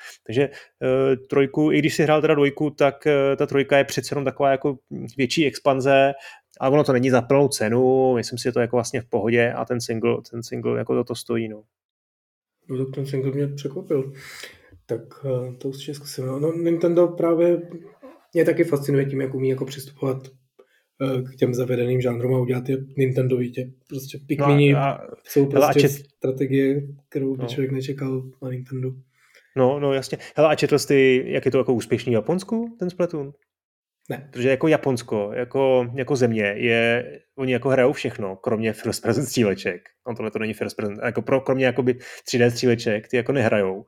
No. 0.00 0.22
Takže 0.26 0.42
e, 0.42 1.16
trojku, 1.16 1.72
i 1.72 1.78
když 1.78 1.94
si 1.94 2.02
hrál 2.02 2.20
teda 2.20 2.34
dvojku, 2.34 2.70
tak 2.70 3.06
e, 3.06 3.36
ta 3.36 3.46
trojka 3.46 3.78
je 3.78 3.84
přece 3.84 4.12
jenom 4.12 4.24
taková 4.24 4.50
jako 4.50 4.78
větší 5.16 5.46
expanze, 5.46 6.12
ale 6.60 6.72
ono 6.72 6.84
to 6.84 6.92
není 6.92 7.10
za 7.10 7.22
plnou 7.22 7.48
cenu, 7.48 8.14
myslím 8.14 8.38
si, 8.38 8.42
že 8.42 8.52
to 8.52 8.60
je 8.60 8.62
jako 8.62 8.76
vlastně 8.76 9.00
v 9.00 9.06
pohodě 9.06 9.52
a 9.52 9.64
ten 9.64 9.80
single, 9.80 10.16
ten 10.30 10.42
single 10.42 10.78
jako 10.78 10.94
to, 10.94 11.04
to 11.04 11.14
stojí. 11.14 11.48
No. 11.48 11.62
No 12.68 12.84
tak 12.84 12.94
ten 12.94 13.06
single 13.06 13.32
mě 13.32 13.46
překvapil. 13.46 14.12
Tak 14.86 15.00
e, 15.24 15.56
to 15.56 15.68
určitě 15.68 15.94
zkusím. 15.94 16.26
No, 16.26 16.52
Nintendo 16.52 17.08
právě 17.08 17.62
mě 18.34 18.44
taky 18.44 18.64
fascinuje 18.64 19.04
tím, 19.04 19.20
jak 19.20 19.34
umí 19.34 19.48
jako 19.48 19.64
přistupovat 19.64 20.28
k 21.00 21.36
těm 21.36 21.54
zavedeným 21.54 22.00
žánrům 22.00 22.34
a 22.34 22.40
udělat 22.40 22.68
je 22.68 22.78
Nintendo 22.96 23.44
tě. 23.44 23.70
Prostě 23.88 24.18
Pikmini 24.26 24.72
no 24.72 24.78
a, 24.78 24.90
a, 24.90 25.00
jsou 25.24 25.46
prostě 25.46 25.80
čet... 25.80 25.90
strategie, 25.90 26.82
kterou 27.08 27.36
by 27.36 27.42
no. 27.42 27.48
člověk 27.48 27.72
nečekal 27.72 28.22
na 28.42 28.50
Nintendo. 28.50 28.92
No, 29.56 29.80
no 29.80 29.92
jasně. 29.92 30.18
Hele, 30.36 30.48
a 30.48 30.54
četl 30.54 30.78
jsi, 30.78 31.22
jak 31.26 31.44
je 31.44 31.50
to 31.50 31.58
jako 31.58 31.74
úspěšný 31.74 32.12
v 32.12 32.14
Japonsku, 32.14 32.76
ten 32.78 32.90
Splatoon? 32.90 33.32
Ne. 34.10 34.28
Protože 34.32 34.50
jako 34.50 34.68
Japonsko, 34.68 35.30
jako, 35.34 35.90
jako 35.94 36.16
země, 36.16 36.54
je, 36.56 37.04
oni 37.38 37.52
jako 37.52 37.68
hrajou 37.68 37.92
všechno, 37.92 38.36
kromě 38.36 38.72
first 38.72 39.02
person 39.02 39.24
stříleček. 39.24 39.88
No 40.08 40.14
tohle 40.14 40.30
to 40.30 40.38
není 40.38 40.54
first 40.54 40.76
person, 40.76 40.98
jako 41.04 41.22
pro, 41.22 41.40
kromě 41.40 41.66
jakoby 41.66 41.94
3D 42.28 42.50
stříleček, 42.50 43.08
ty 43.08 43.16
jako 43.16 43.32
nehrajou. 43.32 43.84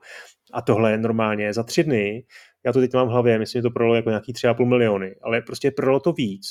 A 0.53 0.61
tohle 0.61 0.97
normálně 0.97 1.53
za 1.53 1.63
tři 1.63 1.83
dny, 1.83 2.25
já 2.65 2.73
to 2.73 2.79
teď 2.79 2.93
mám 2.93 3.07
v 3.07 3.11
hlavě, 3.11 3.39
myslím, 3.39 3.59
že 3.59 3.63
to 3.63 3.71
prodalo 3.71 3.95
jako 3.95 4.09
nějaký 4.09 4.33
3,5 4.33 4.65
miliony, 4.65 5.15
ale 5.21 5.41
prostě 5.41 5.71
prodalo 5.71 5.99
to 5.99 6.13
víc, 6.13 6.47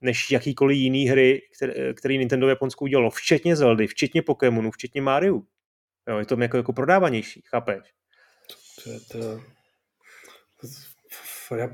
než 0.00 0.30
jakýkoliv 0.30 0.78
jiný 0.78 1.08
hry, 1.08 1.40
které, 1.56 1.94
který 1.94 2.18
Nintendo 2.18 2.46
v 2.46 2.50
Japonsku 2.50 2.84
udělalo, 2.84 3.10
včetně 3.10 3.56
Zeldy, 3.56 3.86
včetně 3.86 4.22
Pokémonu, 4.22 4.70
včetně 4.70 5.02
Mario. 5.02 5.40
Jo, 6.08 6.18
je 6.18 6.26
to 6.26 6.40
jako, 6.40 6.56
jako 6.56 6.72
prodávanější, 6.72 7.42
chápeš? 7.50 7.78
To 8.86 9.18
to... 9.18 9.40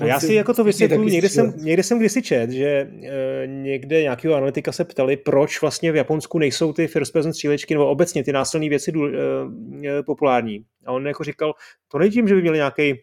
Já 0.04 0.20
si 0.20 0.34
jako 0.34 0.54
to 0.54 0.64
vysvětluji, 0.64 1.12
někde 1.12 1.28
jsem, 1.28 1.52
někde 1.56 1.82
jsem 1.82 1.98
kdysi 1.98 2.22
čet, 2.22 2.50
že 2.50 2.66
e, 2.66 3.46
někde 3.46 4.02
nějakého 4.02 4.34
analytika 4.34 4.72
se 4.72 4.84
ptali, 4.84 5.16
proč 5.16 5.60
vlastně 5.60 5.92
v 5.92 5.96
Japonsku 5.96 6.38
nejsou 6.38 6.72
ty 6.72 6.86
first 6.86 7.12
person 7.12 7.32
střílečky 7.32 7.74
nebo 7.74 7.88
obecně 7.88 8.24
ty 8.24 8.32
násilné 8.32 8.68
věci 8.68 8.92
e, 8.92 9.18
e, 9.88 10.02
populární. 10.02 10.64
A 10.86 10.92
on 10.92 11.06
jako 11.06 11.24
říkal, 11.24 11.54
to 11.88 11.98
není 11.98 12.10
tím, 12.10 12.28
že 12.28 12.34
by 12.34 12.42
měli 12.42 12.58
nějaký 12.58 12.94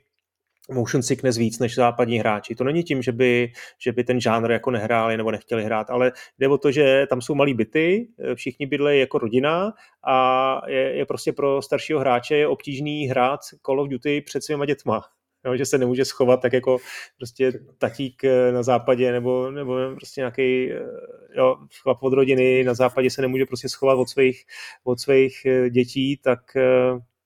motion 0.71 1.03
sickness 1.03 1.38
víc 1.38 1.60
než 1.60 1.75
západní 1.75 2.19
hráči. 2.19 2.55
To 2.55 2.63
není 2.63 2.84
tím, 2.84 3.01
že 3.01 3.12
by, 3.12 3.51
že 3.79 3.91
by 3.91 4.03
ten 4.03 4.21
žánr 4.21 4.51
jako 4.51 4.71
nehráli 4.71 5.17
nebo 5.17 5.32
nechtěli 5.32 5.63
hrát, 5.63 5.89
ale 5.89 6.12
jde 6.39 6.47
o 6.47 6.58
to, 6.58 6.71
že 6.71 7.08
tam 7.10 7.21
jsou 7.21 7.36
malí 7.36 7.53
byty, 7.53 8.08
všichni 8.36 8.65
bydlejí 8.65 8.99
jako 8.99 9.17
rodina 9.17 9.73
a 10.08 10.62
je, 10.67 10.97
je 10.97 11.05
prostě 11.05 11.34
pro 11.34 11.62
staršího 11.62 11.99
hráče 11.99 12.36
je 12.36 12.47
obtížný 12.47 13.08
hrát 13.08 13.39
Call 13.65 13.82
of 13.82 13.89
Duty 13.89 14.21
před 14.21 14.43
svýma 14.43 14.65
dětma. 14.65 15.01
Jo, 15.45 15.55
že 15.55 15.65
se 15.65 15.77
nemůže 15.77 16.05
schovat 16.05 16.41
tak 16.41 16.53
jako 16.53 16.77
prostě 17.17 17.51
tatík 17.77 18.21
na 18.51 18.63
západě 18.63 19.12
nebo, 19.12 19.51
nebo 19.51 19.77
prostě 19.95 20.21
nějaký 20.21 20.69
jo, 21.36 21.55
chlap 21.82 22.03
od 22.03 22.13
rodiny 22.13 22.63
na 22.63 22.73
západě 22.73 23.10
se 23.10 23.21
nemůže 23.21 23.45
prostě 23.45 23.69
schovat 23.69 23.99
od 23.99 24.10
svých, 24.10 24.43
od 24.84 24.99
svých 24.99 25.47
dětí, 25.69 26.17
tak 26.23 26.39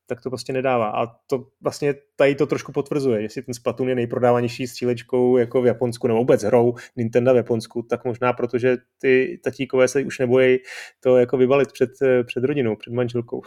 tak 0.06 0.22
to 0.22 0.30
prostě 0.30 0.54
nedává. 0.54 0.90
A 0.90 1.08
to 1.28 1.48
vlastně 1.62 1.94
tady 2.16 2.36
to 2.36 2.46
trošku 2.46 2.72
potvrzuje, 2.72 3.22
jestli 3.22 3.42
ten 3.42 3.54
Splatoon 3.54 3.90
je 3.90 3.96
nejprodávanější 3.96 4.68
střílečkou 4.68 5.38
jako 5.38 5.62
v 5.62 5.66
Japonsku, 5.66 6.08
nebo 6.08 6.20
vůbec 6.20 6.44
hrou 6.44 6.76
Nintendo 6.96 7.34
v 7.34 7.38
Japonsku, 7.38 7.82
tak 7.82 8.06
možná 8.06 8.34
protože 8.34 8.78
ty 9.02 9.40
tatíkové 9.44 9.88
se 9.88 10.04
už 10.04 10.20
nebojí 10.20 10.58
to 11.00 11.18
jako 11.18 11.38
vybalit 11.38 11.72
před, 11.72 11.90
před 12.24 12.44
rodinou, 12.44 12.76
před 12.76 12.94
manželkou. 12.94 13.42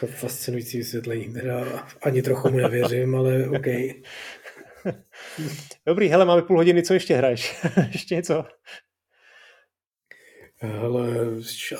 To 0.00 0.06
je 0.06 0.12
fascinující 0.12 0.78
vysvětlení, 0.78 1.32
teda 1.32 1.86
ani 2.02 2.22
trochu 2.22 2.50
mu 2.50 2.58
nevěřím, 2.58 3.14
ale 3.14 3.48
OK. 3.48 3.66
Dobrý, 5.86 6.08
hele, 6.08 6.24
máme 6.24 6.42
půl 6.42 6.56
hodiny, 6.56 6.82
co 6.82 6.94
ještě 6.94 7.16
hraješ? 7.16 7.64
ještě 7.92 8.14
něco? 8.14 8.44
Hele, 10.56 11.08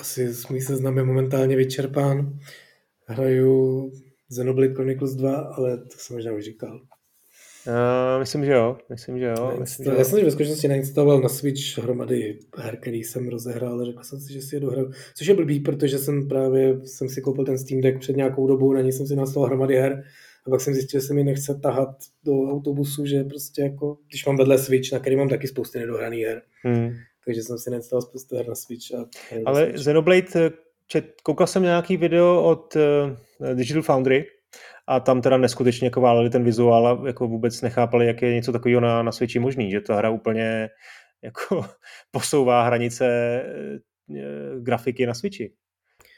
asi 0.00 0.32
můj 0.50 0.60
seznam 0.60 0.96
je 0.96 1.04
momentálně 1.04 1.56
vyčerpán 1.56 2.38
hraju 3.06 3.90
Xenoblade 4.30 4.74
Chronicles 4.74 5.14
2, 5.14 5.36
ale 5.36 5.78
to 5.78 5.98
jsem 5.98 6.16
možná 6.16 6.32
už 6.32 6.44
říkal. 6.44 6.80
Uh, 7.66 8.18
myslím, 8.18 8.44
že 8.44 8.52
jo. 8.52 8.78
Myslím, 8.90 9.18
že 9.18 9.24
jo. 9.24 9.56
Myslím, 9.60 9.84
že 9.84 9.98
já 9.98 10.04
jsem 10.04 10.24
ve 10.24 10.30
skutečnosti 10.30 10.68
nainstaloval 10.68 11.20
na 11.20 11.28
Switch 11.28 11.78
hromady 11.78 12.38
her, 12.56 12.76
který 12.76 13.04
jsem 13.04 13.28
rozehrál, 13.28 13.72
ale 13.72 13.86
řekl 13.86 14.02
jsem 14.02 14.20
si, 14.20 14.32
že 14.32 14.42
si 14.42 14.56
je 14.56 14.60
dohraju. 14.60 14.90
Což 15.16 15.26
je 15.26 15.34
blbý, 15.34 15.60
protože 15.60 15.98
jsem 15.98 16.28
právě 16.28 16.86
jsem 16.86 17.08
si 17.08 17.20
koupil 17.20 17.44
ten 17.44 17.58
Steam 17.58 17.80
Deck 17.80 17.98
před 17.98 18.16
nějakou 18.16 18.46
dobou, 18.46 18.72
na 18.72 18.80
něj 18.80 18.92
jsem 18.92 19.06
si 19.06 19.16
nainstaloval 19.16 19.48
hromady 19.48 19.76
her 19.76 20.04
a 20.46 20.50
pak 20.50 20.60
jsem 20.60 20.74
zjistil, 20.74 21.00
že 21.00 21.06
se 21.06 21.14
mi 21.14 21.24
nechce 21.24 21.54
tahat 21.62 21.88
do 22.24 22.32
autobusu, 22.32 23.06
že 23.06 23.24
prostě 23.24 23.62
jako, 23.62 23.98
když 24.08 24.26
mám 24.26 24.36
vedle 24.36 24.58
Switch, 24.58 24.92
na 24.92 24.98
který 24.98 25.16
mám 25.16 25.28
taky 25.28 25.48
spousty 25.48 25.78
nedohraných 25.78 26.24
her. 26.24 26.42
Hmm. 26.64 26.90
Takže 27.24 27.42
jsem 27.42 27.58
si 27.58 27.70
nainstaloval 27.70 28.08
spoustu 28.08 28.36
her 28.36 28.48
na 28.48 28.54
Switch. 28.54 28.94
A 28.94 29.08
ale 29.46 29.64
Switch. 29.64 29.78
Xenoblade 29.78 30.50
čet, 30.86 31.14
koukal 31.22 31.46
jsem 31.46 31.62
nějaký 31.62 31.96
video 31.96 32.42
od 32.42 32.76
uh, 32.76 33.54
Digital 33.54 33.82
Foundry 33.82 34.24
a 34.86 35.00
tam 35.00 35.22
teda 35.22 35.36
neskutečně 35.36 35.86
jako 35.86 36.00
váleli 36.00 36.30
ten 36.30 36.44
vizuál 36.44 36.86
a 36.86 37.06
jako 37.06 37.28
vůbec 37.28 37.62
nechápali, 37.62 38.06
jak 38.06 38.22
je 38.22 38.34
něco 38.34 38.52
takového 38.52 38.80
na, 38.80 39.02
na 39.02 39.12
Switchi 39.12 39.38
možný, 39.38 39.70
že 39.70 39.80
ta 39.80 39.96
hra 39.96 40.10
úplně 40.10 40.68
jako 41.22 41.64
posouvá 42.10 42.62
hranice 42.62 43.06
uh, 44.08 44.62
grafiky 44.62 45.06
na 45.06 45.14
Switchi. 45.14 45.52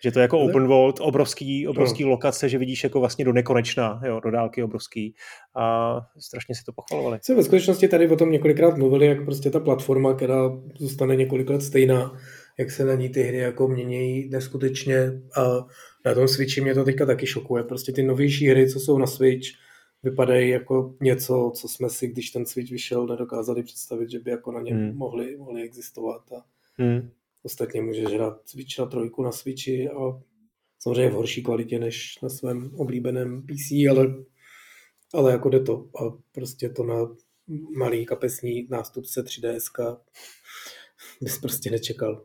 Že 0.04 0.12
to 0.12 0.18
je 0.18 0.22
jako 0.22 0.40
open 0.40 0.66
world, 0.66 1.00
obrovský, 1.00 1.68
obrovský 1.68 2.02
no. 2.02 2.08
lokace, 2.08 2.48
že 2.48 2.58
vidíš 2.58 2.84
jako 2.84 3.00
vlastně 3.00 3.24
do 3.24 3.32
nekonečna, 3.32 4.00
jo, 4.06 4.20
do 4.20 4.30
dálky 4.30 4.62
obrovský 4.62 5.14
a 5.56 5.96
strašně 6.18 6.54
si 6.54 6.64
to 6.64 6.72
pochvalovali. 6.72 7.18
Se 7.22 7.34
ve 7.34 7.42
skutečnosti 7.42 7.88
tady 7.88 8.08
o 8.08 8.16
tom 8.16 8.30
několikrát 8.30 8.76
mluvili, 8.76 9.06
jak 9.06 9.24
prostě 9.24 9.50
ta 9.50 9.60
platforma, 9.60 10.14
která 10.14 10.50
zůstane 10.78 11.16
několik 11.16 11.50
let 11.50 11.62
stejná, 11.62 12.12
jak 12.58 12.70
se 12.70 12.84
na 12.84 12.94
ní 12.94 13.08
ty 13.08 13.22
hry 13.22 13.38
jako 13.38 13.68
měnějí 13.68 14.28
neskutečně 14.28 15.22
a 15.36 15.66
na 16.04 16.14
tom 16.14 16.28
Switchi 16.28 16.60
mě 16.60 16.74
to 16.74 16.84
teďka 16.84 17.06
taky 17.06 17.26
šokuje. 17.26 17.64
Prostě 17.64 17.92
ty 17.92 18.02
novější 18.02 18.48
hry, 18.48 18.70
co 18.70 18.80
jsou 18.80 18.98
na 18.98 19.06
Switch, 19.06 19.48
vypadají 20.02 20.50
jako 20.50 20.94
něco, 21.00 21.52
co 21.54 21.68
jsme 21.68 21.90
si, 21.90 22.08
když 22.08 22.30
ten 22.30 22.46
Switch 22.46 22.70
vyšel, 22.70 23.06
nedokázali 23.06 23.62
představit, 23.62 24.10
že 24.10 24.18
by 24.18 24.30
jako 24.30 24.52
na 24.52 24.60
něm 24.60 24.76
hmm. 24.76 24.96
mohli, 24.96 25.36
mohli 25.36 25.62
existovat. 25.62 26.32
A 26.32 26.44
hmm. 26.78 27.10
Ostatně 27.42 27.82
můžeš 27.82 28.04
hrát 28.04 28.48
Switch 28.48 28.78
na 28.78 28.86
trojku 28.86 29.22
na 29.22 29.32
Switchi 29.32 29.88
a 29.88 30.22
samozřejmě 30.78 31.10
v 31.10 31.14
horší 31.14 31.42
kvalitě 31.42 31.78
než 31.78 32.18
na 32.22 32.28
svém 32.28 32.70
oblíbeném 32.74 33.42
PC, 33.42 33.72
ale, 33.90 34.14
ale 35.14 35.32
jako 35.32 35.48
jde 35.48 35.60
to. 35.60 35.88
A 36.00 36.18
prostě 36.32 36.68
to 36.68 36.84
na 36.84 37.16
malý 37.78 38.06
kapesní 38.06 38.66
nástupce 38.70 39.24
3DS 39.24 39.98
bys 41.20 41.38
prostě 41.38 41.70
nečekal. 41.70 42.24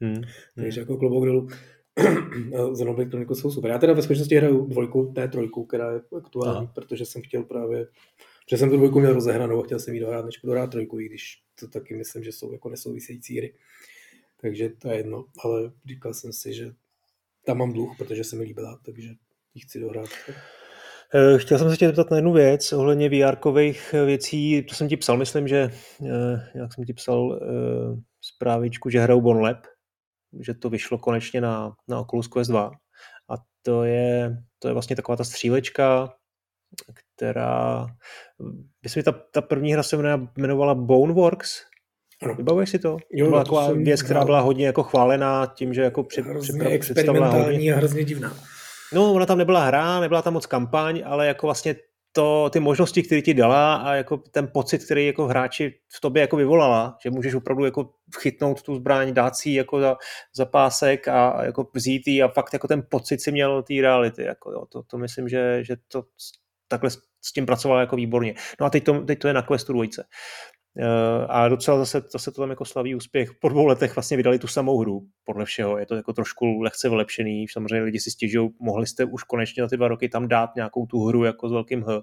Hmm. 0.00 0.22
Takže 0.54 0.80
jako 0.80 0.96
klobouk 0.96 1.24
dolů. 1.24 1.48
Xenoblade 2.72 3.10
Chronicles 3.10 3.38
jsou 3.38 3.50
super. 3.50 3.70
Já 3.70 3.78
teda 3.78 3.92
ve 3.92 4.02
skutečnosti 4.02 4.34
hraju 4.34 4.66
dvojku, 4.66 5.12
ne 5.16 5.28
trojku, 5.28 5.64
která 5.64 5.92
je 5.92 6.00
aktuální, 6.16 6.56
Aha. 6.56 6.72
protože 6.74 7.06
jsem 7.06 7.22
chtěl 7.22 7.42
právě, 7.42 7.86
protože 8.44 8.58
jsem 8.58 8.70
tu 8.70 8.76
dvojku 8.76 9.00
měl 9.00 9.12
rozehranou 9.12 9.60
a 9.60 9.64
chtěl 9.64 9.78
jsem 9.78 9.94
jí 9.94 10.00
dohrát, 10.00 10.24
než 10.24 10.38
budu 10.38 10.52
hrát 10.52 10.70
trojku, 10.70 11.00
i 11.00 11.06
když 11.06 11.42
to 11.60 11.68
taky 11.68 11.96
myslím, 11.96 12.24
že 12.24 12.32
jsou 12.32 12.52
jako 12.52 12.68
nesouvisející 12.68 13.38
hry. 13.38 13.54
Takže 14.40 14.68
to 14.68 14.88
je 14.88 14.96
jedno, 14.96 15.24
ale 15.44 15.72
říkal 15.86 16.14
jsem 16.14 16.32
si, 16.32 16.54
že 16.54 16.72
tam 17.44 17.58
mám 17.58 17.72
dluh, 17.72 17.94
protože 17.98 18.24
se 18.24 18.36
mi 18.36 18.42
líbila, 18.42 18.78
takže 18.84 19.08
ji 19.54 19.60
chci 19.60 19.80
dohrát. 19.80 20.08
Eh, 21.14 21.38
chtěl 21.38 21.58
jsem 21.58 21.70
se 21.70 21.76
tě 21.76 21.86
zeptat 21.86 22.10
na 22.10 22.16
jednu 22.16 22.32
věc 22.32 22.72
ohledně 22.72 23.08
vr 23.08 23.36
věcí. 24.04 24.62
To 24.62 24.74
jsem 24.74 24.88
ti 24.88 24.96
psal, 24.96 25.16
myslím, 25.16 25.48
že 25.48 25.70
eh, 26.06 26.50
jak 26.54 26.74
jsem 26.74 26.84
ti 26.84 26.92
psal 26.92 27.40
eh, 27.42 28.00
zprávičku, 28.20 28.90
že 28.90 29.00
hrajou 29.00 29.20
Bonlab, 29.20 29.66
že 30.40 30.54
to 30.54 30.70
vyšlo 30.70 30.98
konečně 30.98 31.40
na, 31.40 31.72
na 31.88 32.00
Oculus 32.00 32.28
Quest 32.28 32.50
2. 32.50 32.70
A 33.30 33.34
to 33.62 33.84
je, 33.84 34.36
to 34.58 34.68
je 34.68 34.74
vlastně 34.74 34.96
taková 34.96 35.16
ta 35.16 35.24
střílečka, 35.24 36.14
která, 37.16 37.86
myslím, 38.82 39.02
ta, 39.04 39.12
ta 39.12 39.40
první 39.40 39.72
hra 39.72 39.82
se 39.82 39.96
jmenovala 40.36 40.74
Boneworks, 40.74 41.62
ano. 42.22 42.34
Vybavuješ 42.34 42.70
si 42.70 42.78
to? 42.78 42.96
Jo, 43.12 43.26
to 43.26 43.30
byla 43.30 43.44
taková 43.44 43.72
věc, 43.72 44.02
která 44.02 44.24
byla 44.24 44.40
hodně 44.40 44.66
jako 44.66 44.82
chválená 44.82 45.46
tím, 45.46 45.74
že 45.74 45.82
jako 45.82 46.02
při, 46.02 46.22
hrozně 46.22 46.66
experimentální 46.66 47.56
hodně. 47.56 47.74
a 47.74 47.76
hrozně 47.76 48.04
divná. 48.04 48.36
No, 48.92 49.12
ona 49.12 49.26
tam 49.26 49.38
nebyla 49.38 49.64
hra, 49.64 50.00
nebyla 50.00 50.22
tam 50.22 50.32
moc 50.34 50.46
kampaň, 50.46 51.02
ale 51.06 51.26
jako 51.26 51.46
vlastně 51.46 51.74
to, 52.16 52.50
ty 52.50 52.60
možnosti, 52.60 53.02
které 53.02 53.22
ti 53.22 53.34
dala 53.34 53.76
a 53.76 53.94
jako 53.94 54.16
ten 54.16 54.48
pocit, 54.48 54.84
který 54.84 55.06
jako 55.06 55.26
hráči 55.26 55.74
v 55.96 56.00
tobě 56.00 56.20
jako 56.20 56.36
vyvolala, 56.36 56.96
že 57.02 57.10
můžeš 57.10 57.34
opravdu 57.34 57.64
jako 57.64 57.90
chytnout 58.18 58.62
tu 58.62 58.74
zbraň, 58.74 59.14
dát 59.14 59.36
si 59.36 59.50
jako 59.50 59.80
za, 59.80 59.96
za 60.36 60.44
pásek 60.44 61.08
a, 61.08 61.28
a 61.28 61.44
jako 61.44 61.68
vzít 61.74 62.08
a 62.08 62.28
fakt 62.28 62.52
jako 62.52 62.68
ten 62.68 62.82
pocit 62.90 63.22
si 63.22 63.32
měl 63.32 63.62
té 63.62 63.74
reality. 63.80 64.22
Jako, 64.22 64.52
jo, 64.52 64.66
to, 64.66 64.82
to, 64.82 64.98
myslím, 64.98 65.28
že, 65.28 65.64
že 65.64 65.76
to 65.88 66.04
takhle 66.68 66.90
s 67.20 67.32
tím 67.34 67.46
pracoval 67.46 67.80
jako 67.80 67.96
výborně. 67.96 68.34
No 68.60 68.66
a 68.66 68.70
teď 68.70 68.84
to, 68.84 69.00
teď 69.00 69.18
to 69.18 69.28
je 69.28 69.34
na 69.34 69.42
Questu 69.42 69.72
2. 69.72 69.84
Eh, 70.78 71.26
a 71.28 71.48
docela 71.48 71.78
zase, 71.78 72.02
zase 72.12 72.30
to 72.30 72.40
tam 72.42 72.50
jako 72.50 72.64
slaví 72.64 72.94
úspěch. 72.94 73.30
Po 73.40 73.48
dvou 73.48 73.66
letech 73.66 73.96
vlastně 73.96 74.16
vydali 74.16 74.38
tu 74.38 74.46
samou 74.46 74.78
hru, 74.78 75.02
podle 75.24 75.44
všeho. 75.44 75.78
Je 75.78 75.86
to 75.86 75.94
jako 75.94 76.12
trošku 76.12 76.60
lehce 76.60 76.88
vylepšený. 76.88 77.46
Samozřejmě 77.48 77.84
lidi 77.84 78.00
si 78.00 78.10
stěžují, 78.10 78.50
mohli 78.60 78.86
jste 78.86 79.04
už 79.04 79.22
konečně 79.22 79.62
za 79.62 79.68
ty 79.68 79.76
dva 79.76 79.88
roky 79.88 80.08
tam 80.08 80.28
dát 80.28 80.50
nějakou 80.56 80.86
tu 80.86 81.04
hru 81.04 81.24
jako 81.24 81.48
s 81.48 81.52
velkým 81.52 81.82
H 81.82 82.00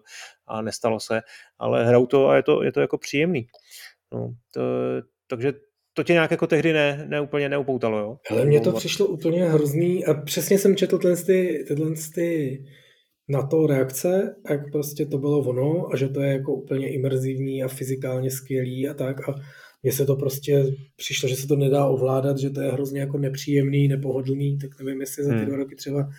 a 0.47 0.61
nestalo 0.61 0.99
se, 0.99 1.21
ale 1.59 1.85
hrajou 1.85 2.05
to 2.05 2.27
a 2.27 2.35
je 2.35 2.43
to, 2.43 2.63
je 2.63 2.71
to 2.71 2.81
jako 2.81 2.97
příjemný. 2.97 3.47
No, 4.13 4.33
to, 4.53 4.61
takže 5.27 5.53
to 5.93 6.03
tě 6.03 6.13
nějak 6.13 6.31
jako 6.31 6.47
tehdy 6.47 6.73
ne, 6.73 7.05
ne 7.09 7.21
úplně 7.21 7.49
neupoutalo, 7.49 7.99
jo? 7.99 8.17
Ale 8.29 8.45
mně 8.45 8.61
to 8.61 8.71
přišlo 8.71 9.05
úplně 9.05 9.49
hrozný 9.49 10.05
a 10.05 10.13
přesně 10.13 10.59
jsem 10.59 10.75
četl 10.75 10.97
tyhle, 10.97 11.17
ty, 11.17 11.65
tyhle 11.67 11.91
ty 12.15 12.59
na 13.29 13.47
to 13.47 13.67
reakce, 13.67 14.35
jak 14.49 14.71
prostě 14.71 15.05
to 15.05 15.17
bylo 15.17 15.39
ono 15.39 15.93
a 15.93 15.97
že 15.97 16.07
to 16.07 16.21
je 16.21 16.33
jako 16.33 16.53
úplně 16.53 16.93
imerzivní 16.93 17.63
a 17.63 17.67
fyzikálně 17.67 18.31
skvělý 18.31 18.89
a 18.89 18.93
tak 18.93 19.29
a 19.29 19.35
mně 19.83 19.91
se 19.91 20.05
to 20.05 20.15
prostě 20.15 20.65
přišlo, 20.95 21.29
že 21.29 21.35
se 21.35 21.47
to 21.47 21.55
nedá 21.55 21.85
ovládat, 21.85 22.37
že 22.37 22.49
to 22.49 22.61
je 22.61 22.71
hrozně 22.71 22.99
jako 22.99 23.17
nepříjemný, 23.17 23.87
nepohodlný, 23.87 24.57
tak 24.57 24.79
nevím, 24.79 25.01
jestli 25.01 25.23
za 25.23 25.29
ty 25.29 25.37
hmm. 25.37 25.45
dva 25.45 25.57
roky 25.57 25.75
třeba 25.75 26.09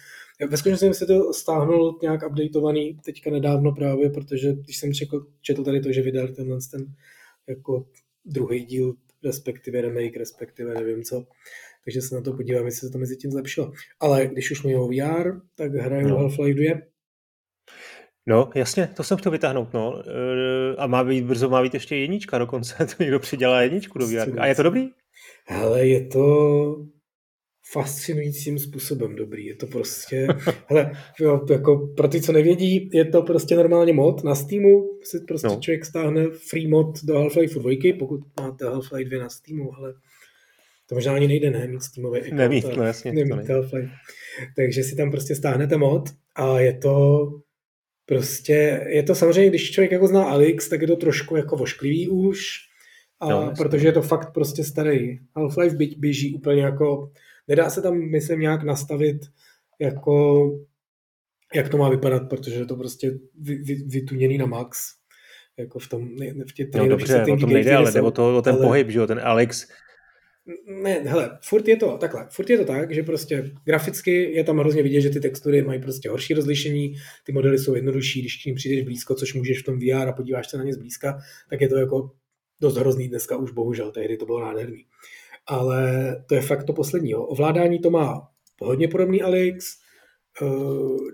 ve 0.41 0.57
skutečnosti 0.57 0.87
jsem 0.87 0.95
si 0.95 1.07
to 1.07 1.33
stáhnul 1.33 1.99
nějak 2.03 2.27
updateovaný 2.27 2.99
teďka 3.05 3.31
nedávno 3.31 3.73
právě, 3.73 4.11
protože 4.11 4.53
když 4.53 4.77
jsem 4.77 4.95
četl, 4.95 5.27
četl 5.41 5.65
tady 5.65 5.81
to, 5.81 5.93
že 5.93 6.03
vydal 6.03 6.29
tenhle 6.29 6.59
ten 6.71 6.95
jako 7.49 7.87
druhý 8.25 8.65
díl, 8.65 8.95
respektive 9.25 9.81
remake, 9.81 10.17
respektive 10.17 10.75
nevím 10.75 11.03
co, 11.03 11.27
takže 11.85 12.03
se 12.03 12.15
na 12.15 12.21
to 12.21 12.33
podívám, 12.33 12.67
jestli 12.67 12.87
se 12.87 12.93
to 12.93 12.99
mezi 12.99 13.17
tím 13.17 13.31
zlepšilo. 13.31 13.73
Ale 14.01 14.27
když 14.27 14.51
už 14.51 14.63
mluvím 14.63 14.81
o 14.81 14.89
VR, 14.89 15.41
tak 15.55 15.75
hraju 15.75 16.09
no. 16.09 16.17
Half-Life 16.17 16.55
2 16.55 16.94
No, 18.27 18.51
jasně, 18.55 18.89
to 18.97 19.05
jsem 19.05 19.19
chtěl 19.19 19.33
vytáhnout, 19.33 19.73
no. 19.73 20.03
E, 20.09 20.77
a 20.77 20.87
má 20.87 21.05
být, 21.05 21.25
brzo 21.25 21.49
má 21.49 21.63
být 21.63 21.75
ještě 21.75 21.97
jednička 21.97 22.39
dokonce, 22.39 22.75
to 22.97 23.03
někdo 23.03 23.19
přidělá 23.19 23.63
jedničku 23.63 23.99
do 23.99 24.07
VR. 24.07 24.41
A 24.41 24.47
je 24.47 24.55
to 24.55 24.63
dobrý? 24.63 24.89
Hele, 25.47 25.87
je 25.87 26.07
to 26.07 26.25
fascinujícím 27.73 28.59
způsobem 28.59 29.17
dobrý. 29.17 29.47
Je 29.47 29.57
to 29.57 29.67
prostě, 29.67 30.27
hele, 30.67 30.93
jo, 31.21 31.47
jako 31.51 31.93
pro 31.97 32.09
ty, 32.09 32.21
co 32.21 32.33
nevědí, 32.33 32.91
je 32.93 33.05
to 33.05 33.23
prostě 33.23 33.57
normálně 33.57 33.93
mod 33.93 34.25
na 34.25 34.35
Steamu, 34.35 34.99
si 35.03 35.25
prostě 35.29 35.47
no. 35.47 35.61
člověk 35.61 35.85
stáhne 35.85 36.27
free 36.51 36.69
mod 36.69 37.05
do 37.05 37.15
Half-Life 37.15 37.61
2, 37.61 37.99
pokud 37.99 38.21
máte 38.41 38.65
Half-Life 38.65 39.09
2 39.09 39.23
na 39.23 39.29
Steamu, 39.29 39.77
ale 39.77 39.95
to 40.89 40.95
možná 40.95 41.15
ani 41.15 41.29
nejde, 41.29 41.51
ne, 41.51 41.67
mít 41.67 41.83
Steamový 41.83 42.21
account. 42.21 42.39
Nemít, 42.39 42.77
no 42.77 42.85
jasně. 42.85 43.13
Nemít 43.13 43.49
Half-Life. 43.49 43.91
Takže 44.57 44.83
si 44.83 44.97
tam 44.97 45.11
prostě 45.11 45.35
stáhnete 45.35 45.77
mod 45.77 46.03
a 46.35 46.61
je 46.61 46.79
to 46.79 47.27
Prostě 48.07 48.87
je 48.89 49.03
to 49.03 49.15
samozřejmě, 49.15 49.51
když 49.51 49.71
člověk 49.71 49.93
jako 49.93 50.07
zná 50.07 50.25
Alex, 50.25 50.69
tak 50.69 50.81
je 50.81 50.87
to 50.87 50.97
trošku 50.97 51.37
jako 51.37 51.57
vošklivý 51.57 52.09
už, 52.09 52.39
a 53.21 53.29
no, 53.29 53.53
protože 53.59 53.89
je 53.89 53.93
to 53.93 54.03
fakt 54.03 54.33
prostě 54.33 54.65
starý. 54.65 55.19
Half-Life 55.37 55.77
byť 55.77 55.99
běží 55.99 56.35
úplně 56.35 56.63
jako, 56.63 57.13
nedá 57.49 57.71
se 57.71 57.83
tam, 57.83 58.11
myslím, 58.11 58.41
nějak 58.41 58.63
nastavit 58.63 59.17
jako, 59.81 60.45
jak 61.55 61.69
to 61.69 61.77
má 61.77 61.89
vypadat, 61.89 62.29
protože 62.29 62.55
je 62.55 62.67
to 62.67 62.77
prostě 62.77 63.19
vy, 63.41 63.55
vy, 63.55 63.75
vytuněný 63.75 64.39
na 64.39 64.47
max. 64.47 64.79
Jako 65.57 65.79
v 65.79 65.89
tom, 65.89 66.09
v 66.49 66.53
těch 66.55 66.69
no 66.75 66.89
dobře, 66.89 67.27
o 67.33 67.37
tom 67.37 67.51
nejde, 67.51 67.77
ale 67.77 67.93
jde 67.93 68.03
o, 68.03 68.11
to, 68.11 68.37
o 68.37 68.43
ten 68.43 68.55
ale... 68.55 68.67
pohyb, 68.67 68.91
že 68.91 68.99
jo, 68.99 69.07
ten 69.07 69.21
Alex 69.25 69.69
ne, 70.67 70.93
hele, 70.93 71.39
furt 71.43 71.69
je 71.69 71.77
to 71.77 71.99
takhle, 71.99 72.27
furt 72.31 72.51
je 72.51 72.59
to 72.59 72.65
tak, 72.65 72.95
že 72.95 73.03
prostě 73.03 73.51
graficky 73.65 74.33
je 74.33 74.45
tam 74.45 74.59
hrozně 74.59 74.83
vidět, 74.83 75.01
že 75.01 75.11
ty 75.11 75.21
textury 75.21 75.63
mají 75.63 75.81
prostě 75.81 76.11
horší 76.11 76.35
rozlišení, 76.35 76.95
ty 77.25 77.33
modely 77.33 77.59
jsou 77.59 77.75
jednodušší, 77.75 78.21
když 78.21 78.43
k 78.43 78.47
ním 78.47 78.55
přijdeš 78.55 78.85
blízko, 78.85 79.15
což 79.15 79.35
můžeš 79.35 79.63
v 79.63 79.65
tom 79.65 79.79
VR 79.79 80.09
a 80.09 80.13
podíváš 80.13 80.51
se 80.51 80.59
na 80.59 80.65
ně 80.65 80.73
zblízka, 80.73 81.19
tak 81.51 81.61
je 81.61 81.69
to 81.69 81.77
jako 81.77 82.11
dost 82.61 82.77
hrozný 82.77 83.09
dneska 83.09 83.37
už 83.37 83.53
bohužel, 83.53 83.93
tehdy 83.93 84.17
to 84.17 84.27
bylo 84.27 84.41
nádherný. 84.41 84.85
Ale 85.47 86.17
to 86.29 86.35
je 86.35 86.41
fakt 86.41 86.65
to 86.65 86.73
poslední. 86.73 87.15
Ovládání 87.15 87.79
to 87.79 87.91
má 87.91 88.29
hodně 88.61 88.89
podobný 88.89 89.23
Alex, 89.23 89.67
eh, 90.43 90.47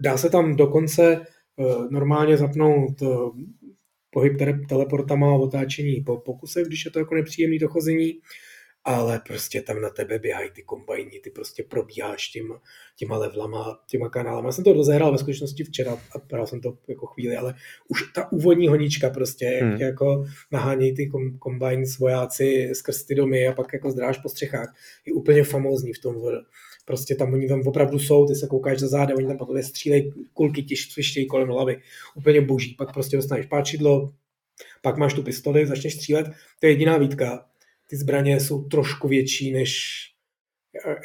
dá 0.01 0.17
se 0.17 0.31
tam 0.31 0.57
dokonce 0.57 1.27
eh, 1.59 1.65
normálně 1.91 2.37
zapnout 2.37 3.03
eh, 3.03 3.07
pohyb 4.11 4.33
teleportama 4.69 5.31
a 5.31 5.35
otáčení 5.35 6.01
po 6.01 6.17
pokusech, 6.17 6.67
když 6.67 6.85
je 6.85 6.91
to 6.91 6.99
jako 6.99 7.15
nepříjemný 7.15 7.59
dochození 7.59 8.13
ale 8.85 9.21
prostě 9.27 9.63
tam 9.63 9.81
na 9.81 9.91
tebe 9.91 10.19
běhají 10.19 10.51
ty 10.51 10.63
kombajni, 10.63 11.21
ty 11.21 11.31
prostě 11.31 11.63
probíháš 11.63 12.29
těma, 12.29 12.61
těma 12.97 13.17
levlama, 13.17 13.81
těma 13.87 14.09
kanálama. 14.09 14.49
Já 14.49 14.53
jsem 14.53 14.65
to 14.65 14.73
rozehrál 14.73 15.13
ve 15.13 15.19
skutečnosti 15.19 15.65
včera 15.65 15.93
a 15.93 16.19
hrál 16.33 16.47
jsem 16.47 16.61
to 16.61 16.79
jako 16.89 17.07
chvíli, 17.07 17.37
ale 17.37 17.55
už 17.89 18.13
ta 18.15 18.33
úvodní 18.33 18.69
honička 18.69 19.11
prostě, 19.11 19.47
hmm. 19.47 19.71
jak 19.71 19.81
jako 19.81 20.25
nahánějí 20.51 20.95
ty 20.95 21.07
kom, 21.07 21.39
kombajn 21.39 21.85
vojáci 21.99 22.71
skrz 22.75 23.05
ty 23.05 23.15
domy 23.15 23.49
a 23.49 23.53
pak 23.53 23.73
jako 23.73 23.91
zdráž 23.91 24.19
po 24.19 24.29
střechách, 24.29 24.75
je 25.07 25.13
úplně 25.13 25.45
famózní 25.45 25.93
v 25.93 25.99
tom 25.99 26.15
Prostě 26.85 27.15
tam 27.15 27.33
oni 27.33 27.49
tam 27.49 27.63
opravdu 27.67 27.99
jsou, 27.99 28.27
ty 28.27 28.35
se 28.35 28.47
koukáš 28.47 28.79
za 28.79 28.89
záda, 28.89 29.15
oni 29.17 29.27
tam 29.27 29.39
po 29.39 29.47
tobě 29.47 29.63
střílejí, 29.63 30.13
kulky 30.33 30.63
ti 30.63 30.77
svištějí 30.77 31.27
kolem 31.27 31.49
hlavy, 31.49 31.81
úplně 32.17 32.41
boží. 32.41 32.75
Pak 32.75 32.93
prostě 32.93 33.17
dostaneš 33.17 33.47
páčidlo, 33.47 34.13
pak 34.83 34.97
máš 34.97 35.15
tu 35.15 35.23
pistoli, 35.23 35.67
začneš 35.67 35.95
střílet, 35.95 36.27
to 36.61 36.67
je 36.67 36.73
jediná 36.73 36.99
výtka 36.99 37.50
ty 37.91 37.97
zbraně 37.97 38.41
jsou 38.41 38.65
trošku 38.65 39.09
větší 39.09 39.53
než 39.53 40.01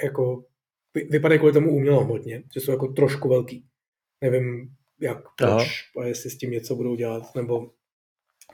jako 0.04 0.44
vypadají 1.10 1.40
kvůli 1.40 1.54
tomu 1.54 1.72
umělohmotně, 1.72 2.44
že 2.54 2.62
jsou 2.62 2.72
jako 2.72 2.88
trošku 2.88 3.30
velký. 3.30 3.66
Nevím, 4.22 4.70
jak, 5.02 5.18
proč, 5.38 5.68
a 6.02 6.06
jestli 6.06 6.30
s 6.30 6.38
tím 6.38 6.52
něco 6.52 6.76
budou 6.76 6.96
dělat, 6.96 7.36
nebo, 7.36 7.72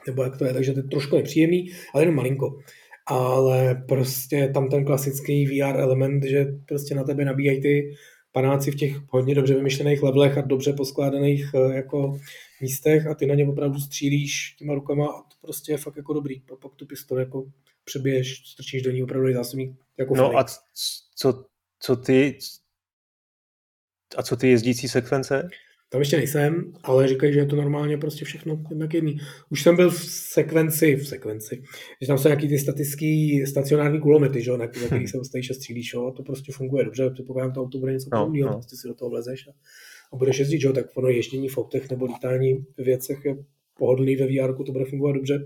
nebo 0.08 0.24
jak 0.24 0.38
to 0.38 0.46
je, 0.46 0.54
takže 0.54 0.74
to 0.74 0.80
je 0.80 0.84
trošku 0.84 1.16
nepříjemný, 1.16 1.72
ale 1.94 2.04
jenom 2.04 2.16
malinko. 2.16 2.60
Ale 3.08 3.84
prostě 3.88 4.52
tam 4.54 4.70
ten 4.70 4.86
klasický 4.86 5.46
VR 5.46 5.76
element, 5.76 6.24
že 6.24 6.46
prostě 6.68 6.96
na 6.96 7.04
tebe 7.04 7.26
nabíjají 7.26 7.62
ty 7.62 7.96
panáci 8.32 8.72
v 8.72 8.76
těch 8.76 8.98
hodně 9.10 9.36
dobře 9.36 9.56
vymyšlených 9.56 10.04
levelech 10.04 10.38
a 10.38 10.42
dobře 10.42 10.74
poskládaných 10.74 11.46
eh, 11.56 11.76
jako 11.76 12.18
místech 12.62 13.08
a 13.08 13.16
ty 13.16 13.26
na 13.26 13.36
ně 13.36 13.48
opravdu 13.48 13.80
střílíš 13.80 14.56
těma 14.60 14.74
rukama 14.74 15.08
a 15.08 15.22
to 15.22 15.36
prostě 15.42 15.72
je 15.72 15.78
fakt 15.78 15.98
jako 15.98 16.14
dobrý. 16.14 16.42
A 16.54 16.56
pak 16.56 16.76
tu 16.76 16.86
pistoli 16.86 17.22
jako 17.22 17.46
přebiješ, 17.84 18.52
strčíš 18.54 18.82
do 18.82 18.92
ní 18.92 19.04
opravdu 19.04 19.34
zásobník 19.34 19.78
jako 19.98 20.16
No 20.16 20.38
a 20.38 20.46
co, 21.16 21.46
co 21.80 21.96
ty 21.96 22.38
a 24.18 24.24
co 24.24 24.36
ty 24.36 24.50
jezdící 24.50 24.88
sekvence? 24.88 25.50
Tam 25.90 26.02
ještě 26.02 26.18
nejsem, 26.18 26.74
ale 26.84 27.08
říkají, 27.08 27.34
že 27.34 27.40
je 27.40 27.46
to 27.46 27.56
normálně 27.56 27.98
prostě 27.98 28.26
všechno 28.26 28.64
jednak 28.70 28.94
jedný. 28.94 29.18
Už 29.50 29.62
jsem 29.62 29.76
byl 29.76 29.90
v 29.90 30.06
sekvenci, 30.06 30.96
v 30.96 31.08
sekvenci, 31.08 31.64
že 32.02 32.08
tam 32.08 32.18
jsou 32.18 32.28
nějaký 32.28 32.48
ty 32.48 32.60
statický 32.60 33.46
stacionární 33.46 34.00
kulomety, 34.00 34.42
že, 34.42 34.52
na, 34.52 34.58
na 34.58 34.68
kterých 34.68 35.10
se 35.10 35.18
stojíš 35.24 35.52
a 35.52 35.54
střílíš, 35.54 35.94
jo, 35.94 36.08
a 36.08 36.12
to 36.12 36.24
prostě 36.24 36.52
funguje 36.52 36.86
dobře, 36.86 37.10
předpokládám, 37.10 37.54
to 37.54 37.62
auto 37.62 37.78
bude 37.78 37.94
něco 37.94 38.10
no, 38.14 38.20
podobného, 38.20 38.50
no. 38.50 38.54
prostě 38.54 38.76
si 38.76 38.88
do 38.88 38.94
toho 38.94 39.10
vlezeš 39.10 39.48
a, 39.48 39.52
a 40.14 40.16
budeš 40.16 40.40
jezdit, 40.40 40.62
že, 40.62 40.74
tak 40.74 40.86
ono 40.96 41.10
ježdění 41.10 41.50
v 41.50 41.58
autech 41.58 41.90
nebo 41.90 42.06
lítání 42.06 42.66
ve 42.78 42.84
věcech 42.84 43.26
je 43.26 43.36
pohodlný 43.78 44.16
ve 44.16 44.26
VR, 44.28 44.56
to 44.66 44.72
bude 44.72 44.86
fungovat 44.86 45.14
dobře. 45.14 45.46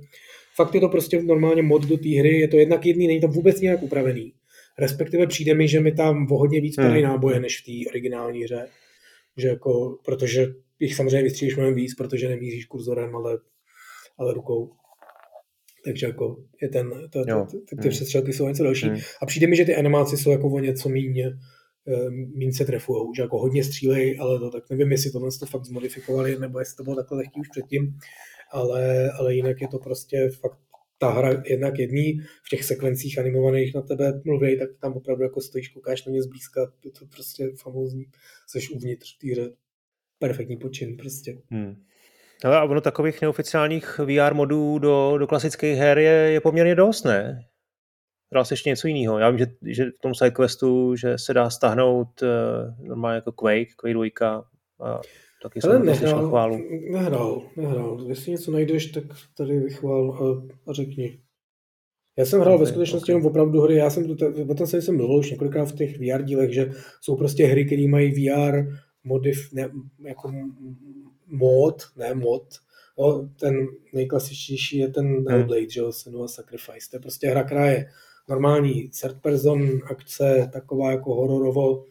Fakt 0.56 0.76
je 0.76 0.82
to 0.82 0.90
prostě 0.90 1.24
normálně 1.24 1.62
mod 1.62 1.86
do 1.86 1.98
té 1.98 2.10
hry, 2.10 2.40
je 2.40 2.48
to 2.48 2.58
jednak 2.58 2.86
jedný, 2.86 3.08
není 3.08 3.22
to 3.22 3.28
vůbec 3.28 3.62
nějak 3.62 3.84
upravený. 3.84 4.34
Respektive 4.80 5.28
přijde 5.28 5.54
mi, 5.54 5.68
že 5.68 5.80
mi 5.80 5.92
tam 5.92 6.28
o 6.32 6.38
hodně 6.38 6.62
víc 6.62 6.76
padají 6.76 7.04
hmm. 7.04 7.12
náboje 7.12 7.40
než 7.40 7.62
v 7.62 7.66
té 7.66 7.90
originální 7.90 8.44
hře. 8.44 8.68
Že 9.38 9.48
jako, 9.48 9.98
protože 10.06 10.48
jich 10.80 10.96
samozřejmě 10.96 11.24
vystřílíš 11.24 11.56
mnohem 11.56 11.76
víc, 11.76 11.96
protože 11.96 12.30
nemíříš 12.30 12.66
kurzorem, 12.66 13.16
ale, 13.16 13.38
ale 14.18 14.34
rukou. 14.34 14.72
Takže 15.86 16.06
jako 16.06 16.38
je 16.62 16.70
ten, 16.70 16.90
to, 17.10 17.26
to, 17.26 17.46
ty, 17.46 17.58
ty 17.58 17.76
hmm. 17.76 17.90
přestřelky 17.90 18.34
jsou 18.34 18.48
něco 18.48 18.64
další. 18.64 18.88
Hmm. 18.88 19.00
A 19.22 19.26
přijde 19.26 19.48
mi, 19.48 19.56
že 19.56 19.66
ty 19.66 19.76
animáci 19.76 20.18
jsou 20.18 20.32
jako 20.32 20.50
o 20.50 20.60
něco 20.60 20.90
méně 20.90 21.26
eh, 21.88 22.10
míň 22.10 22.52
se 22.52 22.66
trefujou, 22.66 23.14
že 23.14 23.22
jako 23.22 23.40
hodně 23.40 23.64
střílej, 23.64 24.18
ale 24.20 24.40
to 24.40 24.52
tak 24.52 24.70
nevím, 24.70 24.92
jestli 24.92 25.12
tohle 25.12 25.30
to 25.40 25.46
fakt 25.46 25.66
zmodifikovali, 25.66 26.40
nebo 26.40 26.60
jestli 26.60 26.76
to 26.76 26.84
bylo 26.84 26.96
takhle 26.96 27.18
lehký 27.18 27.40
už 27.40 27.50
předtím, 27.50 27.98
ale, 28.56 29.12
ale 29.12 29.36
jinak 29.36 29.62
je 29.62 29.68
to 29.68 29.80
prostě 29.80 30.30
fakt 30.30 30.60
ta 30.98 31.10
hra 31.10 31.44
jednak 31.46 31.80
jedný, 31.80 32.20
v 32.44 32.50
těch 32.50 32.64
sekvencích 32.64 33.20
animovaných 33.20 33.76
na 33.76 33.82
tebe 33.82 34.22
mluví, 34.26 34.60
tak 34.60 34.70
tam 34.80 34.94
opravdu 34.94 35.24
jako 35.24 35.42
stojíš, 35.42 35.70
koukáš 35.70 36.06
na 36.06 36.12
ně 36.12 36.24
zblízka, 36.24 36.72
je 36.86 36.92
to 36.92 37.06
prostě 37.06 37.52
famózní, 37.64 38.06
seš 38.48 38.70
uvnitř 38.70 39.18
té 39.18 39.32
hře. 39.32 39.52
Perfektní 40.20 40.58
počin 40.58 40.98
prostě. 40.98 41.42
Hmm. 41.50 41.76
Ale 42.44 42.58
a 42.58 42.64
ono 42.64 42.82
takových 42.82 43.22
neoficiálních 43.22 44.00
VR 44.00 44.34
modů 44.34 44.80
do, 44.80 45.18
do 45.18 45.28
klasických 45.28 45.78
her 45.78 45.98
je, 45.98 46.12
je 46.12 46.42
poměrně 46.42 46.76
dost, 46.76 47.04
ne? 47.04 47.46
Hrál 48.32 48.46
jsi 48.46 48.54
ještě 48.54 48.70
něco 48.70 48.88
jiného. 48.88 49.20
Já 49.20 49.30
vím, 49.30 49.40
že, 49.40 49.46
že 49.66 49.86
v 49.86 50.02
tom 50.02 50.16
sidequestu, 50.16 50.96
že 50.96 51.18
se 51.18 51.34
dá 51.34 51.50
stáhnout 51.50 52.22
uh, 52.22 52.88
normálně 52.88 53.16
jako 53.16 53.32
Quake, 53.32 53.76
Quake 53.76 53.94
2, 54.20 54.44
a 54.80 55.02
taky 55.50 55.60
Ale 55.62 55.78
jsem 55.78 55.86
nehrál, 55.86 56.30
chválu. 56.30 56.58
Nehrál, 56.92 57.42
nehrál. 57.58 58.06
Jestli 58.08 58.32
něco 58.32 58.52
najdeš, 58.52 58.86
tak 58.86 59.04
tady 59.38 59.60
vychvál 59.60 60.12
a, 60.12 60.54
a 60.70 60.74
řekni. 60.74 61.20
Já 62.18 62.26
jsem 62.26 62.42
hrál 62.42 62.56
okay, 62.56 62.66
ve 62.66 62.72
skutečnosti 62.72 63.12
okay. 63.12 63.16
jenom 63.16 63.26
opravdu 63.26 63.62
hry, 63.62 63.76
já 63.76 63.90
jsem 63.90 64.16
to, 64.16 64.28
o 64.50 64.54
tom 64.54 64.68
jsem 64.68 64.98
mluvil 64.98 65.18
už 65.18 65.32
několikrát 65.32 65.66
v 65.66 65.76
těch 65.76 66.00
VR 66.00 66.22
dílech, 66.24 66.54
že 66.54 66.72
jsou 67.02 67.16
prostě 67.16 67.46
hry, 67.46 67.66
které 67.66 67.88
mají 67.88 68.12
VR 68.12 68.64
modif, 69.04 69.54
ne, 69.54 69.72
jako 70.06 70.32
mod, 71.28 71.84
ne 71.98 72.14
mod, 72.14 72.44
o, 72.96 73.14
ten 73.40 73.68
nejklasičtější 73.94 74.78
je 74.78 74.88
ten 74.88 75.08
hmm. 75.08 75.28
Hellblade, 75.28 75.70
že 75.70 75.80
jo, 75.80 75.92
Senua 75.92 76.28
Sacrifice, 76.28 76.90
to 76.90 76.96
je 76.96 77.02
prostě 77.02 77.28
hra, 77.28 77.44
která 77.44 77.72
je 77.72 77.90
normální 78.30 78.90
third 79.02 79.22
person 79.22 79.80
akce, 79.86 80.50
taková 80.54 80.92
jako 80.92 81.16
hororovo, 81.16 81.86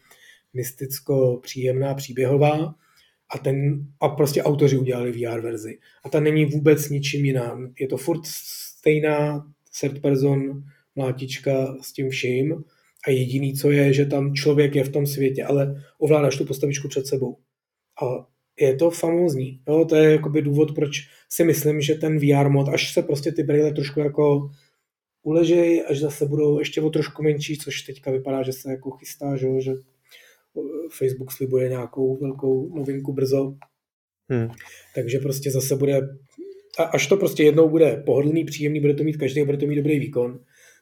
mysticko 0.55 1.41
příjemná, 1.43 1.95
příběhová 1.95 2.75
a 3.35 3.39
ten, 3.39 3.87
a 4.01 4.09
prostě 4.09 4.43
autoři 4.43 4.79
udělali 4.79 5.13
VR 5.13 5.41
verzi. 5.41 5.79
A 6.05 6.09
ta 6.09 6.21
není 6.21 6.45
vůbec 6.45 6.89
ničím 6.89 7.25
jiná. 7.25 7.59
Je 7.81 7.89
to 7.89 7.97
furt 7.97 8.21
stejná 8.27 9.47
third 9.81 10.03
person 10.03 10.65
mlátička 10.97 11.77
s 11.81 11.93
tím 11.93 12.11
vším 12.11 12.65
a 13.07 13.11
jediný, 13.11 13.55
co 13.55 13.71
je, 13.71 13.93
že 13.93 14.07
tam 14.07 14.35
člověk 14.35 14.75
je 14.75 14.85
v 14.85 14.93
tom 14.93 15.07
světě, 15.07 15.45
ale 15.45 15.83
ovládáš 15.99 16.37
tu 16.37 16.45
postavičku 16.45 16.89
před 16.89 17.07
sebou. 17.07 17.37
A 18.03 18.27
je 18.61 18.75
to 18.77 18.91
famózní. 18.91 19.61
Jo, 19.69 19.85
to 19.85 19.97
je 19.97 20.13
jakoby 20.13 20.43
důvod, 20.43 20.75
proč 20.75 21.09
si 21.29 21.45
myslím, 21.45 21.81
že 21.81 21.95
ten 21.95 22.19
VR 22.19 22.49
mod, 22.49 22.69
až 22.69 22.93
se 22.93 23.03
prostě 23.03 23.33
ty 23.33 23.43
brýle 23.43 23.73
trošku 23.73 24.01
jako 24.01 24.51
uležej, 25.23 25.85
až 25.89 25.99
zase 25.99 26.27
budou 26.27 26.59
ještě 26.59 26.81
o 26.81 26.91
trošku 26.91 27.23
menší, 27.23 27.59
což 27.59 27.83
teďka 27.83 28.11
vypadá, 28.11 28.43
že 28.43 28.53
se 28.53 28.71
jako 28.71 28.91
chystá, 28.91 29.37
že, 29.37 29.61
že 29.61 29.73
Facebook 30.99 31.33
slibuje 31.33 31.69
nějakou 31.69 32.17
velkou 32.17 32.75
novinku 32.75 33.13
brzo. 33.13 33.55
Hmm. 34.29 34.49
Takže 34.95 35.19
prostě 35.19 35.51
zase 35.51 35.77
bude, 35.77 36.01
a 36.79 36.83
až 36.83 37.07
to 37.07 37.17
prostě 37.17 37.43
jednou 37.43 37.69
bude 37.69 38.03
pohodlný, 38.07 38.45
příjemný, 38.45 38.81
bude 38.81 38.95
to 38.95 39.05
mít 39.05 39.17
každý, 39.17 39.45
bude 39.45 39.57
to 39.57 39.67
mít 39.67 39.77
dobrý 39.77 39.99
výkon, 39.99 40.41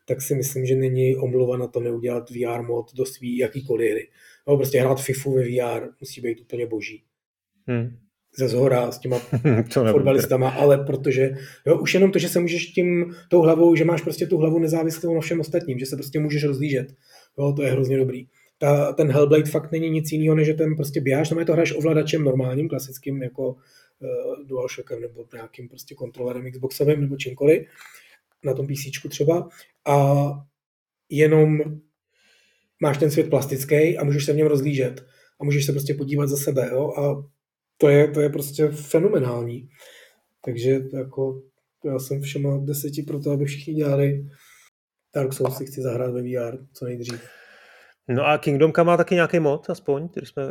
tak 0.08 0.22
si 0.22 0.34
myslím, 0.34 0.66
že 0.66 0.74
není 0.74 1.16
omluva 1.16 1.56
na 1.56 1.66
to 1.66 1.80
neudělat 1.80 2.30
VR 2.30 2.62
mod 2.62 2.94
do 2.94 3.06
svý 3.06 3.36
jakýkoliv 3.36 3.90
hry. 3.90 4.08
No, 4.48 4.56
prostě 4.56 4.80
hrát 4.80 5.00
FIFU 5.00 5.32
ve 5.32 5.42
VR 5.42 5.88
musí 6.00 6.20
být 6.20 6.40
úplně 6.40 6.66
boží. 6.66 7.02
Hmm. 7.66 7.96
Ze 8.38 8.48
zhora 8.48 8.92
s 8.92 8.98
těma 8.98 9.18
fotbalistama, 9.92 10.50
ale 10.50 10.84
protože 10.84 11.30
jo, 11.66 11.78
už 11.80 11.94
jenom 11.94 12.12
to, 12.12 12.18
že 12.18 12.28
se 12.28 12.40
můžeš 12.40 12.66
tím 12.66 13.14
tou 13.28 13.40
hlavou, 13.40 13.76
že 13.76 13.84
máš 13.84 14.02
prostě 14.02 14.26
tu 14.26 14.36
hlavu 14.36 14.58
nezávislou 14.58 15.14
na 15.14 15.20
všem 15.20 15.40
ostatním, 15.40 15.78
že 15.78 15.86
se 15.86 15.96
prostě 15.96 16.20
můžeš 16.20 16.44
rozlížet, 16.44 16.94
jo, 17.38 17.52
to 17.56 17.62
je 17.62 17.70
hrozně 17.70 17.96
dobrý 17.96 18.26
ta, 18.62 18.92
ten 18.92 19.12
Hellblade 19.12 19.50
fakt 19.50 19.72
není 19.72 19.90
nic 19.90 20.12
jiného, 20.12 20.34
než 20.34 20.46
že 20.46 20.54
ten 20.54 20.76
prostě 20.76 21.00
běháš, 21.00 21.28
tam 21.28 21.38
je 21.38 21.44
to 21.44 21.52
hraješ 21.52 21.72
ovladačem 21.72 22.24
normálním, 22.24 22.68
klasickým 22.68 23.22
jako 23.22 23.48
uh, 23.48 24.46
DualShockem 24.46 25.00
nebo 25.00 25.26
nějakým 25.32 25.68
prostě 25.68 25.94
kontrolerem 25.94 26.50
Xboxovým 26.50 27.00
nebo 27.00 27.16
čímkoliv, 27.16 27.66
na 28.44 28.54
tom 28.54 28.66
PC 28.66 29.08
třeba 29.08 29.48
a 29.86 30.26
jenom 31.08 31.58
máš 32.82 32.98
ten 32.98 33.10
svět 33.10 33.30
plastický 33.30 33.98
a 33.98 34.04
můžeš 34.04 34.24
se 34.24 34.32
v 34.32 34.36
něm 34.36 34.46
rozlížet 34.46 35.06
a 35.40 35.44
můžeš 35.44 35.66
se 35.66 35.72
prostě 35.72 35.94
podívat 35.94 36.26
za 36.26 36.36
sebe, 36.36 36.68
jo? 36.72 36.92
a 36.98 37.28
to 37.78 37.88
je, 37.88 38.08
to 38.08 38.20
je 38.20 38.28
prostě 38.28 38.68
fenomenální. 38.68 39.68
Takže 40.44 40.80
jako 40.92 41.42
já 41.84 41.98
jsem 41.98 42.22
všema 42.22 42.58
deseti 42.64 43.02
pro 43.02 43.20
to, 43.20 43.30
aby 43.30 43.44
všichni 43.44 43.74
dělali 43.74 44.26
Dark 45.14 45.32
Souls 45.32 45.56
si 45.56 45.66
chci 45.66 45.82
zahrát 45.82 46.12
ve 46.12 46.22
VR 46.22 46.66
co 46.72 46.84
nejdřív. 46.84 47.41
No 48.08 48.26
a 48.26 48.38
Kingdomka 48.38 48.82
má 48.82 48.96
taky 48.96 49.14
nějaký 49.14 49.40
mod, 49.40 49.70
aspoň, 49.70 50.08
který 50.08 50.26
jsme 50.26 50.42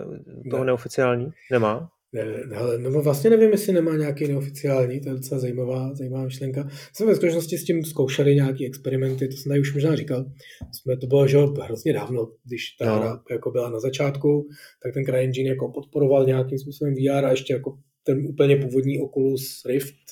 toho 0.51 0.63
ne. 0.63 0.65
neoficiální? 0.65 1.31
Nemá? 1.51 1.91
Ne, 2.13 2.25
ne, 2.25 2.55
ale 2.55 2.77
no 2.77 3.01
vlastně 3.01 3.29
nevím, 3.29 3.51
jestli 3.51 3.73
nemá 3.73 3.95
nějaký 3.95 4.27
neoficiální, 4.27 5.01
to 5.01 5.09
je 5.09 5.15
docela 5.15 5.39
zajímavá, 5.39 5.95
zajímavá 5.95 6.23
myšlenka. 6.23 6.69
Jsme 6.93 7.05
ve 7.05 7.15
skutečnosti 7.15 7.57
s 7.57 7.63
tím 7.63 7.85
zkoušeli 7.85 8.35
nějaké 8.35 8.65
experimenty, 8.65 9.27
to 9.27 9.37
jsem 9.37 9.49
tady 9.49 9.59
už 9.59 9.73
možná 9.73 9.95
říkal. 9.95 10.25
Jsme, 10.71 10.97
to 10.97 11.07
bylo 11.07 11.27
že 11.27 11.37
hrozně 11.37 11.93
dávno, 11.93 12.31
když 12.45 12.71
ta 12.79 12.85
no. 12.85 12.95
hra 12.95 13.21
jako 13.31 13.51
byla 13.51 13.69
na 13.69 13.79
začátku, 13.79 14.47
tak 14.83 14.93
ten 14.93 15.05
CryEngine 15.05 15.49
jako 15.49 15.71
podporoval 15.71 16.25
nějakým 16.25 16.59
způsobem 16.59 16.93
VR 16.93 17.25
a 17.25 17.31
ještě 17.31 17.53
jako 17.53 17.77
ten 18.03 18.25
úplně 18.27 18.55
původní 18.55 18.99
Oculus 18.99 19.65
Rift, 19.65 20.05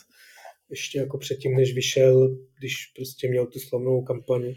ještě 0.70 1.00
jako 1.00 1.18
předtím, 1.18 1.56
než 1.56 1.74
vyšel, 1.74 2.38
když 2.60 2.76
prostě 2.96 3.30
měl 3.30 3.46
tu 3.46 3.60
slavnou 3.60 4.02
kampaň 4.02 4.54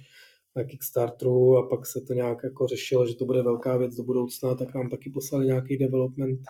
na 0.57 0.65
Kickstarteru 0.65 1.57
a 1.57 1.69
pak 1.69 1.87
se 1.87 2.01
to 2.01 2.15
nějak 2.15 2.39
jako 2.45 2.67
řešilo, 2.67 3.07
že 3.07 3.15
to 3.15 3.25
bude 3.25 3.43
velká 3.43 3.77
věc 3.77 3.95
do 3.97 4.03
budoucna, 4.03 4.55
tak 4.55 4.75
nám 4.75 4.91
taky 4.91 5.11
poslali 5.11 5.47
nějaký 5.47 5.77
development 5.77 6.41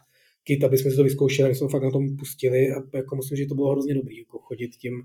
kit, 0.44 0.64
aby 0.64 0.78
jsme 0.78 0.90
si 0.90 0.96
to 0.96 1.05
vyzkoušeli, 1.05 1.48
my 1.48 1.55
jsme 1.55 1.68
fakt 1.68 1.82
na 1.82 1.90
tom 1.90 2.16
pustili 2.16 2.70
a 2.72 2.82
jako 2.94 3.16
musím 3.16 3.36
že 3.36 3.46
to 3.46 3.55
bylo 3.55 3.72
hrozně 3.72 3.94
dobrý, 3.94 4.18
jako 4.18 4.38
chodit 4.38 4.68
tím, 4.68 5.03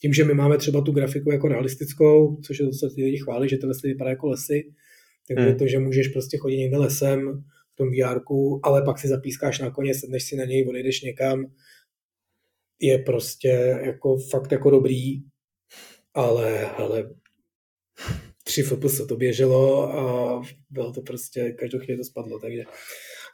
tím, 0.00 0.12
že 0.12 0.24
my 0.24 0.34
máme 0.34 0.58
třeba 0.58 0.80
tu 0.80 0.92
grafiku 0.92 1.30
jako 1.30 1.48
realistickou, 1.48 2.36
což 2.36 2.58
je 2.58 2.66
zase 2.66 2.94
ty 2.94 3.04
lidi 3.04 3.18
chválí, 3.18 3.48
že 3.48 3.58
ty 3.58 3.66
lesy 3.66 3.88
vypadá 3.88 4.10
jako 4.10 4.26
lesy, 4.26 4.72
takže 5.28 5.48
hmm. 5.48 5.58
to, 5.58 5.66
že 5.66 5.78
můžeš 5.78 6.08
prostě 6.08 6.38
chodit 6.38 6.56
někde 6.56 6.78
lesem 6.78 7.44
v 7.72 7.76
tom 7.76 7.88
VR, 7.90 8.20
ale 8.62 8.82
pak 8.82 8.98
si 8.98 9.08
zapískáš 9.08 9.58
na 9.58 9.70
koně, 9.70 9.94
sedneš 9.94 10.24
si 10.24 10.36
na 10.36 10.44
něj, 10.44 10.68
odejdeš 10.68 11.02
někam, 11.02 11.46
je 12.80 12.98
prostě 12.98 13.78
jako 13.84 14.18
fakt 14.18 14.52
jako 14.52 14.70
dobrý, 14.70 15.22
ale, 16.14 16.70
ale 16.70 17.14
tři 18.50 18.62
FPS 18.62 19.06
to 19.06 19.16
běželo 19.16 19.92
a 19.98 20.42
bylo 20.70 20.92
to 20.92 21.02
prostě, 21.02 21.52
každou 21.52 21.78
chvíli 21.78 21.98
to 21.98 22.04
spadlo, 22.04 22.38
takže 22.38 22.62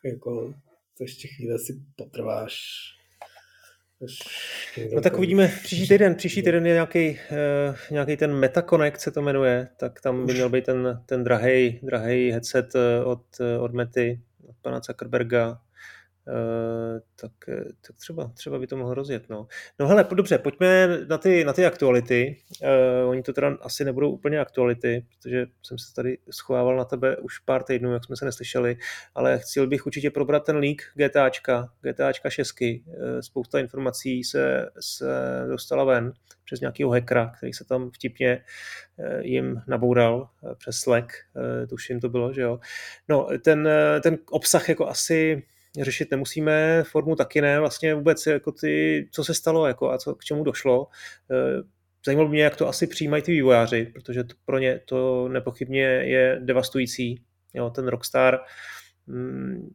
jako 0.05 0.55
to 0.99 1.05
ještě 1.05 1.29
chvíli 1.29 1.59
si 1.59 1.81
potrváš. 1.97 2.57
No 4.95 5.01
tak 5.01 5.19
uvidíme 5.19 5.53
příští 5.63 5.89
týden. 5.89 6.15
Příští 6.15 6.43
týden 6.43 6.67
je 6.67 6.73
nějaký, 6.73 7.11
uh, 7.11 7.77
nějaký 7.91 8.17
ten 8.17 8.35
MetaConnect 8.35 9.01
se 9.01 9.11
to 9.11 9.23
jmenuje, 9.23 9.69
tak 9.77 10.01
tam 10.01 10.27
by 10.27 10.33
měl 10.33 10.49
být 10.49 10.65
ten, 10.65 11.03
ten 11.07 11.25
drahý, 11.25 11.81
drahý 11.83 12.31
headset 12.31 12.75
eh, 12.75 13.05
od, 13.05 13.23
eh, 13.41 13.59
od 13.59 13.73
Mety, 13.73 14.21
od 14.49 14.57
pana 14.63 14.81
Zuckerberga, 14.81 15.61
tak, 17.21 17.33
tak 17.87 17.97
třeba, 17.97 18.31
třeba 18.35 18.59
by 18.59 18.67
to 18.67 18.77
mohlo 18.77 18.95
rozjet. 18.95 19.29
No, 19.29 19.47
no 19.79 19.87
hele, 19.87 20.07
dobře, 20.15 20.39
pojďme 20.39 20.89
na 21.09 21.19
ty, 21.19 21.45
na 21.45 21.53
ty 21.53 21.67
aktuality. 21.67 22.37
Uh, 22.63 23.11
oni 23.11 23.23
to 23.23 23.33
teda 23.33 23.57
asi 23.61 23.85
nebudou 23.85 24.11
úplně 24.11 24.41
aktuality, 24.41 25.07
protože 25.09 25.47
jsem 25.63 25.79
se 25.79 25.95
tady 25.95 26.19
schovával 26.31 26.77
na 26.77 26.85
tebe 26.85 27.17
už 27.17 27.39
pár 27.39 27.63
týdnů, 27.63 27.93
jak 27.93 28.05
jsme 28.05 28.17
se 28.17 28.25
neslyšeli, 28.25 28.77
ale 29.15 29.39
chtěl 29.39 29.67
bych 29.67 29.87
určitě 29.87 30.11
probrat 30.11 30.45
ten 30.45 30.57
leak 30.57 30.77
GTAčka, 30.95 31.69
GTAčka 31.81 32.31
6. 32.31 32.61
Uh, 32.61 32.77
spousta 33.21 33.59
informací 33.59 34.25
se, 34.25 34.71
se 34.81 35.07
dostala 35.49 35.85
ven 35.85 36.13
přes 36.45 36.61
nějakého 36.61 36.91
hackera, 36.91 37.33
který 37.37 37.53
se 37.53 37.65
tam 37.65 37.91
vtipně 37.91 38.45
jim 39.21 39.63
naboural 39.67 40.29
přes 40.59 40.77
Slack, 40.77 41.13
tuším 41.69 42.01
to 42.01 42.09
bylo, 42.09 42.33
že 42.33 42.41
jo. 42.41 42.61
No, 43.09 43.29
ten, 43.45 43.69
ten 44.03 44.19
obsah 44.31 44.69
jako 44.69 44.89
asi 44.89 45.43
řešit 45.85 46.11
nemusíme, 46.11 46.83
formu 46.87 47.17
taky 47.17 47.41
ne, 47.41 47.61
vlastně 47.61 47.95
vůbec 47.95 48.27
jako 48.27 48.53
ty, 48.53 49.09
co 49.13 49.25
se 49.25 49.35
stalo 49.35 49.67
jako 49.67 49.91
a 49.91 49.99
co, 49.99 50.15
k 50.15 50.25
čemu 50.25 50.45
došlo. 50.45 50.87
Eh, 51.31 51.63
zajímalo 52.07 52.29
mě, 52.29 52.43
jak 52.43 52.57
to 52.57 52.69
asi 52.69 52.87
přijímají 52.87 53.23
ty 53.23 53.33
vývojáři, 53.33 53.87
protože 53.95 54.25
to 54.25 54.35
pro 54.45 54.59
ně 54.59 54.81
to 54.85 55.29
nepochybně 55.29 55.83
je 55.83 56.41
devastující. 56.45 57.23
Jo, 57.55 57.71
ten 57.71 57.89
Rockstar 57.89 58.41
mm, 59.07 59.71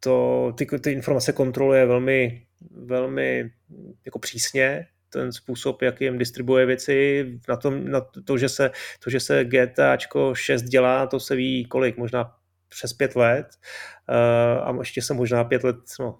to, 0.00 0.52
ty, 0.58 0.66
ty 0.66 0.92
informace 0.92 1.32
kontroluje 1.32 1.86
velmi, 1.86 2.46
velmi 2.70 3.50
jako 4.04 4.18
přísně, 4.18 4.86
ten 5.10 5.32
způsob, 5.32 5.82
jak 5.82 6.00
jim 6.00 6.18
distribuje 6.18 6.66
věci, 6.66 7.26
na, 7.48 7.56
tom, 7.56 7.88
na 7.88 8.00
to, 8.00 8.38
že 8.38 8.48
se, 8.48 8.70
to, 9.04 9.10
že 9.10 9.20
se 9.20 9.44
GTAčko 9.44 10.34
6 10.34 10.62
dělá, 10.62 11.06
to 11.06 11.20
se 11.20 11.36
ví 11.36 11.64
kolik, 11.64 11.96
možná 11.96 12.39
přes 12.70 12.92
pět 12.92 13.16
let 13.16 13.46
uh, 14.08 14.68
a 14.68 14.76
ještě 14.78 15.02
se 15.02 15.14
možná 15.14 15.44
pět 15.44 15.64
let, 15.64 15.76
no, 16.00 16.18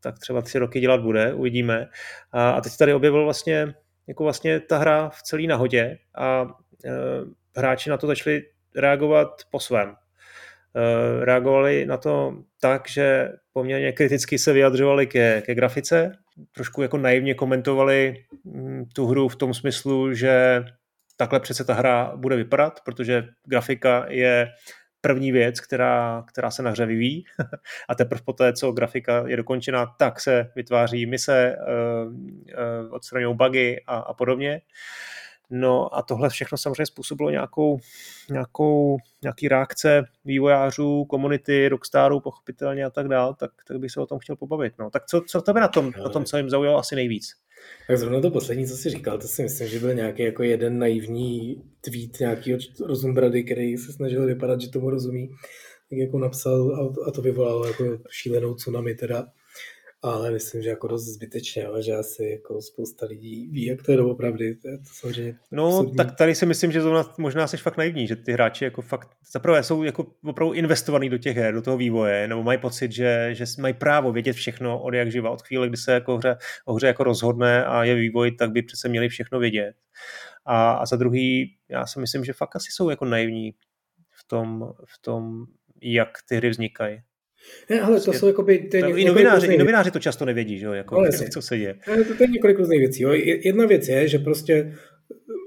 tak 0.00 0.18
třeba 0.18 0.42
tři 0.42 0.58
roky 0.58 0.80
dělat 0.80 1.00
bude, 1.00 1.34
uvidíme. 1.34 1.88
A, 2.32 2.60
teď 2.60 2.76
tady 2.76 2.94
objevil 2.94 3.24
vlastně 3.24 3.74
jako 4.06 4.22
vlastně 4.22 4.60
ta 4.60 4.78
hra 4.78 5.08
v 5.08 5.22
celý 5.22 5.46
nahodě 5.46 5.98
a 6.14 6.42
uh, 6.42 6.50
hráči 7.56 7.90
na 7.90 7.96
to 7.96 8.06
začali 8.06 8.42
reagovat 8.76 9.28
po 9.50 9.60
svém. 9.60 9.88
Uh, 9.88 11.24
reagovali 11.24 11.86
na 11.86 11.96
to 11.96 12.36
tak, 12.60 12.88
že 12.88 13.28
poměrně 13.52 13.92
kriticky 13.92 14.38
se 14.38 14.52
vyjadřovali 14.52 15.06
ke, 15.06 15.42
ke 15.42 15.54
grafice, 15.54 16.12
trošku 16.52 16.82
jako 16.82 16.98
naivně 16.98 17.34
komentovali 17.34 18.24
mm, 18.44 18.84
tu 18.94 19.06
hru 19.06 19.28
v 19.28 19.36
tom 19.36 19.54
smyslu, 19.54 20.14
že 20.14 20.64
takhle 21.16 21.40
přece 21.40 21.64
ta 21.64 21.74
hra 21.74 22.12
bude 22.16 22.36
vypadat, 22.36 22.80
protože 22.84 23.24
grafika 23.46 24.06
je 24.08 24.48
první 25.04 25.32
věc, 25.32 25.60
která, 25.60 26.24
která 26.26 26.50
se 26.50 26.62
na 26.62 26.70
hře 26.70 26.86
vyvíjí 26.86 27.24
a 27.88 27.94
teprve 27.94 28.20
poté, 28.24 28.52
co 28.52 28.72
grafika 28.72 29.24
je 29.26 29.36
dokončena, 29.36 29.86
tak 29.86 30.20
se 30.20 30.50
vytváří 30.56 31.06
mise, 31.06 31.56
uh, 31.56 32.12
uh, 32.12 32.94
odstraňují 32.94 33.36
bugy 33.36 33.82
a, 33.86 33.96
a 33.96 34.14
podobně. 34.14 34.60
No 35.50 35.96
a 35.96 36.02
tohle 36.02 36.28
všechno 36.28 36.58
samozřejmě 36.58 36.86
způsobilo 36.86 37.30
nějakou, 37.30 37.78
nějakou, 38.30 38.96
nějaký 39.22 39.48
reakce 39.48 40.04
vývojářů, 40.24 41.04
komunity, 41.04 41.68
rockstarů, 41.68 42.20
pochopitelně 42.20 42.84
a 42.84 42.90
tak 42.90 43.08
dál, 43.08 43.34
tak, 43.34 43.50
tak 43.68 43.78
bych 43.78 43.90
se 43.90 44.00
o 44.00 44.06
tom 44.06 44.18
chtěl 44.18 44.36
pobavit. 44.36 44.72
No. 44.78 44.90
Tak 44.90 45.06
co, 45.06 45.20
co 45.28 45.42
tebe 45.42 45.60
na 45.60 45.68
tom, 45.68 45.92
na 46.02 46.08
tom 46.08 46.24
co 46.24 46.36
jim 46.36 46.50
zaujalo 46.50 46.78
asi 46.78 46.94
nejvíc? 46.94 47.26
Tak 47.86 47.98
zrovna 47.98 48.20
to 48.20 48.30
poslední, 48.30 48.66
co 48.66 48.76
jsi 48.76 48.90
říkal, 48.90 49.18
to 49.18 49.28
si 49.28 49.42
myslím, 49.42 49.68
že 49.68 49.80
byl 49.80 49.94
nějaký 49.94 50.22
jako 50.22 50.42
jeden 50.42 50.78
naivní 50.78 51.62
tweet 51.80 52.20
nějaký 52.20 52.56
rozumbrady, 52.86 53.44
který 53.44 53.76
se 53.76 53.92
snažil 53.92 54.26
vypadat, 54.26 54.60
že 54.60 54.70
tomu 54.70 54.90
rozumí, 54.90 55.28
tak 55.90 55.98
jako 55.98 56.18
napsal 56.18 56.90
a 57.06 57.10
to 57.10 57.22
vyvolalo 57.22 57.66
jako 57.66 57.84
šílenou 58.10 58.54
tsunami 58.54 58.94
teda 58.94 59.26
ale 60.04 60.30
myslím, 60.30 60.62
že 60.62 60.68
jako 60.68 60.88
dost 60.88 61.04
zbytečně, 61.04 61.66
ale 61.66 61.82
že 61.82 61.92
asi 61.92 62.24
jako 62.24 62.62
spousta 62.62 63.06
lidí 63.06 63.48
ví, 63.52 63.64
jak 63.64 63.82
to 63.82 63.90
je 63.90 63.96
doopravdy. 63.96 64.54
To 64.54 64.68
je 64.68 64.78
to 64.78 64.84
samozřejmě 64.84 65.38
no, 65.50 65.68
absurdní. 65.68 65.96
tak 65.96 66.16
tady 66.16 66.34
si 66.34 66.46
myslím, 66.46 66.72
že 66.72 66.82
zrovna 66.82 67.14
možná 67.18 67.46
jsi 67.46 67.56
fakt 67.56 67.76
naivní, 67.76 68.06
že 68.06 68.16
ty 68.16 68.32
hráči 68.32 68.64
jako 68.64 68.82
fakt 68.82 69.10
zaprvé 69.32 69.62
jsou 69.62 69.82
jako 69.82 70.06
opravdu 70.24 70.52
investovaný 70.52 71.08
do 71.08 71.18
těch 71.18 71.36
her, 71.36 71.54
do 71.54 71.62
toho 71.62 71.76
vývoje, 71.76 72.28
nebo 72.28 72.42
mají 72.42 72.58
pocit, 72.58 72.92
že, 72.92 73.30
že 73.32 73.44
mají 73.58 73.74
právo 73.74 74.12
vědět 74.12 74.32
všechno 74.32 74.82
od 74.82 74.94
jak 74.94 75.12
živa, 75.12 75.30
od 75.30 75.42
chvíle, 75.42 75.68
kdy 75.68 75.76
se 75.76 75.92
jako 75.92 76.16
hře, 76.16 76.36
o 76.64 76.74
hře 76.74 76.86
jako 76.86 77.04
rozhodne 77.04 77.64
a 77.64 77.84
je 77.84 77.94
vývoj, 77.94 78.30
tak 78.36 78.50
by 78.52 78.62
přece 78.62 78.88
měli 78.88 79.08
všechno 79.08 79.38
vědět. 79.38 79.74
A, 80.44 80.72
a 80.72 80.86
za 80.86 80.96
druhý, 80.96 81.56
já 81.68 81.86
si 81.86 82.00
myslím, 82.00 82.24
že 82.24 82.32
fakt 82.32 82.56
asi 82.56 82.72
jsou 82.72 82.90
jako 82.90 83.04
naivní 83.04 83.54
v 84.10 84.24
tom, 84.26 84.72
v 84.84 84.98
tom 85.02 85.44
jak 85.82 86.08
ty 86.28 86.36
hry 86.36 86.50
vznikají. 86.50 87.02
Ne, 87.70 87.80
ale 87.80 88.00
to 88.00 88.12
jsou 88.12 88.26
jakoby... 88.26 88.58
Ty, 88.58 88.80
to, 88.80 88.96
i, 88.96 89.04
novináři, 89.04 89.46
I 89.46 89.58
novináři 89.58 89.90
to 89.90 89.98
často 89.98 90.24
nevědí, 90.24 90.58
že 90.58 90.66
jo, 90.66 90.72
jako, 90.72 90.96
ale 90.96 91.10
co 91.12 91.42
se 91.42 91.58
děje. 91.58 91.74
Ne, 91.88 92.04
to, 92.04 92.14
to 92.14 92.22
je 92.22 92.28
několik 92.28 92.58
různých 92.58 92.80
věcí. 92.80 93.02
Jo. 93.02 93.12
Jedna 93.44 93.66
věc 93.66 93.88
je, 93.88 94.08
že 94.08 94.18
prostě 94.18 94.72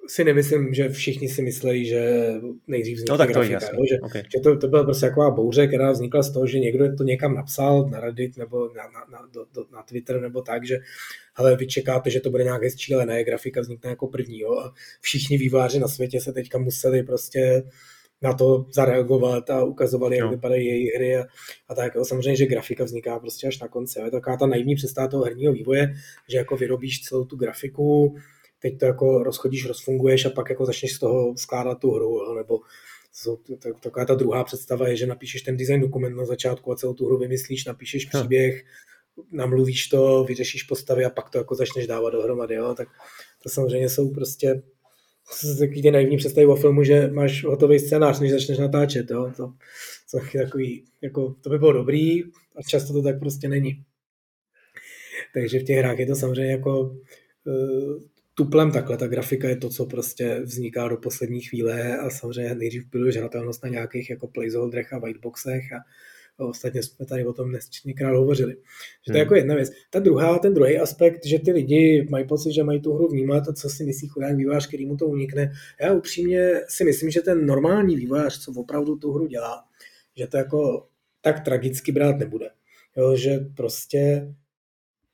si 0.07 0.23
nemyslím, 0.23 0.73
že 0.73 0.89
všichni 0.89 1.29
si 1.29 1.41
myslí, 1.41 1.85
že 1.85 2.31
nejdřív 2.67 2.95
vznikla 2.97 3.13
no, 3.13 3.17
tak 3.17 3.27
to 3.27 3.33
grafika, 3.33 3.71
jo, 3.73 3.83
že, 3.89 3.99
okay. 4.01 4.23
že 4.35 4.39
to, 4.39 4.57
to 4.57 4.67
byla 4.67 4.83
prostě 4.83 5.05
taková 5.05 5.29
bouře, 5.29 5.67
která 5.67 5.91
vznikla 5.91 6.23
z 6.23 6.31
toho, 6.31 6.47
že 6.47 6.59
někdo 6.59 6.95
to 6.95 7.03
někam 7.03 7.35
napsal 7.35 7.89
na 7.89 7.99
Reddit 7.99 8.37
nebo 8.37 8.69
na, 8.73 8.83
na, 8.83 9.05
na, 9.11 9.27
do, 9.33 9.45
do, 9.53 9.65
na 9.73 9.83
Twitter 9.83 10.21
nebo 10.21 10.41
tak, 10.41 10.65
že 10.65 10.77
ale 11.35 11.55
vy 11.55 11.67
čekáte, 11.67 12.09
že 12.09 12.19
to 12.19 12.29
bude 12.29 12.43
nějaké 12.43 12.67
ne, 13.05 13.23
grafika 13.23 13.61
vznikne 13.61 13.89
jako 13.89 14.07
první. 14.07 14.39
Jo, 14.39 14.57
a 14.57 14.73
všichni 15.01 15.37
výváři 15.37 15.79
na 15.79 15.87
světě 15.87 16.21
se 16.21 16.33
teďka 16.33 16.57
museli 16.57 17.03
prostě 17.03 17.63
na 18.21 18.33
to 18.33 18.65
zareagovat 18.73 19.49
a 19.49 19.63
ukazovali, 19.63 20.17
jak 20.17 20.25
no. 20.25 20.31
vypadají 20.31 20.65
její 20.65 20.89
hry 20.95 21.17
a, 21.17 21.25
a 21.67 21.75
tak. 21.75 21.93
Samozřejmě, 22.03 22.35
že 22.35 22.45
grafika 22.45 22.83
vzniká 22.83 23.19
prostě 23.19 23.47
až 23.47 23.59
na 23.59 23.67
konci. 23.67 23.99
Je 23.99 24.05
to 24.05 24.11
taková 24.11 24.37
ta 24.37 24.45
naivní 24.45 24.75
představa 24.75 25.07
toho 25.07 25.23
herního 25.23 25.53
vývoje, 25.53 25.93
že 26.29 26.37
jako 26.37 26.57
vyrobíš 26.57 27.01
celou 27.01 27.25
tu 27.25 27.35
grafiku, 27.35 28.15
teď 28.59 28.79
to 28.79 28.85
jako 28.85 29.23
rozchodíš, 29.23 29.65
rozfunguješ 29.65 30.25
a 30.25 30.29
pak 30.29 30.49
jako 30.49 30.65
začneš 30.65 30.93
z 30.93 30.99
toho 30.99 31.37
skládat 31.37 31.79
tu 31.79 31.91
hru, 31.91 32.23
jo. 32.23 32.35
nebo 32.35 32.59
taková 33.79 34.05
ta 34.05 34.15
druhá 34.15 34.43
představa 34.43 34.87
je, 34.87 34.95
že 34.95 35.07
napíšeš 35.07 35.41
ten 35.41 35.57
design 35.57 35.81
dokument 35.81 36.15
na 36.15 36.25
začátku 36.25 36.71
a 36.71 36.75
celou 36.75 36.93
tu 36.93 37.05
hru 37.05 37.17
vymyslíš, 37.17 37.65
napíšeš 37.65 38.05
příběh, 38.05 38.65
namluvíš 39.31 39.87
to, 39.87 40.23
vyřešíš 40.23 40.63
postavy 40.63 41.05
a 41.05 41.09
pak 41.09 41.29
to 41.29 41.37
jako 41.37 41.55
začneš 41.55 41.87
dávat 41.87 42.09
dohromady, 42.09 42.55
jo. 42.55 42.73
tak 42.77 42.87
to 43.43 43.49
samozřejmě 43.49 43.89
jsou 43.89 44.13
prostě 44.13 44.61
takový 45.59 45.81
ty 45.81 45.91
naivní 45.91 46.17
představy 46.17 46.47
o 46.47 46.55
filmu, 46.55 46.83
že 46.83 47.07
máš 47.07 47.43
hotový 47.43 47.79
scénář, 47.79 48.19
než 48.19 48.31
začneš 48.31 48.57
natáčet. 48.57 49.11
Jo? 49.11 49.31
To, 49.37 49.53
to, 50.11 50.37
takový, 50.43 50.85
jako, 51.01 51.35
to 51.41 51.49
by 51.49 51.59
bylo 51.59 51.73
dobrý 51.73 52.23
a 52.55 52.63
často 52.67 52.93
to 52.93 53.01
tak 53.01 53.19
prostě 53.19 53.47
není. 53.47 53.83
Takže 55.33 55.59
v 55.59 55.63
těch 55.63 55.77
hrách 55.77 55.99
je 55.99 56.05
to 56.05 56.15
samozřejmě 56.15 56.51
jako 56.51 56.79
uh, 56.79 58.01
tuplem 58.33 58.71
takhle. 58.71 58.97
Ta 58.97 59.07
grafika 59.07 59.49
je 59.49 59.57
to, 59.57 59.69
co 59.69 59.85
prostě 59.85 60.39
vzniká 60.43 60.87
do 60.87 60.97
poslední 60.97 61.41
chvíle 61.41 61.97
a 61.97 62.09
samozřejmě 62.09 62.55
nejdřív 62.55 62.89
piluješ 62.89 63.17
hratelnost 63.17 63.63
na 63.63 63.69
nějakých 63.69 64.09
jako 64.09 64.27
placeholderech 64.27 64.93
a 64.93 64.99
whiteboxech 64.99 65.73
a 65.73 65.77
Ostatně 66.37 66.83
jsme 66.83 67.05
tady 67.05 67.25
o 67.25 67.33
tom 67.33 67.51
nesčetněkrát 67.51 68.15
hovořili. 68.15 68.53
Že 68.53 68.57
to 69.05 69.11
je 69.11 69.13
hmm. 69.13 69.19
jako 69.19 69.35
jedna 69.35 69.55
věc. 69.55 69.69
Ta 69.89 69.99
druhá, 69.99 70.39
ten 70.39 70.53
druhý 70.53 70.77
aspekt, 70.77 71.25
že 71.25 71.39
ty 71.39 71.51
lidi 71.51 72.07
mají 72.09 72.27
pocit, 72.27 72.53
že 72.53 72.63
mají 72.63 72.81
tu 72.81 72.93
hru 72.93 73.07
vnímat 73.07 73.49
a 73.49 73.53
co 73.53 73.69
si 73.69 73.83
myslí 73.85 74.07
chudák 74.07 74.35
vývojář, 74.35 74.67
který 74.67 74.85
mu 74.85 74.97
to 74.97 75.05
unikne. 75.05 75.51
Já 75.81 75.93
upřímně 75.93 76.61
si 76.67 76.83
myslím, 76.83 77.09
že 77.09 77.21
ten 77.21 77.45
normální 77.45 77.95
vývojář, 77.95 78.39
co 78.39 78.51
opravdu 78.51 78.95
tu 78.95 79.11
hru 79.11 79.27
dělá, 79.27 79.63
že 80.17 80.27
to 80.27 80.37
jako 80.37 80.87
tak 81.21 81.45
tragicky 81.45 81.91
brát 81.91 82.17
nebude. 82.17 82.49
Jo, 82.97 83.15
že 83.15 83.39
prostě, 83.55 84.33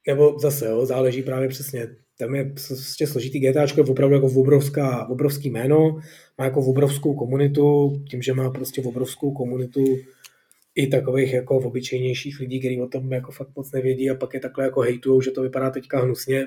nebo 0.07 0.39
zase, 0.39 0.65
jo, 0.65 0.85
záleží 0.85 1.23
právě 1.23 1.47
přesně, 1.49 1.87
tam 2.19 2.35
je 2.35 2.53
prostě 2.77 3.07
složitý 3.07 3.39
GTAčko 3.39 3.79
je 3.79 3.85
opravdu 3.85 4.15
jako 4.15 4.27
obrovská, 4.27 5.07
obrovský 5.07 5.49
jméno, 5.49 5.99
má 6.37 6.45
jako 6.45 6.61
obrovskou 6.61 7.13
komunitu, 7.13 7.93
tím, 8.09 8.21
že 8.21 8.33
má 8.33 8.49
prostě 8.49 8.81
obrovskou 8.81 9.31
komunitu 9.31 9.85
i 10.75 10.87
takových 10.87 11.33
jako 11.33 11.57
obyčejnějších 11.57 12.39
lidí, 12.39 12.59
kteří 12.59 12.81
o 12.81 12.87
tom 12.87 13.13
jako 13.13 13.31
fakt 13.31 13.55
moc 13.55 13.71
nevědí 13.71 14.09
a 14.09 14.15
pak 14.15 14.33
je 14.33 14.39
takhle 14.39 14.65
jako 14.65 14.81
hejtujou, 14.81 15.21
že 15.21 15.31
to 15.31 15.41
vypadá 15.41 15.69
teďka 15.69 15.99
hnusně. 15.99 16.45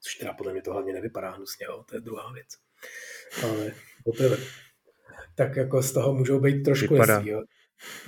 Což 0.00 0.14
teda 0.14 0.32
podle 0.32 0.52
mě 0.52 0.62
to 0.62 0.72
hlavně 0.72 0.92
nevypadá 0.92 1.30
hnusně, 1.30 1.66
jo, 1.66 1.84
to 1.88 1.96
je 1.96 2.00
druhá 2.00 2.32
věc. 2.32 2.46
Ale 3.42 3.72
tebe. 4.18 4.36
Tak 5.34 5.56
jako 5.56 5.82
z 5.82 5.92
toho 5.92 6.14
můžou 6.14 6.40
být 6.40 6.62
trošku 6.62 6.94
nesví, 6.94 7.28
jo. 7.28 7.42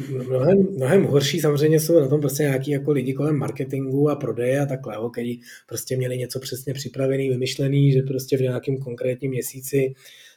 Mnohem, 0.08 0.58
mnohem 0.70 1.04
horší 1.04 1.40
samozřejmě 1.40 1.80
jsou 1.80 2.00
na 2.00 2.08
tom 2.08 2.20
prostě 2.20 2.42
nějaký 2.42 2.70
jako 2.70 2.92
lidi 2.92 3.14
kolem 3.14 3.36
marketingu 3.36 4.10
a 4.10 4.16
prodeje 4.16 4.60
a 4.60 4.66
takhle, 4.66 4.94
jo, 4.94 5.10
který 5.10 5.40
prostě 5.68 5.96
měli 5.96 6.18
něco 6.18 6.40
přesně 6.40 6.74
připravený, 6.74 7.28
vymyšlený, 7.28 7.92
že 7.92 8.02
prostě 8.02 8.36
v 8.36 8.40
nějakém 8.40 8.76
konkrétním 8.76 9.30
měsíci 9.30 9.94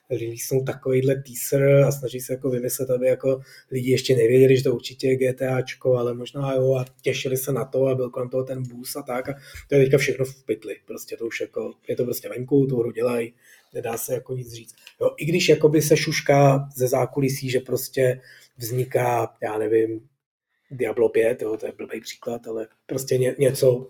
releasenou 0.10 0.64
takovýhle 0.64 1.16
teaser 1.16 1.84
a 1.84 1.92
snaží 1.92 2.20
se 2.20 2.34
jako 2.34 2.50
vymyslet, 2.50 2.90
aby 2.90 3.08
jako 3.08 3.42
lidi 3.72 3.92
ještě 3.92 4.16
nevěděli, 4.16 4.58
že 4.58 4.64
to 4.64 4.76
určitě 4.76 5.08
je 5.08 5.16
GTAčko, 5.16 5.98
ale 5.98 6.14
možná 6.14 6.54
jo 6.54 6.76
a 6.76 6.86
těšili 7.02 7.38
se 7.38 7.52
na 7.52 7.66
to 7.66 7.88
a 7.88 7.96
byl 7.96 8.10
kolem 8.10 8.30
toho 8.30 8.44
ten 8.44 8.64
boost 8.64 8.98
a 8.98 9.02
tak 9.02 9.30
a 9.30 9.34
to 9.70 9.76
je 9.76 9.84
teďka 9.84 9.98
všechno 9.98 10.26
v 10.26 10.46
pytli, 10.46 10.76
prostě 10.86 11.18
to 11.18 11.26
už 11.26 11.42
jako, 11.42 11.74
je 11.88 11.96
to 11.96 12.04
prostě 12.04 12.30
venku, 12.30 12.66
tu 12.66 12.78
hru 12.80 12.92
dělají, 12.92 13.34
nedá 13.74 13.98
se 13.98 14.14
jako 14.14 14.36
nic 14.36 14.54
říct. 14.54 14.76
Jo, 15.02 15.12
I 15.18 15.26
když 15.26 15.50
jakoby 15.50 15.82
se 15.82 15.98
šušká 15.98 16.70
ze 16.76 16.88
zákulisí, 16.88 17.50
že 17.50 17.60
prostě 17.60 18.22
vzniká, 18.58 19.34
já 19.44 19.58
nevím, 19.58 20.08
Diablo 20.72 21.10
5, 21.10 21.42
jo, 21.42 21.58
to 21.58 21.66
je 21.66 21.74
blbý 21.78 22.02
příklad, 22.02 22.48
ale 22.48 22.68
prostě 22.86 23.18
ně, 23.18 23.36
něco 23.40 23.88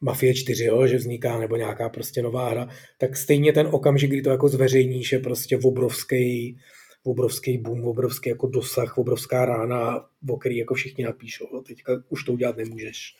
Mafie 0.00 0.34
4, 0.34 0.64
jo, 0.64 0.86
že 0.86 0.96
vzniká, 0.96 1.38
nebo 1.38 1.56
nějaká 1.56 1.88
prostě 1.88 2.22
nová 2.22 2.48
hra, 2.48 2.68
tak 2.98 3.16
stejně 3.16 3.52
ten 3.52 3.66
okamžik, 3.66 4.10
kdy 4.10 4.22
to 4.22 4.30
jako 4.30 4.48
zveřejníš, 4.48 5.12
je 5.12 5.18
prostě 5.18 5.58
obrovský, 5.58 6.58
obrovský 7.02 7.58
boom, 7.58 7.84
obrovský 7.84 8.30
jako 8.30 8.46
dosah, 8.46 8.98
obrovská 8.98 9.44
rána, 9.44 10.04
o 10.28 10.36
který 10.36 10.56
jako 10.56 10.74
všichni 10.74 11.04
napíšou. 11.04 11.62
Teďka 11.66 11.92
už 12.08 12.24
to 12.24 12.32
udělat 12.32 12.56
nemůžeš, 12.56 13.16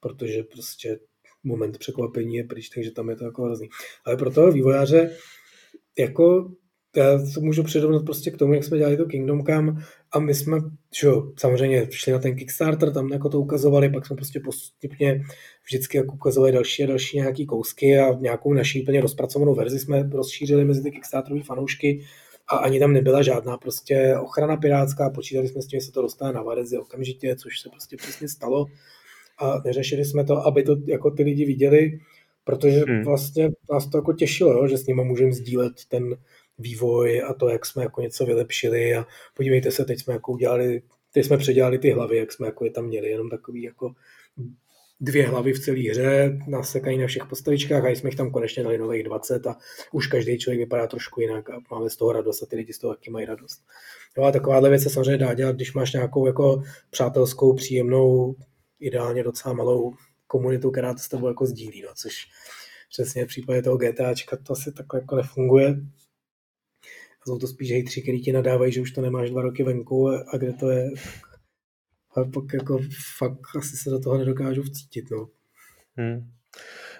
protože 0.00 0.42
prostě 0.42 0.98
moment 1.44 1.78
překvapení 1.78 2.34
je 2.34 2.44
pryč, 2.44 2.68
takže 2.68 2.90
tam 2.90 3.08
je 3.08 3.16
to 3.16 3.24
jako 3.24 3.42
hrozný. 3.42 3.68
Ale 4.04 4.16
pro 4.16 4.30
toho 4.30 4.52
vývojáře 4.52 5.16
jako 5.98 6.52
já 6.96 7.18
to 7.34 7.40
můžu 7.40 7.62
předovnout 7.62 8.04
prostě 8.04 8.30
k 8.30 8.36
tomu, 8.36 8.54
jak 8.54 8.64
jsme 8.64 8.78
dělali 8.78 8.96
to 8.96 9.04
Kingdom 9.04 9.44
Come. 9.44 9.72
A 10.12 10.18
my 10.18 10.34
jsme, 10.34 10.58
že 11.00 11.08
samozřejmě 11.36 11.86
šli 11.90 12.12
na 12.12 12.18
ten 12.18 12.36
Kickstarter, 12.36 12.92
tam 12.92 13.12
jako 13.12 13.28
to 13.28 13.40
ukazovali, 13.40 13.90
pak 13.90 14.06
jsme 14.06 14.16
prostě 14.16 14.40
postupně 14.40 15.24
vždycky 15.64 15.96
jako 15.96 16.14
ukazovali 16.14 16.52
další 16.52 16.84
a 16.84 16.86
další 16.86 17.16
nějaký 17.16 17.46
kousky 17.46 17.98
a 17.98 18.14
nějakou 18.20 18.52
naší 18.52 18.82
plně 18.82 19.00
rozpracovanou 19.00 19.54
verzi 19.54 19.78
jsme 19.78 20.10
rozšířili 20.12 20.64
mezi 20.64 20.82
ty 20.82 20.90
Kickstarterové 20.90 21.42
fanoušky. 21.42 22.04
A 22.48 22.56
ani 22.56 22.78
tam 22.78 22.92
nebyla 22.92 23.22
žádná 23.22 23.56
prostě 23.56 24.16
ochrana 24.22 24.56
pirátská, 24.56 25.10
počítali 25.10 25.48
jsme 25.48 25.62
s 25.62 25.66
tím, 25.66 25.80
že 25.80 25.86
se 25.86 25.92
to 25.92 26.02
dostane 26.02 26.32
na 26.32 26.42
verzi 26.42 26.78
okamžitě, 26.78 27.36
což 27.36 27.60
se 27.60 27.68
prostě 27.68 27.96
přesně 27.96 28.28
stalo. 28.28 28.66
A 29.38 29.62
neřešili 29.64 30.04
jsme 30.04 30.24
to, 30.24 30.46
aby 30.46 30.62
to 30.62 30.76
jako 30.86 31.10
ty 31.10 31.22
lidi 31.22 31.44
viděli, 31.44 32.00
protože 32.44 32.84
hmm. 32.88 33.04
vlastně 33.04 33.50
nás 33.72 33.86
to 33.86 33.98
jako 33.98 34.12
těšilo, 34.12 34.52
jo, 34.52 34.68
že 34.68 34.78
s 34.78 34.86
nimi 34.86 35.04
můžeme 35.04 35.32
sdílet 35.32 35.72
ten, 35.88 36.16
vývoj 36.58 37.22
a 37.22 37.34
to, 37.34 37.48
jak 37.48 37.66
jsme 37.66 37.82
jako 37.82 38.00
něco 38.00 38.26
vylepšili 38.26 38.94
a 38.94 39.06
podívejte 39.34 39.70
se, 39.70 39.84
teď 39.84 40.00
jsme 40.00 40.12
jako 40.12 40.32
udělali, 40.32 40.82
teď 41.12 41.26
jsme 41.26 41.38
předělali 41.38 41.78
ty 41.78 41.90
hlavy, 41.90 42.16
jak 42.16 42.32
jsme 42.32 42.46
jako 42.46 42.64
je 42.64 42.70
tam 42.70 42.84
měli, 42.84 43.10
jenom 43.10 43.30
takový 43.30 43.62
jako 43.62 43.94
dvě 45.00 45.26
hlavy 45.26 45.52
v 45.52 45.60
celé 45.60 45.90
hře, 45.90 46.38
nasekají 46.46 46.98
na 46.98 47.06
všech 47.06 47.26
postavičkách 47.28 47.84
a 47.84 47.88
jsme 47.88 48.08
jich 48.08 48.16
tam 48.16 48.30
konečně 48.30 48.62
dali 48.62 48.78
nových 48.78 49.04
20 49.04 49.46
a 49.46 49.56
už 49.92 50.06
každý 50.06 50.38
člověk 50.38 50.60
vypadá 50.60 50.86
trošku 50.86 51.20
jinak 51.20 51.50
a 51.50 51.60
máme 51.70 51.90
z 51.90 51.96
toho 51.96 52.12
radost 52.12 52.42
a 52.42 52.46
ty 52.46 52.56
lidi 52.56 52.72
z 52.72 52.78
toho 52.78 52.94
taky 52.94 53.10
mají 53.10 53.26
radost. 53.26 53.62
Jo 54.16 54.24
a 54.24 54.32
takováhle 54.32 54.70
věc 54.70 54.82
se 54.82 54.90
samozřejmě 54.90 55.18
dá 55.18 55.34
dělat, 55.34 55.56
když 55.56 55.74
máš 55.74 55.92
nějakou 55.92 56.26
jako 56.26 56.62
přátelskou, 56.90 57.54
příjemnou, 57.54 58.34
ideálně 58.80 59.22
docela 59.22 59.54
malou 59.54 59.94
komunitu, 60.26 60.70
která 60.70 60.92
to 60.92 60.98
s 60.98 61.08
tebou 61.08 61.28
jako 61.28 61.46
sdílí, 61.46 61.82
no, 61.82 61.88
což 61.94 62.26
přesně 62.88 63.24
v 63.24 63.28
případě 63.28 63.62
toho 63.62 63.76
GTAčka 63.76 64.36
to 64.36 64.52
asi 64.52 64.72
takhle 64.72 65.00
jako 65.00 65.16
nefunguje 65.16 65.76
jsou 67.26 67.38
to 67.38 67.46
spíš 67.46 67.70
hejtři, 67.70 68.02
který 68.02 68.22
ti 68.22 68.32
nadávají, 68.32 68.72
že 68.72 68.80
už 68.80 68.90
to 68.90 69.00
nemáš 69.00 69.30
dva 69.30 69.42
roky 69.42 69.62
venku 69.62 70.08
a 70.08 70.36
kde 70.36 70.52
to 70.52 70.70
je. 70.70 70.90
A 72.16 72.24
pak 72.24 72.44
jako 72.54 72.78
fakt 73.18 73.56
asi 73.58 73.76
se 73.76 73.90
do 73.90 74.00
toho 74.00 74.18
nedokážu 74.18 74.62
vcítit. 74.62 75.04
No. 75.10 75.28
Hmm. 75.96 76.30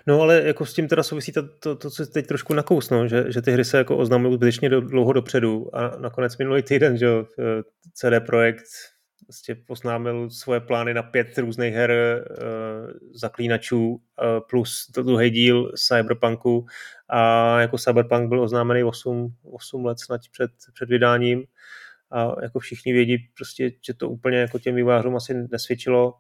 No 0.07 0.21
ale 0.21 0.43
jako 0.43 0.67
s 0.67 0.75
tím 0.75 0.89
teda 0.89 1.03
souvisí 1.03 1.33
to, 1.33 1.43
to, 1.59 1.77
to 1.77 1.91
co 1.91 2.07
teď 2.07 2.27
trošku 2.27 2.55
nakousno, 2.55 3.09
že, 3.09 3.25
že 3.33 3.43
ty 3.43 3.51
hry 3.53 3.65
se 3.65 3.79
jako 3.79 3.97
oznamují 3.97 4.35
zbytečně 4.35 4.69
dlouho 4.69 5.13
dopředu 5.13 5.77
a 5.77 5.97
nakonec 5.97 6.39
minulý 6.39 6.63
týden, 6.63 6.97
že 6.97 7.07
CD 7.95 8.27
Projekt 8.27 8.65
vlastně 9.29 9.55
poznámil 9.55 10.31
svoje 10.31 10.61
plány 10.61 10.95
na 10.95 11.03
pět 11.03 11.39
různých 11.39 11.75
her 11.75 11.91
uh, 11.91 12.91
zaklínačů 13.13 13.89
uh, 13.89 13.99
plus 14.51 14.87
to 14.95 15.03
druhý 15.03 15.31
díl 15.31 15.73
Cyberpunku. 15.77 16.67
A 17.09 17.61
jako 17.61 17.79
Cyberpunk 17.79 18.29
byl 18.29 18.41
oznámený 18.41 18.85
8, 18.85 19.35
8 19.43 19.85
let 19.85 20.01
snad 20.01 20.21
před, 20.33 20.51
před 20.75 20.89
vydáním. 20.89 21.45
A 22.11 22.43
jako 22.43 22.59
všichni 22.59 22.93
vědí 22.93 23.19
prostě, 23.37 23.71
že 23.87 23.95
to 23.95 24.09
úplně 24.09 24.39
jako 24.39 24.59
těm 24.59 24.75
vývářům 24.75 25.17
asi 25.17 25.35
nesvědčilo 25.51 26.15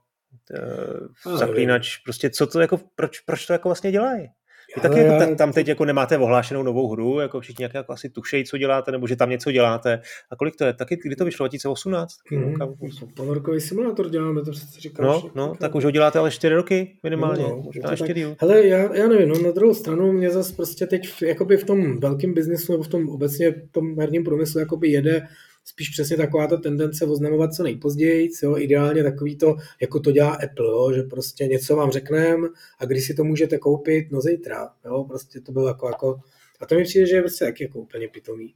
uh, 1.24 1.36
zaklínač, 1.36 1.96
prostě 1.96 2.30
co 2.30 2.46
to 2.46 2.60
jako, 2.60 2.80
proč, 2.94 3.20
proč 3.20 3.46
to 3.46 3.52
jako 3.52 3.68
vlastně 3.68 3.92
dělají? 3.92 4.28
Vy 4.76 4.82
taky 4.82 4.98
jako 4.98 5.22
já... 5.22 5.34
tam 5.34 5.52
teď 5.52 5.68
jako 5.68 5.84
nemáte 5.84 6.18
ohlášenou 6.18 6.62
novou 6.62 6.88
hru, 6.88 7.20
jako 7.20 7.40
všichni 7.40 7.62
nějak 7.62 7.74
jako 7.74 7.92
asi 7.92 8.08
tušejí, 8.08 8.44
co 8.44 8.58
děláte, 8.58 8.92
nebo 8.92 9.06
že 9.06 9.16
tam 9.16 9.30
něco 9.30 9.52
děláte. 9.52 10.00
A 10.30 10.36
kolik 10.36 10.56
to 10.56 10.64
je? 10.64 10.72
Taky 10.72 10.98
kdy 11.04 11.16
to 11.16 11.24
vyšlo? 11.24 11.44
2018? 11.44 12.14
Mm-hmm. 12.32 12.76
Ponorkový 13.14 13.60
simulátor 13.60 14.10
děláme, 14.10 14.42
to 14.42 14.50
přece 14.50 14.80
říkáš. 14.80 15.06
No, 15.06 15.30
no, 15.34 15.54
tak 15.60 15.74
už 15.74 15.84
ho 15.84 15.90
děláte 15.90 16.18
ale 16.18 16.30
4 16.30 16.54
roky 16.54 16.98
minimálně, 17.02 17.42
no, 17.42 17.48
no, 17.48 17.62
možná 17.62 17.90
ještě 17.90 18.14
díl. 18.14 18.36
Hele, 18.40 18.66
já, 18.66 18.94
já 18.94 19.08
nevím, 19.08 19.28
no 19.28 19.38
na 19.38 19.50
druhou 19.50 19.74
stranu 19.74 20.12
mě 20.12 20.30
zase 20.30 20.56
prostě 20.56 20.86
teď 20.86 21.08
v, 21.08 21.22
jakoby 21.22 21.56
v 21.56 21.64
tom 21.64 22.00
velkém 22.00 22.34
biznisu 22.34 22.72
nebo 22.72 22.84
v 22.84 22.88
tom 22.88 23.08
obecně 23.08 23.50
v 23.50 23.72
tom 23.72 23.98
herním 23.98 24.24
průmyslu 24.24 24.60
jakoby 24.60 24.88
jede 24.88 25.26
spíš 25.68 25.88
přesně 25.88 26.16
taková 26.16 26.46
ta 26.46 26.56
tendence 26.56 27.04
oznamovat 27.04 27.54
co 27.54 27.62
nejpozději, 27.62 28.30
jo, 28.42 28.56
ideálně 28.58 29.02
takový 29.02 29.36
to, 29.36 29.56
jako 29.80 30.00
to 30.00 30.12
dělá 30.12 30.30
Apple, 30.30 30.66
jo, 30.66 30.92
že 30.94 31.02
prostě 31.02 31.46
něco 31.46 31.76
vám 31.76 31.90
řekneme 31.90 32.48
a 32.78 32.84
když 32.84 33.06
si 33.06 33.14
to 33.14 33.24
můžete 33.24 33.58
koupit, 33.58 34.12
no 34.12 34.20
zítra, 34.20 34.68
jo, 34.84 35.04
prostě 35.04 35.40
to 35.40 35.52
bylo 35.52 35.68
jako, 35.68 35.88
jako 35.88 36.20
a 36.60 36.66
to 36.66 36.74
mi 36.74 36.84
přijde, 36.84 37.06
že 37.06 37.16
je 37.16 37.22
prostě 37.22 37.44
taky 37.44 37.64
jako 37.64 37.78
úplně 37.78 38.08
pitomý. 38.08 38.54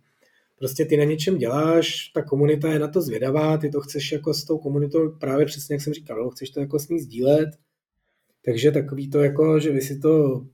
Prostě 0.58 0.84
ty 0.84 0.96
na 0.96 1.04
něčem 1.04 1.38
děláš, 1.38 2.08
ta 2.14 2.22
komunita 2.22 2.72
je 2.72 2.78
na 2.78 2.88
to 2.88 3.02
zvědavá, 3.02 3.58
ty 3.58 3.70
to 3.70 3.80
chceš 3.80 4.12
jako 4.12 4.34
s 4.34 4.44
tou 4.44 4.58
komunitou, 4.58 5.10
právě 5.10 5.46
přesně 5.46 5.74
jak 5.74 5.82
jsem 5.82 5.92
říkal, 5.92 6.30
chceš 6.30 6.50
to 6.50 6.60
jako 6.60 6.78
s 6.78 6.88
ní 6.88 7.00
sdílet, 7.00 7.48
takže 8.44 8.70
takový 8.70 9.10
to 9.10 9.20
jako, 9.20 9.60
že 9.60 9.72
vy 9.72 9.80
si 9.80 9.98
to 9.98 10.44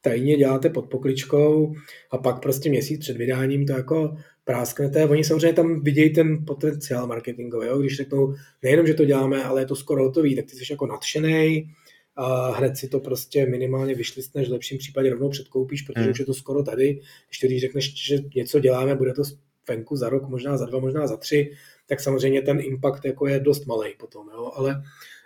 tajně 0.00 0.36
děláte 0.36 0.70
pod 0.70 0.86
pokličkou 0.90 1.74
a 2.10 2.18
pak 2.18 2.42
prostě 2.42 2.70
měsíc 2.70 3.00
před 3.00 3.16
vydáním 3.16 3.66
to 3.66 3.72
jako 3.72 4.16
prásknete. 4.44 5.04
Oni 5.04 5.24
samozřejmě 5.24 5.52
tam 5.52 5.80
vidějí 5.80 6.12
ten 6.12 6.44
potenciál 6.46 7.06
marketingový, 7.06 7.66
jo? 7.66 7.78
když 7.78 7.96
řeknou 7.96 8.34
nejenom, 8.62 8.86
že 8.86 8.94
to 8.94 9.04
děláme, 9.04 9.44
ale 9.44 9.62
je 9.62 9.66
to 9.66 9.76
skoro 9.76 10.02
hotový, 10.02 10.36
tak 10.36 10.44
ty 10.44 10.56
jsi 10.56 10.72
jako 10.72 10.86
nadšený, 10.86 11.70
a 12.16 12.50
hned 12.50 12.76
si 12.76 12.88
to 12.88 13.00
prostě 13.00 13.46
minimálně 13.46 13.94
vyšlistneš, 13.94 14.48
v 14.48 14.52
lepším 14.52 14.78
případě 14.78 15.10
rovnou 15.10 15.28
předkoupíš, 15.28 15.82
protože 15.82 16.00
hmm. 16.00 16.10
už 16.10 16.18
je 16.18 16.24
to 16.24 16.34
skoro 16.34 16.62
tady. 16.62 17.00
Když 17.28 17.38
tedy 17.38 17.60
řekneš, 17.60 18.06
že 18.06 18.18
něco 18.36 18.60
děláme, 18.60 18.94
bude 18.94 19.12
to 19.12 19.22
venku 19.68 19.96
za 19.96 20.08
rok, 20.08 20.28
možná 20.28 20.56
za 20.56 20.66
dva, 20.66 20.78
možná 20.78 21.06
za 21.06 21.16
tři, 21.16 21.50
tak 21.86 22.00
samozřejmě 22.00 22.42
ten 22.42 22.60
impact 22.60 23.04
jako 23.04 23.26
je 23.26 23.40
dost 23.40 23.66
malý 23.66 23.94
potom, 23.98 24.28
jo? 24.28 24.52
Ale, 24.54 24.82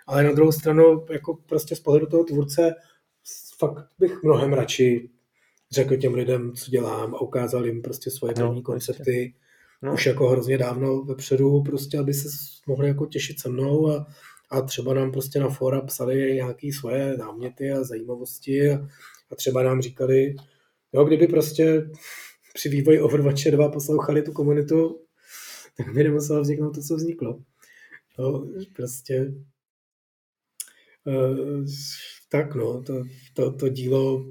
ale 0.07 0.23
na 0.23 0.31
druhou 0.31 0.51
stranu, 0.51 1.05
jako 1.11 1.33
prostě 1.33 1.75
z 1.75 1.79
pohledu 1.79 2.05
toho 2.05 2.23
tvůrce, 2.23 2.75
fakt 3.57 3.87
bych 3.99 4.23
mnohem 4.23 4.53
radši 4.53 5.09
řekl 5.71 5.97
těm 5.97 6.13
lidem, 6.13 6.53
co 6.53 6.71
dělám 6.71 7.15
a 7.15 7.21
ukázal 7.21 7.65
jim 7.65 7.81
prostě 7.81 8.11
svoje 8.11 8.33
no, 8.39 8.47
první 8.47 8.63
koncepty 8.63 9.33
no. 9.81 9.93
už 9.93 10.05
jako 10.05 10.27
hrozně 10.27 10.57
dávno 10.57 11.03
vepředu, 11.03 11.63
prostě 11.63 11.99
aby 11.99 12.13
se 12.13 12.29
mohli 12.67 12.87
jako 12.87 13.05
těšit 13.05 13.39
se 13.39 13.49
mnou 13.49 13.89
a, 13.89 14.07
a 14.51 14.61
třeba 14.61 14.93
nám 14.93 15.11
prostě 15.11 15.39
na 15.39 15.49
fora 15.49 15.81
psali 15.81 16.33
nějaké 16.33 16.69
svoje 16.73 17.17
náměty 17.17 17.71
a 17.71 17.83
zajímavosti 17.83 18.69
a, 18.69 18.87
a 19.31 19.35
třeba 19.35 19.63
nám 19.63 19.81
říkali, 19.81 20.35
jo, 20.93 21.05
kdyby 21.05 21.27
prostě 21.27 21.89
při 22.53 22.69
vývoji 22.69 23.01
Overwatche 23.01 23.51
2 23.51 23.69
poslouchali 23.69 24.21
tu 24.21 24.31
komunitu, 24.31 24.99
tak 25.77 25.93
by 25.93 26.03
nemuselo 26.03 26.41
vzniknout 26.41 26.75
to, 26.75 26.81
co 26.81 26.95
vzniklo. 26.95 27.39
No, 28.19 28.47
prostě 28.75 29.33
uh, 31.05 31.65
tak 32.29 32.55
no, 32.55 32.83
to, 32.83 33.03
to, 33.33 33.51
to 33.51 33.69
dílo 33.69 34.25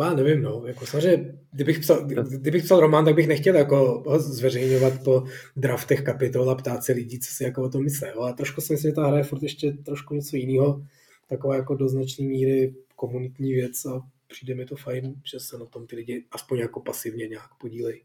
já 0.00 0.14
nevím, 0.14 0.42
no, 0.42 0.62
jako 0.66 0.86
samozřejmě, 0.86 1.34
kdybych 1.52 1.78
psal, 1.78 2.04
kdybych 2.28 2.64
psal 2.64 2.80
román, 2.80 3.04
tak 3.04 3.14
bych 3.14 3.28
nechtěl 3.28 3.56
jako 3.56 4.02
ho 4.06 4.18
zveřejňovat 4.18 5.04
po 5.04 5.24
draftech 5.56 6.02
kapitol 6.02 6.50
a 6.50 6.54
ptát 6.54 6.84
se 6.84 6.92
lidí, 6.92 7.18
co 7.18 7.34
si 7.34 7.44
jako 7.44 7.62
o 7.62 7.68
tom 7.68 7.82
myslí, 7.82 8.08
ale 8.08 8.34
trošku 8.34 8.60
si 8.60 8.72
myslím, 8.72 8.90
že 8.90 8.94
ta 8.94 9.06
hra 9.06 9.18
je 9.18 9.24
furt 9.24 9.42
ještě 9.42 9.72
trošku 9.72 10.14
něco 10.14 10.36
jiného, 10.36 10.82
taková 11.28 11.56
jako 11.56 11.74
do 11.74 11.88
značné 11.88 12.26
míry 12.26 12.74
komunitní 12.96 13.52
věc 13.52 13.84
a 13.84 14.02
přijde 14.28 14.54
mi 14.54 14.66
to 14.66 14.76
fajn, 14.76 15.14
že 15.24 15.40
se 15.40 15.58
na 15.58 15.66
tom 15.66 15.86
ty 15.86 15.96
lidi 15.96 16.24
aspoň 16.30 16.58
jako 16.58 16.80
pasivně 16.80 17.28
nějak 17.28 17.54
podílejí. 17.60 18.00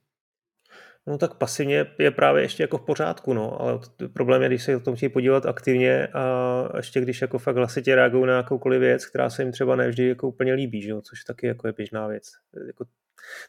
No 1.07 1.17
tak 1.17 1.33
pasivně 1.33 1.85
je 1.99 2.11
právě 2.11 2.43
ještě 2.43 2.63
jako 2.63 2.77
v 2.77 2.85
pořádku, 2.85 3.33
no, 3.33 3.61
ale 3.61 3.79
problém 4.13 4.41
je, 4.41 4.47
když 4.47 4.63
se 4.63 4.75
o 4.75 4.79
tom 4.79 4.95
chtějí 4.95 5.09
podívat 5.09 5.45
aktivně 5.45 6.07
a 6.07 6.69
ještě 6.77 7.01
když 7.01 7.21
jako 7.21 7.39
fakt 7.39 7.55
hlasitě 7.55 7.95
reagují 7.95 8.27
na 8.27 8.37
jakoukoliv 8.37 8.79
věc, 8.79 9.05
která 9.05 9.29
se 9.29 9.43
jim 9.43 9.51
třeba 9.51 9.75
nevždy 9.75 10.07
jako 10.07 10.27
úplně 10.27 10.53
líbí, 10.53 10.81
že 10.81 10.89
jo, 10.89 11.01
což 11.01 11.23
taky 11.23 11.47
jako 11.47 11.67
je 11.67 11.73
běžná 11.77 12.07
věc. 12.07 12.23
Jako 12.67 12.85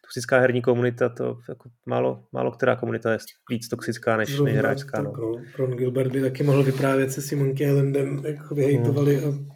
toxická 0.00 0.40
herní 0.40 0.62
komunita, 0.62 1.08
to 1.08 1.38
jako 1.48 1.70
málo, 1.86 2.24
málo 2.32 2.50
která 2.50 2.76
komunita 2.76 3.12
je 3.12 3.18
víc 3.50 3.68
toxická 3.68 4.16
než, 4.16 4.28
Zrovna, 4.28 4.52
než 4.52 4.58
hráčská. 4.58 5.02
No. 5.02 5.12
Ron 5.58 5.76
Gilbert 5.76 6.12
by 6.12 6.20
taky 6.20 6.42
mohl 6.42 6.62
vyprávět 6.62 7.12
se 7.12 7.22
Simon 7.22 7.52
Islandem, 7.56 8.22
jak 8.24 8.50
vyhejtovali 8.50 9.16
hmm. 9.16 9.48
a 9.50 9.54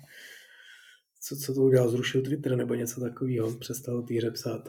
co, 1.29 1.37
co 1.37 1.55
to 1.55 1.61
udělal, 1.61 1.89
zrušil 1.89 2.23
Twitter 2.23 2.57
nebo 2.57 2.75
něco 2.75 3.01
takového, 3.01 3.55
přestal 3.59 4.03
týře 4.03 4.31
psát. 4.31 4.69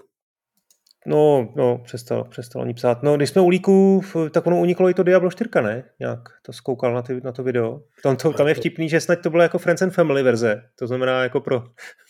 No, 1.06 1.54
no, 1.56 1.78
přestal, 1.78 2.24
přestal 2.24 2.62
ani 2.62 2.74
psát. 2.74 3.04
No, 3.04 3.18
když 3.18 3.30
jsme 3.30 3.42
u 3.42 3.50
líků, 3.50 4.02
tak 4.32 4.48
ono 4.48 4.60
uniklo 4.60 4.90
i 4.90 4.94
to 4.94 5.04
Diablo 5.04 5.32
4, 5.32 5.50
ne? 5.62 5.84
Nějak 6.00 6.20
to 6.42 6.54
zkoukal 6.54 6.94
na, 6.94 7.02
ty, 7.02 7.22
na 7.24 7.32
to 7.32 7.44
video. 7.44 7.82
Tam, 8.04 8.16
to, 8.16 8.34
tam 8.34 8.48
je 8.48 8.54
vtipný, 8.54 8.90
že 8.90 9.02
snad 9.02 9.20
to 9.20 9.30
bylo 9.30 9.44
jako 9.44 9.58
Friends 9.58 9.82
and 9.82 9.92
Family 9.92 10.24
verze, 10.24 10.62
to 10.76 10.88
znamená 10.88 11.24
jako 11.24 11.42
pro, 11.42 11.64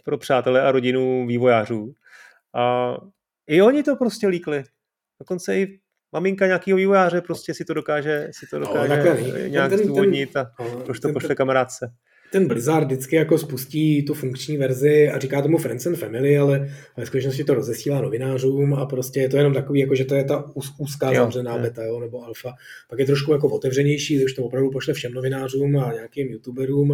pro 0.03 0.17
přátelé 0.17 0.61
a 0.61 0.71
rodinu 0.71 1.27
vývojářů. 1.27 1.93
A 2.55 2.95
i 3.47 3.61
oni 3.61 3.83
to 3.83 3.95
prostě 3.95 4.27
líkli. 4.27 4.63
Dokonce 5.19 5.57
i 5.57 5.79
maminka 6.11 6.45
nějakého 6.45 6.77
vývojáře 6.77 7.21
prostě 7.21 7.53
si 7.53 7.65
to 7.65 7.73
dokáže, 7.73 8.27
si 8.31 8.47
to 8.47 8.59
dokáže 8.59 9.03
no, 9.03 9.47
nějak 9.47 9.73
zdůvodnit 9.73 10.37
a 10.37 10.51
proč 10.85 10.99
to 10.99 11.13
pošle 11.13 11.35
kamarádce 11.35 11.93
ten 12.33 12.47
Blizzard 12.47 12.85
vždycky 12.85 13.15
jako 13.15 13.37
spustí 13.37 14.03
tu 14.03 14.13
funkční 14.13 14.57
verzi 14.57 15.09
a 15.09 15.19
říká 15.19 15.41
tomu 15.41 15.57
Friends 15.57 15.87
and 15.87 15.95
Family, 15.95 16.37
ale 16.37 16.69
ve 16.97 17.05
skutečnosti 17.05 17.43
to 17.43 17.53
rozesílá 17.53 18.01
novinářům 18.01 18.73
a 18.73 18.85
prostě 18.85 19.19
je 19.19 19.29
to 19.29 19.37
jenom 19.37 19.53
takový, 19.53 19.79
jako 19.79 19.95
že 19.95 20.05
to 20.05 20.15
je 20.15 20.23
ta 20.23 20.51
úzká 20.77 21.11
jo, 21.11 21.23
zavřená 21.23 21.57
beta 21.57 21.83
jo, 21.83 21.99
nebo 21.99 22.23
alfa. 22.23 22.53
Pak 22.89 22.99
je 22.99 23.05
trošku 23.05 23.31
jako 23.31 23.49
otevřenější, 23.49 24.25
už 24.25 24.33
to 24.33 24.43
opravdu 24.43 24.69
pošle 24.69 24.93
všem 24.93 25.13
novinářům 25.13 25.77
a 25.77 25.93
nějakým 25.93 26.27
youtuberům 26.27 26.91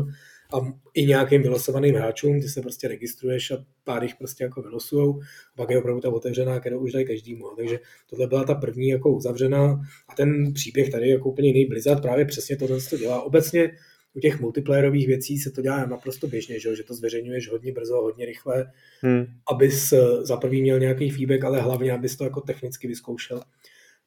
a 0.54 0.58
i 0.94 1.06
nějakým 1.06 1.42
vylosovaným 1.42 1.96
hráčům, 1.96 2.42
ty 2.42 2.48
se 2.48 2.62
prostě 2.62 2.88
registruješ 2.88 3.52
a 3.52 3.58
pár 3.84 4.04
jich 4.04 4.16
prostě 4.16 4.44
jako 4.44 4.62
vylosujou. 4.62 5.22
A 5.54 5.58
pak 5.58 5.70
je 5.70 5.80
opravdu 5.80 6.02
ta 6.02 6.10
otevřená, 6.10 6.60
kterou 6.60 6.80
už 6.80 6.92
dají 6.92 7.06
každému. 7.06 7.46
Takže 7.58 7.80
tohle 8.10 8.28
byla 8.28 8.44
ta 8.44 8.56
první 8.56 8.88
jako 8.88 9.12
uzavřená 9.12 9.82
a 10.10 10.16
ten 10.16 10.54
příběh 10.54 10.90
tady 10.90 11.10
jako 11.10 11.30
úplně 11.30 11.48
jiný 11.48 11.66
Blizzard 11.66 12.02
právě 12.02 12.26
přesně 12.26 12.58
tohle 12.58 12.78
to 12.90 12.98
dělá. 12.98 13.22
Obecně 13.22 13.72
u 14.14 14.20
těch 14.20 14.40
multiplayerových 14.40 15.08
věcí 15.08 15.38
se 15.38 15.52
to 15.52 15.62
dělá 15.62 15.86
naprosto 15.86 16.28
běžně, 16.28 16.60
že, 16.60 16.76
že 16.76 16.84
to 16.84 16.94
zveřejňuješ 16.94 17.50
hodně 17.50 17.72
brzo, 17.72 17.96
hodně 17.96 18.26
rychle, 18.26 18.72
hmm. 19.02 19.26
abys 19.52 19.94
eh, 19.94 20.26
za 20.26 20.38
prvý 20.38 20.62
měl 20.62 20.80
nějaký 20.80 21.10
feedback, 21.10 21.44
ale 21.44 21.62
hlavně, 21.62 21.92
abys 21.92 22.18
to 22.18 22.24
jako 22.24 22.42
technicky 22.42 22.88
vyzkoušel. 22.88 23.42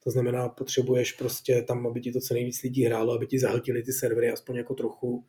To 0.03 0.11
znamená, 0.11 0.49
potřebuješ 0.49 1.11
prostě 1.11 1.61
tam, 1.61 1.87
aby 1.87 2.01
ti 2.01 2.11
to 2.11 2.19
co 2.19 2.33
nejvíc 2.33 2.63
lidí 2.63 2.85
hrálo, 2.85 3.13
aby 3.13 3.27
ti 3.27 3.39
zahltili 3.39 3.83
ty 3.83 3.93
servery 3.93 4.29
aspoň 4.29 4.55
jako 4.55 4.73
trochu, 4.73 5.25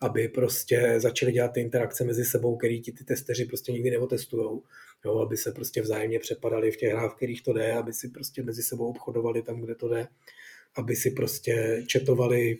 aby 0.00 0.28
prostě 0.28 0.94
začali 0.96 1.32
dělat 1.32 1.48
ty 1.48 1.60
interakce 1.60 2.04
mezi 2.04 2.24
sebou, 2.24 2.56
který 2.56 2.80
ti 2.80 2.92
ty 2.92 3.04
testeři 3.04 3.44
prostě 3.44 3.72
nikdy 3.72 3.90
neotestujou, 3.90 4.62
jo, 5.04 5.18
aby 5.18 5.36
se 5.36 5.52
prostě 5.52 5.82
vzájemně 5.82 6.18
přepadali 6.18 6.70
v 6.70 6.76
těch 6.76 6.92
hrách, 6.92 7.12
v 7.12 7.16
kterých 7.16 7.42
to 7.42 7.52
jde, 7.52 7.72
aby 7.72 7.92
si 7.92 8.08
prostě 8.08 8.42
mezi 8.42 8.62
sebou 8.62 8.86
obchodovali 8.86 9.42
tam, 9.42 9.60
kde 9.60 9.74
to 9.74 9.88
jde, 9.88 10.06
aby 10.76 10.96
si 10.96 11.10
prostě 11.10 11.84
četovali 11.86 12.58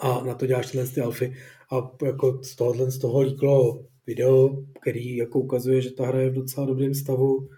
a 0.00 0.24
na 0.24 0.34
to 0.34 0.46
děláš 0.46 0.70
tyhle 0.70 0.86
ty 0.86 1.00
alfy. 1.00 1.36
A 1.72 1.90
jako 2.04 2.42
z 2.42 2.56
tohohle 2.56 2.90
z 2.90 2.98
toho 2.98 3.20
líklo 3.20 3.84
video, 4.06 4.64
který 4.80 5.16
jako 5.16 5.38
ukazuje, 5.40 5.80
že 5.80 5.90
ta 5.90 6.06
hra 6.06 6.20
je 6.20 6.30
v 6.30 6.34
docela 6.34 6.66
dobrém 6.66 6.94
stavu. 6.94 7.48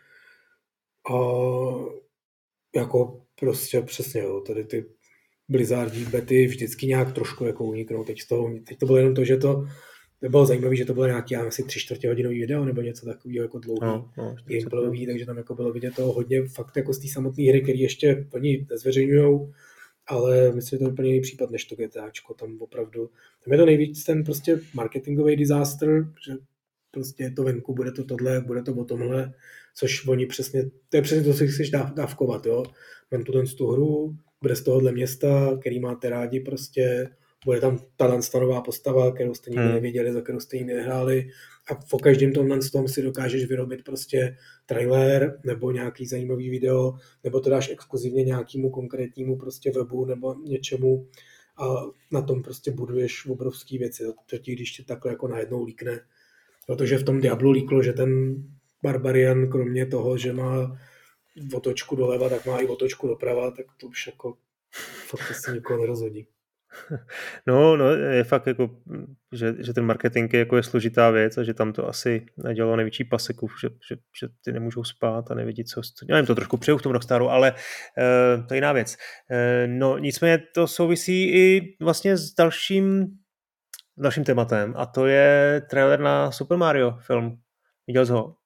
A 1.10 1.18
jako 2.76 3.20
prostě 3.40 3.82
přesně, 3.82 4.20
jo, 4.20 4.40
tady 4.40 4.64
ty 4.64 4.84
Blizzardí 5.48 6.04
bety 6.04 6.46
vždycky 6.46 6.86
nějak 6.86 7.12
trošku 7.12 7.44
jako 7.44 7.64
uniknou. 7.64 8.04
Teď, 8.04 8.28
to, 8.28 8.50
teď 8.68 8.78
to 8.78 8.86
bylo 8.86 8.98
jenom 8.98 9.14
to, 9.14 9.24
že 9.24 9.36
to, 9.36 9.64
to 10.20 10.28
bylo 10.28 10.46
zajímavé, 10.46 10.76
že 10.76 10.84
to 10.84 10.94
bylo 10.94 11.06
nějaký 11.06 11.36
asi 11.36 11.62
tři 11.62 11.80
čtvrtě 11.80 12.08
hodinový 12.08 12.40
video 12.40 12.64
nebo 12.64 12.80
něco 12.80 13.06
takového 13.06 13.44
jako 13.44 13.58
dlouhý 13.58 13.80
no, 13.82 14.10
no, 14.18 14.36
gameplayový, 14.46 15.06
takže 15.06 15.26
tam 15.26 15.36
jako 15.36 15.54
bylo 15.54 15.72
vidět 15.72 15.94
toho 15.94 16.12
hodně 16.12 16.42
fakt 16.48 16.76
jako 16.76 16.92
z 16.92 16.98
té 16.98 17.08
samotné 17.08 17.44
hry, 17.44 17.62
které 17.62 17.78
ještě 17.78 18.26
oni 18.32 18.66
nezveřejňují, 18.70 19.52
ale 20.08 20.52
myslím, 20.52 20.76
že 20.76 20.78
to 20.78 20.84
je 20.84 20.92
úplně 20.92 21.08
jiný 21.08 21.20
případ 21.20 21.50
než 21.50 21.64
to 21.64 21.76
GTAčko. 21.76 22.34
Tam 22.34 22.62
opravdu, 22.62 23.10
tam 23.44 23.52
je 23.52 23.58
to 23.58 23.66
nejvíc 23.66 24.04
ten 24.04 24.24
prostě 24.24 24.60
marketingový 24.74 25.36
disaster, 25.36 26.12
že 26.26 26.32
prostě 26.90 27.30
to 27.30 27.42
venku, 27.42 27.74
bude 27.74 27.92
to 27.92 28.04
tohle, 28.04 28.40
bude 28.40 28.62
to 28.62 28.74
o 28.74 28.84
tomhle, 28.84 29.34
což 29.74 30.06
oni 30.06 30.26
přesně, 30.26 30.64
to 30.88 30.96
je 30.96 31.02
přesně 31.02 31.24
to, 31.24 31.34
co 31.34 31.46
chceš 31.46 31.70
dávkovat, 31.70 32.46
jo. 32.46 32.64
Mám 33.10 33.24
tu 33.24 33.32
tu 33.56 33.66
hru, 33.66 34.16
bude 34.42 34.56
z 34.56 34.62
tohohle 34.62 34.92
města, 34.92 35.58
který 35.60 35.80
máte 35.80 36.10
rádi 36.10 36.40
prostě, 36.40 37.08
bude 37.44 37.60
tam 37.60 37.78
ta 37.96 38.22
stanová 38.22 38.60
postava, 38.60 39.12
kterou 39.12 39.34
jste 39.34 39.50
nikdy 39.50 39.64
hmm. 39.64 39.74
nevěděli, 39.74 40.12
za 40.12 40.20
kterou 40.20 40.40
jste 40.40 40.56
ji 40.56 40.64
nehráli 40.64 41.30
a 41.70 41.74
po 41.74 41.98
každém 41.98 42.32
tomhle 42.32 42.58
tom 42.72 42.88
si 42.88 43.02
dokážeš 43.02 43.44
vyrobit 43.44 43.84
prostě 43.84 44.36
trailer 44.66 45.40
nebo 45.44 45.70
nějaký 45.70 46.06
zajímavý 46.06 46.50
video, 46.50 46.94
nebo 47.24 47.40
to 47.40 47.50
dáš 47.50 47.70
exkluzivně 47.70 48.24
nějakému 48.24 48.70
konkrétnímu 48.70 49.36
prostě 49.36 49.72
webu 49.72 50.04
nebo 50.04 50.34
něčemu 50.34 51.08
a 51.58 51.74
na 52.12 52.22
tom 52.22 52.42
prostě 52.42 52.70
buduješ 52.70 53.26
obrovský 53.26 53.78
věci. 53.78 54.04
To 54.30 54.38
ti, 54.38 54.52
když 54.52 54.70
ti 54.70 54.84
takhle 54.84 55.12
jako 55.12 55.28
najednou 55.28 55.64
líkne. 55.64 56.00
Protože 56.66 56.98
v 56.98 57.04
tom 57.04 57.20
Diablu 57.20 57.50
líklo, 57.50 57.82
že 57.82 57.92
ten 57.92 58.42
Barbarian, 58.82 59.50
kromě 59.50 59.86
toho, 59.86 60.18
že 60.18 60.32
má 60.32 60.78
otočku 61.54 61.96
doleva, 61.96 62.28
tak 62.28 62.46
má 62.46 62.58
i 62.58 62.66
otočku 62.66 63.08
doprava, 63.08 63.50
tak 63.50 63.66
to 63.76 63.86
už 63.86 64.06
jako 64.06 64.36
fakt 65.06 65.34
se 65.34 65.52
nikoho 65.52 65.80
nerozhodí. 65.80 66.26
No, 67.46 67.76
no, 67.76 67.90
je 67.90 68.24
fakt 68.24 68.46
jako, 68.46 68.70
že, 69.32 69.54
že 69.58 69.74
ten 69.74 69.84
marketing 69.84 70.32
je, 70.32 70.38
jako 70.38 70.56
je 70.56 70.62
složitá 70.62 71.10
věc 71.10 71.38
a 71.38 71.42
že 71.42 71.54
tam 71.54 71.72
to 71.72 71.88
asi 71.88 72.26
dělalo 72.54 72.76
největší 72.76 73.04
paseku, 73.04 73.48
že, 73.60 73.68
že, 73.88 73.96
že 74.20 74.28
ty 74.44 74.52
nemůžou 74.52 74.84
spát 74.84 75.30
a 75.30 75.34
nevědí, 75.34 75.64
co... 75.64 75.80
Já 76.08 76.16
jim 76.16 76.26
to 76.26 76.34
trošku 76.34 76.56
přeju 76.56 76.78
v 76.78 76.82
tom 76.82 76.92
Rockstaru, 76.92 77.30
ale 77.30 77.52
uh, 77.52 78.46
to 78.46 78.54
je 78.54 78.58
jiná 78.58 78.72
věc. 78.72 78.96
Uh, 79.30 79.72
no, 79.72 79.98
nicméně 79.98 80.38
to 80.54 80.66
souvisí 80.66 81.30
i 81.30 81.76
vlastně 81.80 82.16
s 82.16 82.34
dalším, 82.34 83.06
dalším 83.96 84.24
tématem 84.24 84.74
a 84.76 84.86
to 84.86 85.06
je 85.06 85.62
trailer 85.70 86.00
na 86.00 86.30
Super 86.30 86.58
Mario 86.58 86.98
film. 87.00 87.38
Viděl 87.86 88.06
jsi 88.06 88.12
ho? 88.12 88.37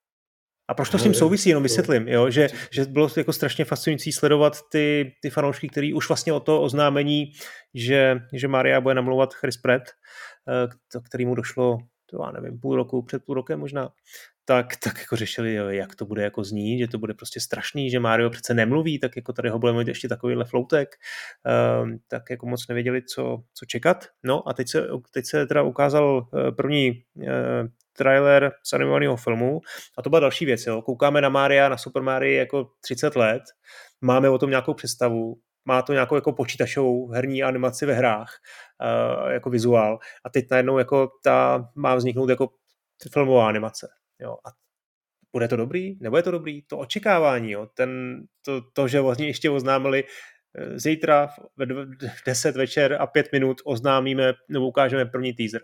A 0.73 0.75
proč 0.75 0.89
to 0.89 0.99
s 0.99 1.03
tím 1.03 1.15
souvisí, 1.15 1.49
jenom 1.49 1.63
vysvětlím, 1.63 2.09
jo? 2.09 2.31
Že, 2.31 2.49
že 2.71 2.85
bylo 2.85 3.09
jako 3.17 3.33
strašně 3.33 3.65
fascinující 3.65 4.13
sledovat 4.13 4.59
ty, 4.71 5.15
ty 5.23 5.31
fanoušky, 5.31 5.69
který 5.69 5.95
už 5.95 6.09
vlastně 6.09 6.33
o 6.33 6.41
to 6.41 6.63
oznámení, 6.63 7.33
že, 7.75 8.21
že 8.33 8.49
Maria 8.49 8.81
bude 8.81 8.95
namlouvat 8.95 9.35
Chris 9.35 9.57
Pratt, 9.57 9.83
eh, 10.49 11.01
který 11.05 11.27
mu 11.27 11.35
došlo, 11.35 11.79
to 12.07 12.23
já 12.23 12.31
nevím, 12.31 12.61
půl 12.61 12.77
roku, 12.77 13.03
před 13.03 13.25
půl 13.25 13.35
rokem 13.35 13.61
možná, 13.61 13.89
tak, 14.45 14.77
tak 14.77 14.99
jako 14.99 15.17
řešili, 15.17 15.55
jo, 15.55 15.69
jak 15.69 15.95
to 15.95 16.07
bude 16.07 16.23
jako 16.23 16.45
znít, 16.45 16.79
že 16.79 16.89
to 16.89 16.99
bude 16.99 17.15
prostě 17.15 17.41
strašný, 17.41 17.91
že 17.91 18.01
Mario 18.01 18.31
přece 18.31 18.55
nemluví, 18.55 18.99
tak 18.99 19.17
jako 19.17 19.33
tady 19.33 19.49
ho 19.49 19.59
budeme 19.59 19.79
mít 19.79 19.89
ještě 19.89 20.09
takovýhle 20.09 20.45
floutek, 20.45 20.89
um, 21.83 21.99
tak 22.09 22.23
jako 22.31 22.47
moc 22.47 22.69
nevěděli, 22.69 23.03
co, 23.03 23.43
co 23.55 23.67
čekat. 23.67 24.05
No 24.25 24.49
a 24.49 24.53
teď 24.53 24.69
se, 24.69 24.89
teď 25.11 25.27
se 25.27 25.47
teda 25.47 25.63
ukázal 25.63 26.29
eh, 26.35 26.53
první 26.53 26.91
uh, 27.15 27.27
trailer 27.93 28.53
z 28.63 28.73
animovaného 28.73 29.17
filmu 29.17 29.61
a 29.99 30.03
to 30.03 30.11
byla 30.11 30.21
další 30.21 30.45
věc. 30.45 30.67
Jo. 30.67 30.83
Koukáme 30.83 31.21
na 31.21 31.29
Mária, 31.29 31.69
na 31.69 31.77
Super 31.77 32.03
Mario 32.03 32.39
jako 32.39 32.71
30 32.81 33.17
let, 33.17 33.43
máme 34.01 34.29
o 34.29 34.39
tom 34.39 34.51
nějakou 34.51 34.75
představu, 34.75 35.37
má 35.65 35.83
to 35.83 35.93
nějakou 35.93 36.15
jako 36.15 36.33
počítačovou 36.33 37.09
herní 37.09 37.43
animaci 37.43 37.87
ve 37.87 37.95
hrách, 37.95 38.35
uh, 39.25 39.31
jako 39.31 39.51
vizuál 39.51 39.99
a 40.25 40.31
teď 40.31 40.47
najednou 40.51 40.79
jako 40.79 41.09
ta 41.25 41.69
má 41.75 41.95
vzniknout 41.95 42.31
jako 42.31 42.49
filmová 43.13 43.49
animace. 43.49 43.89
Jo. 44.21 44.37
A 44.47 44.51
bude 45.33 45.49
to 45.49 45.57
dobrý? 45.57 45.97
Nebo 46.01 46.17
je 46.17 46.23
to 46.23 46.31
dobrý? 46.31 46.63
To 46.63 46.79
očekávání, 46.79 47.51
jo. 47.51 47.67
Ten, 47.75 48.23
to, 48.45 48.61
to, 48.73 48.89
že 48.89 49.01
vlastně 49.01 49.27
ještě 49.27 49.51
oznámili 49.51 50.05
eh, 50.59 50.79
zítra 50.79 51.27
v 51.27 52.25
10 52.27 52.57
večer 52.57 52.97
a 53.01 53.07
5 53.07 53.33
minut 53.33 53.57
oznámíme 53.65 54.33
nebo 54.49 54.69
ukážeme 54.69 55.05
první 55.07 55.33
teaser 55.33 55.63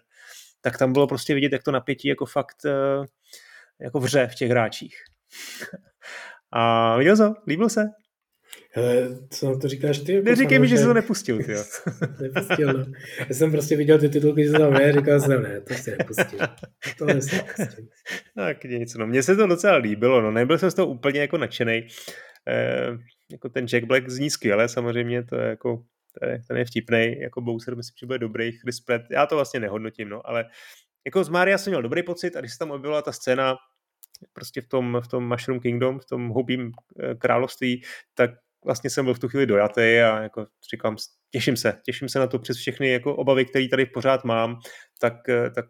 tak 0.60 0.78
tam 0.78 0.92
bylo 0.92 1.06
prostě 1.06 1.34
vidět, 1.34 1.52
jak 1.52 1.62
to 1.62 1.70
napětí 1.70 2.08
jako 2.08 2.26
fakt 2.26 2.64
eh, 2.66 3.06
jako 3.80 4.00
vře 4.00 4.28
v 4.32 4.34
těch 4.34 4.50
hráčích. 4.50 4.96
A 6.52 6.96
viděl 6.96 7.16
jsi 7.16 7.22
Líbil 7.46 7.68
se? 7.68 7.84
Hele, 8.72 9.08
co 9.30 9.52
na 9.52 9.58
to 9.58 9.68
říkáš 9.68 9.98
ty? 9.98 10.12
Jako 10.12 10.24
Neříkej 10.24 10.58
mi, 10.58 10.68
že 10.68 10.78
jsi 10.78 10.84
to 10.84 10.94
nepustil, 10.94 11.38
ty 11.38 11.52
nepustil, 12.22 12.72
no. 12.72 12.84
Já 13.28 13.34
jsem 13.34 13.50
prostě 13.50 13.76
viděl 13.76 13.98
ty 13.98 14.08
titulky, 14.08 14.44
že 14.44 14.52
tam 14.52 14.74
je, 14.74 14.92
říkal 14.92 15.20
jsem, 15.20 15.42
ne, 15.42 15.60
to 15.60 15.74
si 15.74 15.90
nepustil. 15.90 16.38
To 16.98 17.04
nepustil. 17.06 17.86
tak 18.36 18.64
nic, 18.64 18.94
no. 18.94 19.06
Mně 19.06 19.22
se 19.22 19.36
to 19.36 19.46
docela 19.46 19.76
líbilo, 19.76 20.20
no. 20.20 20.30
Nebyl 20.30 20.58
jsem 20.58 20.70
z 20.70 20.74
toho 20.74 20.88
úplně 20.88 21.20
jako 21.20 21.38
nadšený. 21.38 21.86
Eh, 22.48 22.98
jako 23.32 23.48
ten 23.48 23.66
Jack 23.66 23.84
Black 23.84 24.08
zní 24.08 24.30
skvěle, 24.30 24.68
samozřejmě, 24.68 25.24
to 25.24 25.36
je 25.36 25.48
jako 25.48 25.82
ten, 26.20 26.42
ten 26.48 26.56
je 26.56 26.64
vtipný, 26.64 27.20
jako 27.20 27.40
Bowser 27.40 27.76
myslím, 27.76 27.94
že 28.00 28.06
bude 28.06 28.18
dobrý, 28.18 28.52
Chris 28.52 28.80
Pratt, 28.80 29.02
já 29.10 29.26
to 29.26 29.34
vlastně 29.34 29.60
nehodnotím, 29.60 30.08
no, 30.08 30.28
ale 30.28 30.44
jako 31.06 31.24
z 31.24 31.28
Mária 31.28 31.58
jsem 31.58 31.70
měl 31.70 31.82
dobrý 31.82 32.02
pocit 32.02 32.36
a 32.36 32.40
když 32.40 32.52
se 32.52 32.58
tam 32.58 32.70
objevila 32.70 33.02
ta 33.02 33.12
scéna 33.12 33.56
prostě 34.32 34.60
v 34.60 34.68
tom, 34.68 35.00
v 35.04 35.08
tom 35.08 35.28
Mushroom 35.28 35.60
Kingdom, 35.60 35.98
v 35.98 36.04
tom 36.04 36.28
hubým 36.28 36.72
eh, 37.02 37.14
království, 37.14 37.82
tak 38.14 38.30
vlastně 38.68 38.90
jsem 38.90 39.04
byl 39.04 39.14
v 39.14 39.18
tu 39.18 39.28
chvíli 39.28 39.46
dojatý 39.46 39.80
a 39.80 40.22
jako 40.22 40.46
říkám, 40.70 40.96
těším 41.30 41.56
se, 41.56 41.80
těším 41.84 42.08
se 42.08 42.18
na 42.18 42.26
to 42.26 42.38
přes 42.38 42.56
všechny 42.56 42.90
jako 42.90 43.16
obavy, 43.16 43.44
které 43.44 43.68
tady 43.68 43.86
pořád 43.86 44.24
mám, 44.24 44.58
tak, 45.00 45.28
eh, 45.28 45.50
tak 45.50 45.66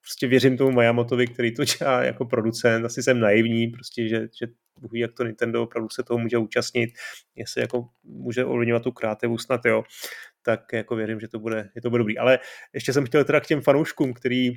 prostě 0.00 0.26
věřím 0.26 0.56
tomu 0.56 0.70
Mayamotovi, 0.70 1.26
který 1.26 1.54
to 1.54 1.64
dělá 1.78 2.04
jako 2.04 2.24
producent, 2.24 2.84
asi 2.84 3.02
jsem 3.02 3.20
naivní, 3.20 3.66
prostě, 3.66 4.08
že, 4.08 4.28
že 4.40 4.46
ví, 4.92 5.00
jak 5.00 5.12
to 5.12 5.24
Nintendo 5.24 5.62
opravdu 5.62 5.88
se 5.88 6.02
toho 6.02 6.18
může 6.18 6.38
účastnit, 6.38 6.90
jestli 7.36 7.60
jako 7.60 7.88
může 8.04 8.44
ovlivňovat 8.44 8.82
tu 8.82 8.92
kreativu 8.92 9.38
snad, 9.38 9.64
jo, 9.64 9.82
tak 10.42 10.72
jako 10.72 10.96
věřím, 10.96 11.20
že 11.20 11.28
to 11.28 11.38
bude, 11.38 11.70
že 11.74 11.80
to 11.80 11.90
bude 11.90 11.98
dobrý. 11.98 12.18
Ale 12.18 12.38
ještě 12.74 12.92
jsem 12.92 13.06
chtěl 13.06 13.24
teda 13.24 13.40
k 13.40 13.46
těm 13.46 13.60
fanouškům, 13.60 14.12
který 14.14 14.50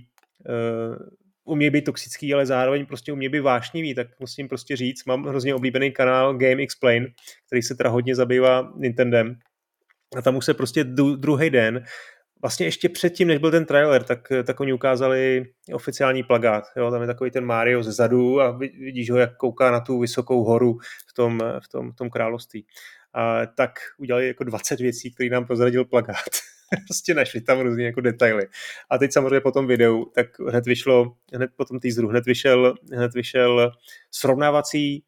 umí 1.43 1.69
být 1.69 1.85
toxický, 1.85 2.33
ale 2.33 2.45
zároveň 2.45 2.85
prostě 2.85 3.13
umí 3.13 3.29
být 3.29 3.39
vášnivý, 3.39 3.95
tak 3.95 4.07
musím 4.19 4.47
prostě 4.47 4.75
říct, 4.75 5.05
mám 5.05 5.23
hrozně 5.23 5.55
oblíbený 5.55 5.91
kanál 5.91 6.33
Game 6.33 6.63
Explain, 6.63 7.07
který 7.47 7.61
se 7.61 7.75
teda 7.75 7.89
hodně 7.89 8.15
zabývá 8.15 8.73
Nintendem 8.75 9.35
a 10.17 10.21
tam 10.21 10.35
už 10.35 10.45
se 10.45 10.53
prostě 10.53 10.83
druhý 11.17 11.49
den 11.49 11.83
vlastně 12.41 12.65
ještě 12.65 12.89
předtím, 12.89 13.27
než 13.27 13.37
byl 13.37 13.51
ten 13.51 13.65
trailer, 13.65 14.03
tak, 14.03 14.31
tak 14.43 14.59
oni 14.59 14.73
ukázali 14.73 15.45
oficiální 15.73 16.23
plagát. 16.23 16.63
Jo? 16.77 16.91
Tam 16.91 17.01
je 17.01 17.07
takový 17.07 17.31
ten 17.31 17.45
Mario 17.45 17.83
ze 17.83 17.91
zadu 17.91 18.41
a 18.41 18.51
vidíš 18.57 19.11
ho, 19.11 19.17
jak 19.17 19.37
kouká 19.37 19.71
na 19.71 19.79
tu 19.79 19.99
vysokou 19.99 20.43
horu 20.43 20.77
v 21.09 21.13
tom, 21.13 21.39
v 21.63 21.67
tom, 21.67 21.91
v 21.91 21.95
tom 21.95 22.09
království. 22.09 22.65
A 23.13 23.45
tak 23.45 23.71
udělali 23.97 24.27
jako 24.27 24.43
20 24.43 24.79
věcí, 24.79 25.13
které 25.13 25.29
nám 25.29 25.45
prozradil 25.45 25.85
plagát. 25.85 26.17
prostě 26.87 27.13
našli 27.13 27.41
tam 27.41 27.59
různé 27.59 27.83
jako 27.83 28.01
detaily. 28.01 28.47
A 28.89 28.97
teď 28.97 29.13
samozřejmě 29.13 29.39
po 29.39 29.51
tom 29.51 29.67
videu, 29.67 30.05
tak 30.15 30.39
hned 30.39 30.65
vyšlo, 30.65 31.13
hned 31.33 31.51
po 31.55 31.65
tom 31.65 31.79
teaseru, 31.79 32.07
hned 32.07 32.25
vyšel, 32.25 32.75
hned 32.93 33.13
vyšel 33.13 33.71
srovnávací 34.11 35.03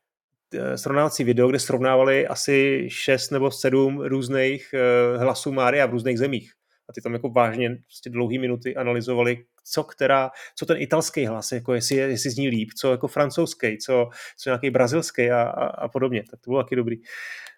eh, 0.53 0.77
srovnávací 0.77 1.23
video, 1.23 1.47
kde 1.47 1.59
srovnávali 1.59 2.27
asi 2.27 2.87
šest 2.91 3.31
nebo 3.31 3.51
sedm 3.51 4.01
různých 4.01 4.73
eh, 4.73 5.17
hlasů 5.17 5.51
Mária 5.51 5.85
v 5.85 5.91
různých 5.91 6.19
zemích 6.19 6.51
a 6.89 6.93
ty 6.93 7.01
tam 7.01 7.13
jako 7.13 7.29
vážně 7.29 7.69
prostě 7.69 8.09
dlouhé 8.09 8.39
minuty 8.39 8.75
analyzovali, 8.75 9.45
co 9.63 9.83
která, 9.83 10.31
co 10.55 10.65
ten 10.65 10.77
italský 10.81 11.25
hlas, 11.25 11.51
jako 11.51 11.73
jestli, 11.73 11.95
jestli 11.95 12.29
zní 12.29 12.49
líp, 12.49 12.69
co 12.77 12.91
jako 12.91 13.07
francouzský, 13.07 13.77
co, 13.77 14.09
co 14.37 14.49
nějaký 14.49 14.69
brazilský 14.69 15.31
a, 15.31 15.41
a, 15.41 15.65
a 15.65 15.87
podobně, 15.87 16.23
tak 16.31 16.41
to 16.41 16.51
bylo 16.51 16.63
taky 16.63 16.75
dobrý. 16.75 16.95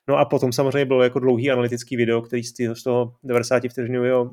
No 0.08 0.18
a 0.18 0.26
potom 0.26 0.52
samozřejmě 0.52 0.86
bylo 0.86 1.04
jako 1.04 1.20
dlouhý 1.20 1.52
analytický 1.52 1.96
video, 1.96 2.22
který 2.22 2.44
z 2.44 2.84
toho 2.84 3.16
90 3.24 3.64
vteřinového 3.70 4.24
uh, 4.24 4.32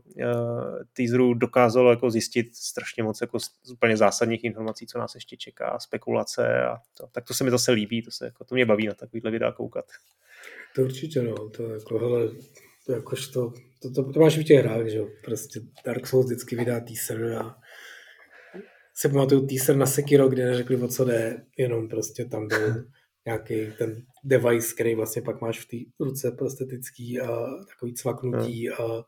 teaseru 0.93 1.35
dokázalo 1.35 1.91
jako 1.91 2.11
zjistit 2.11 2.57
strašně 2.57 3.03
moc 3.03 3.21
jako 3.21 3.39
úplně 3.73 3.97
zásadních 3.97 4.45
informací, 4.45 4.87
co 4.87 4.99
nás 4.99 5.15
ještě 5.15 5.37
čeká, 5.37 5.79
spekulace 5.79 6.65
a 6.65 6.77
to. 6.99 7.07
Tak 7.13 7.25
to 7.25 7.35
se 7.35 7.45
mi 7.45 7.51
zase 7.51 7.73
líbí, 7.73 8.03
to 8.03 8.11
se 8.11 8.25
jako, 8.25 8.45
to 8.45 8.55
mě 8.55 8.67
baví 8.67 8.87
na 8.87 8.95
takovýhle 8.95 9.31
videa 9.31 9.53
koukat. 9.53 9.85
To 10.75 10.83
určitě, 10.83 11.23
no, 11.23 11.35
to 11.49 11.63
jako, 11.63 11.99
hele, 11.99 12.29
jakož 12.89 13.29
to, 13.29 13.53
to, 13.83 13.91
to, 13.91 14.13
to 14.13 14.21
máš 14.21 14.39
v 14.39 14.45
těch 14.45 14.59
hrách, 14.59 14.87
že 14.87 14.99
jo, 14.99 15.09
prostě 15.25 15.61
Dark 15.87 16.07
Souls 16.07 16.27
vždycky 16.27 16.57
vydá 16.57 16.81
teaser 16.81 17.35
a 17.35 17.57
se 18.95 19.09
pamatuju 19.09 19.47
teaser 19.47 19.77
na 19.77 19.87
Sekiro, 19.87 20.29
kde 20.29 20.45
neřekli, 20.45 20.77
o 20.77 20.89
co 20.89 21.05
jde, 21.05 21.45
jenom 21.59 21.89
prostě 21.89 22.25
tam 22.25 22.49
byl 22.49 22.85
nějaký 23.27 23.73
ten 23.79 24.03
device, 24.25 24.75
který 24.75 24.95
vlastně 24.95 25.23
pak 25.23 25.41
máš 25.41 25.61
v 25.61 25.69
té 25.69 26.05
ruce 26.05 26.31
prostetický 26.31 27.21
a 27.21 27.47
takový 27.69 27.95
cvaknutí 27.95 28.71
a, 28.71 29.05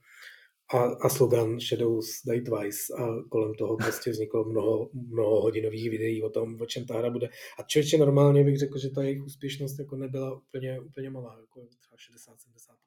a, 0.75 0.79
a 0.79 1.09
slogan 1.09 1.61
Shadows 1.61 2.07
Die 2.27 2.43
Twice 2.43 2.95
a 2.99 3.23
kolem 3.29 3.55
toho 3.55 3.77
prostě 3.85 4.11
vzniklo 4.11 4.45
mnoho, 4.45 4.91
mnoho 4.95 5.41
hodinových 5.41 5.91
videí 5.91 6.23
o 6.23 6.31
tom, 6.31 6.61
o 6.61 6.67
čem 6.67 6.87
ta 6.87 6.99
hra 6.99 7.11
bude. 7.11 7.29
A 7.59 7.63
člověče 7.63 7.99
normálně 7.99 8.45
bych 8.45 8.59
řekl, 8.59 8.79
že 8.79 8.91
ta 8.91 9.03
jejich 9.03 9.23
úspěšnost 9.23 9.79
jako 9.79 9.97
nebyla 9.97 10.35
úplně, 10.37 10.81
úplně 10.81 11.11
malá, 11.11 11.37
jako 11.41 11.67
třeba 11.81 11.97
60-70%. 11.97 12.84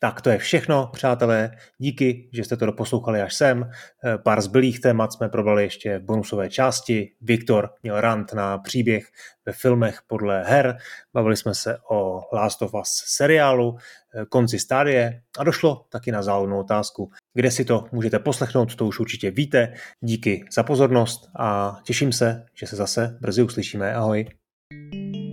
Tak 0.00 0.20
to 0.20 0.30
je 0.30 0.38
všechno, 0.38 0.90
přátelé. 0.92 1.50
Díky, 1.78 2.28
že 2.32 2.44
jste 2.44 2.56
to 2.56 2.66
doposlouchali 2.66 3.22
až 3.22 3.34
sem. 3.34 3.70
Eh, 4.04 4.18
pár 4.18 4.40
zbylých 4.40 4.80
témat 4.80 5.12
jsme 5.12 5.28
probrali 5.28 5.62
ještě 5.62 5.98
v 5.98 6.02
bonusové 6.02 6.50
části. 6.50 7.12
Viktor 7.20 7.70
měl 7.82 8.00
rant 8.00 8.32
na 8.32 8.58
příběh 8.58 9.08
ve 9.46 9.52
filmech 9.52 10.00
podle 10.06 10.44
her. 10.44 10.76
Bavili 11.14 11.36
jsme 11.36 11.54
se 11.54 11.78
o 11.90 12.20
Last 12.32 12.62
of 12.62 12.74
Us 12.74 13.02
seriálu, 13.06 13.76
eh, 14.14 14.24
konci 14.28 14.58
stádie 14.58 15.22
a 15.38 15.44
došlo 15.44 15.84
taky 15.88 16.12
na 16.12 16.22
záhodnou 16.22 16.60
otázku. 16.60 17.10
Kde 17.34 17.50
si 17.50 17.64
to 17.64 17.84
můžete 17.92 18.18
poslechnout, 18.18 18.74
to 18.74 18.86
už 18.86 19.00
určitě 19.00 19.30
víte. 19.30 19.72
Díky 20.00 20.44
za 20.52 20.62
pozornost 20.62 21.28
a 21.38 21.78
těším 21.84 22.12
se, 22.12 22.46
že 22.54 22.66
se 22.66 22.76
zase 22.76 23.18
brzy 23.20 23.42
uslyšíme. 23.42 23.94
Ahoj. 23.94 24.26
thank 24.70 25.16
you 25.16 25.27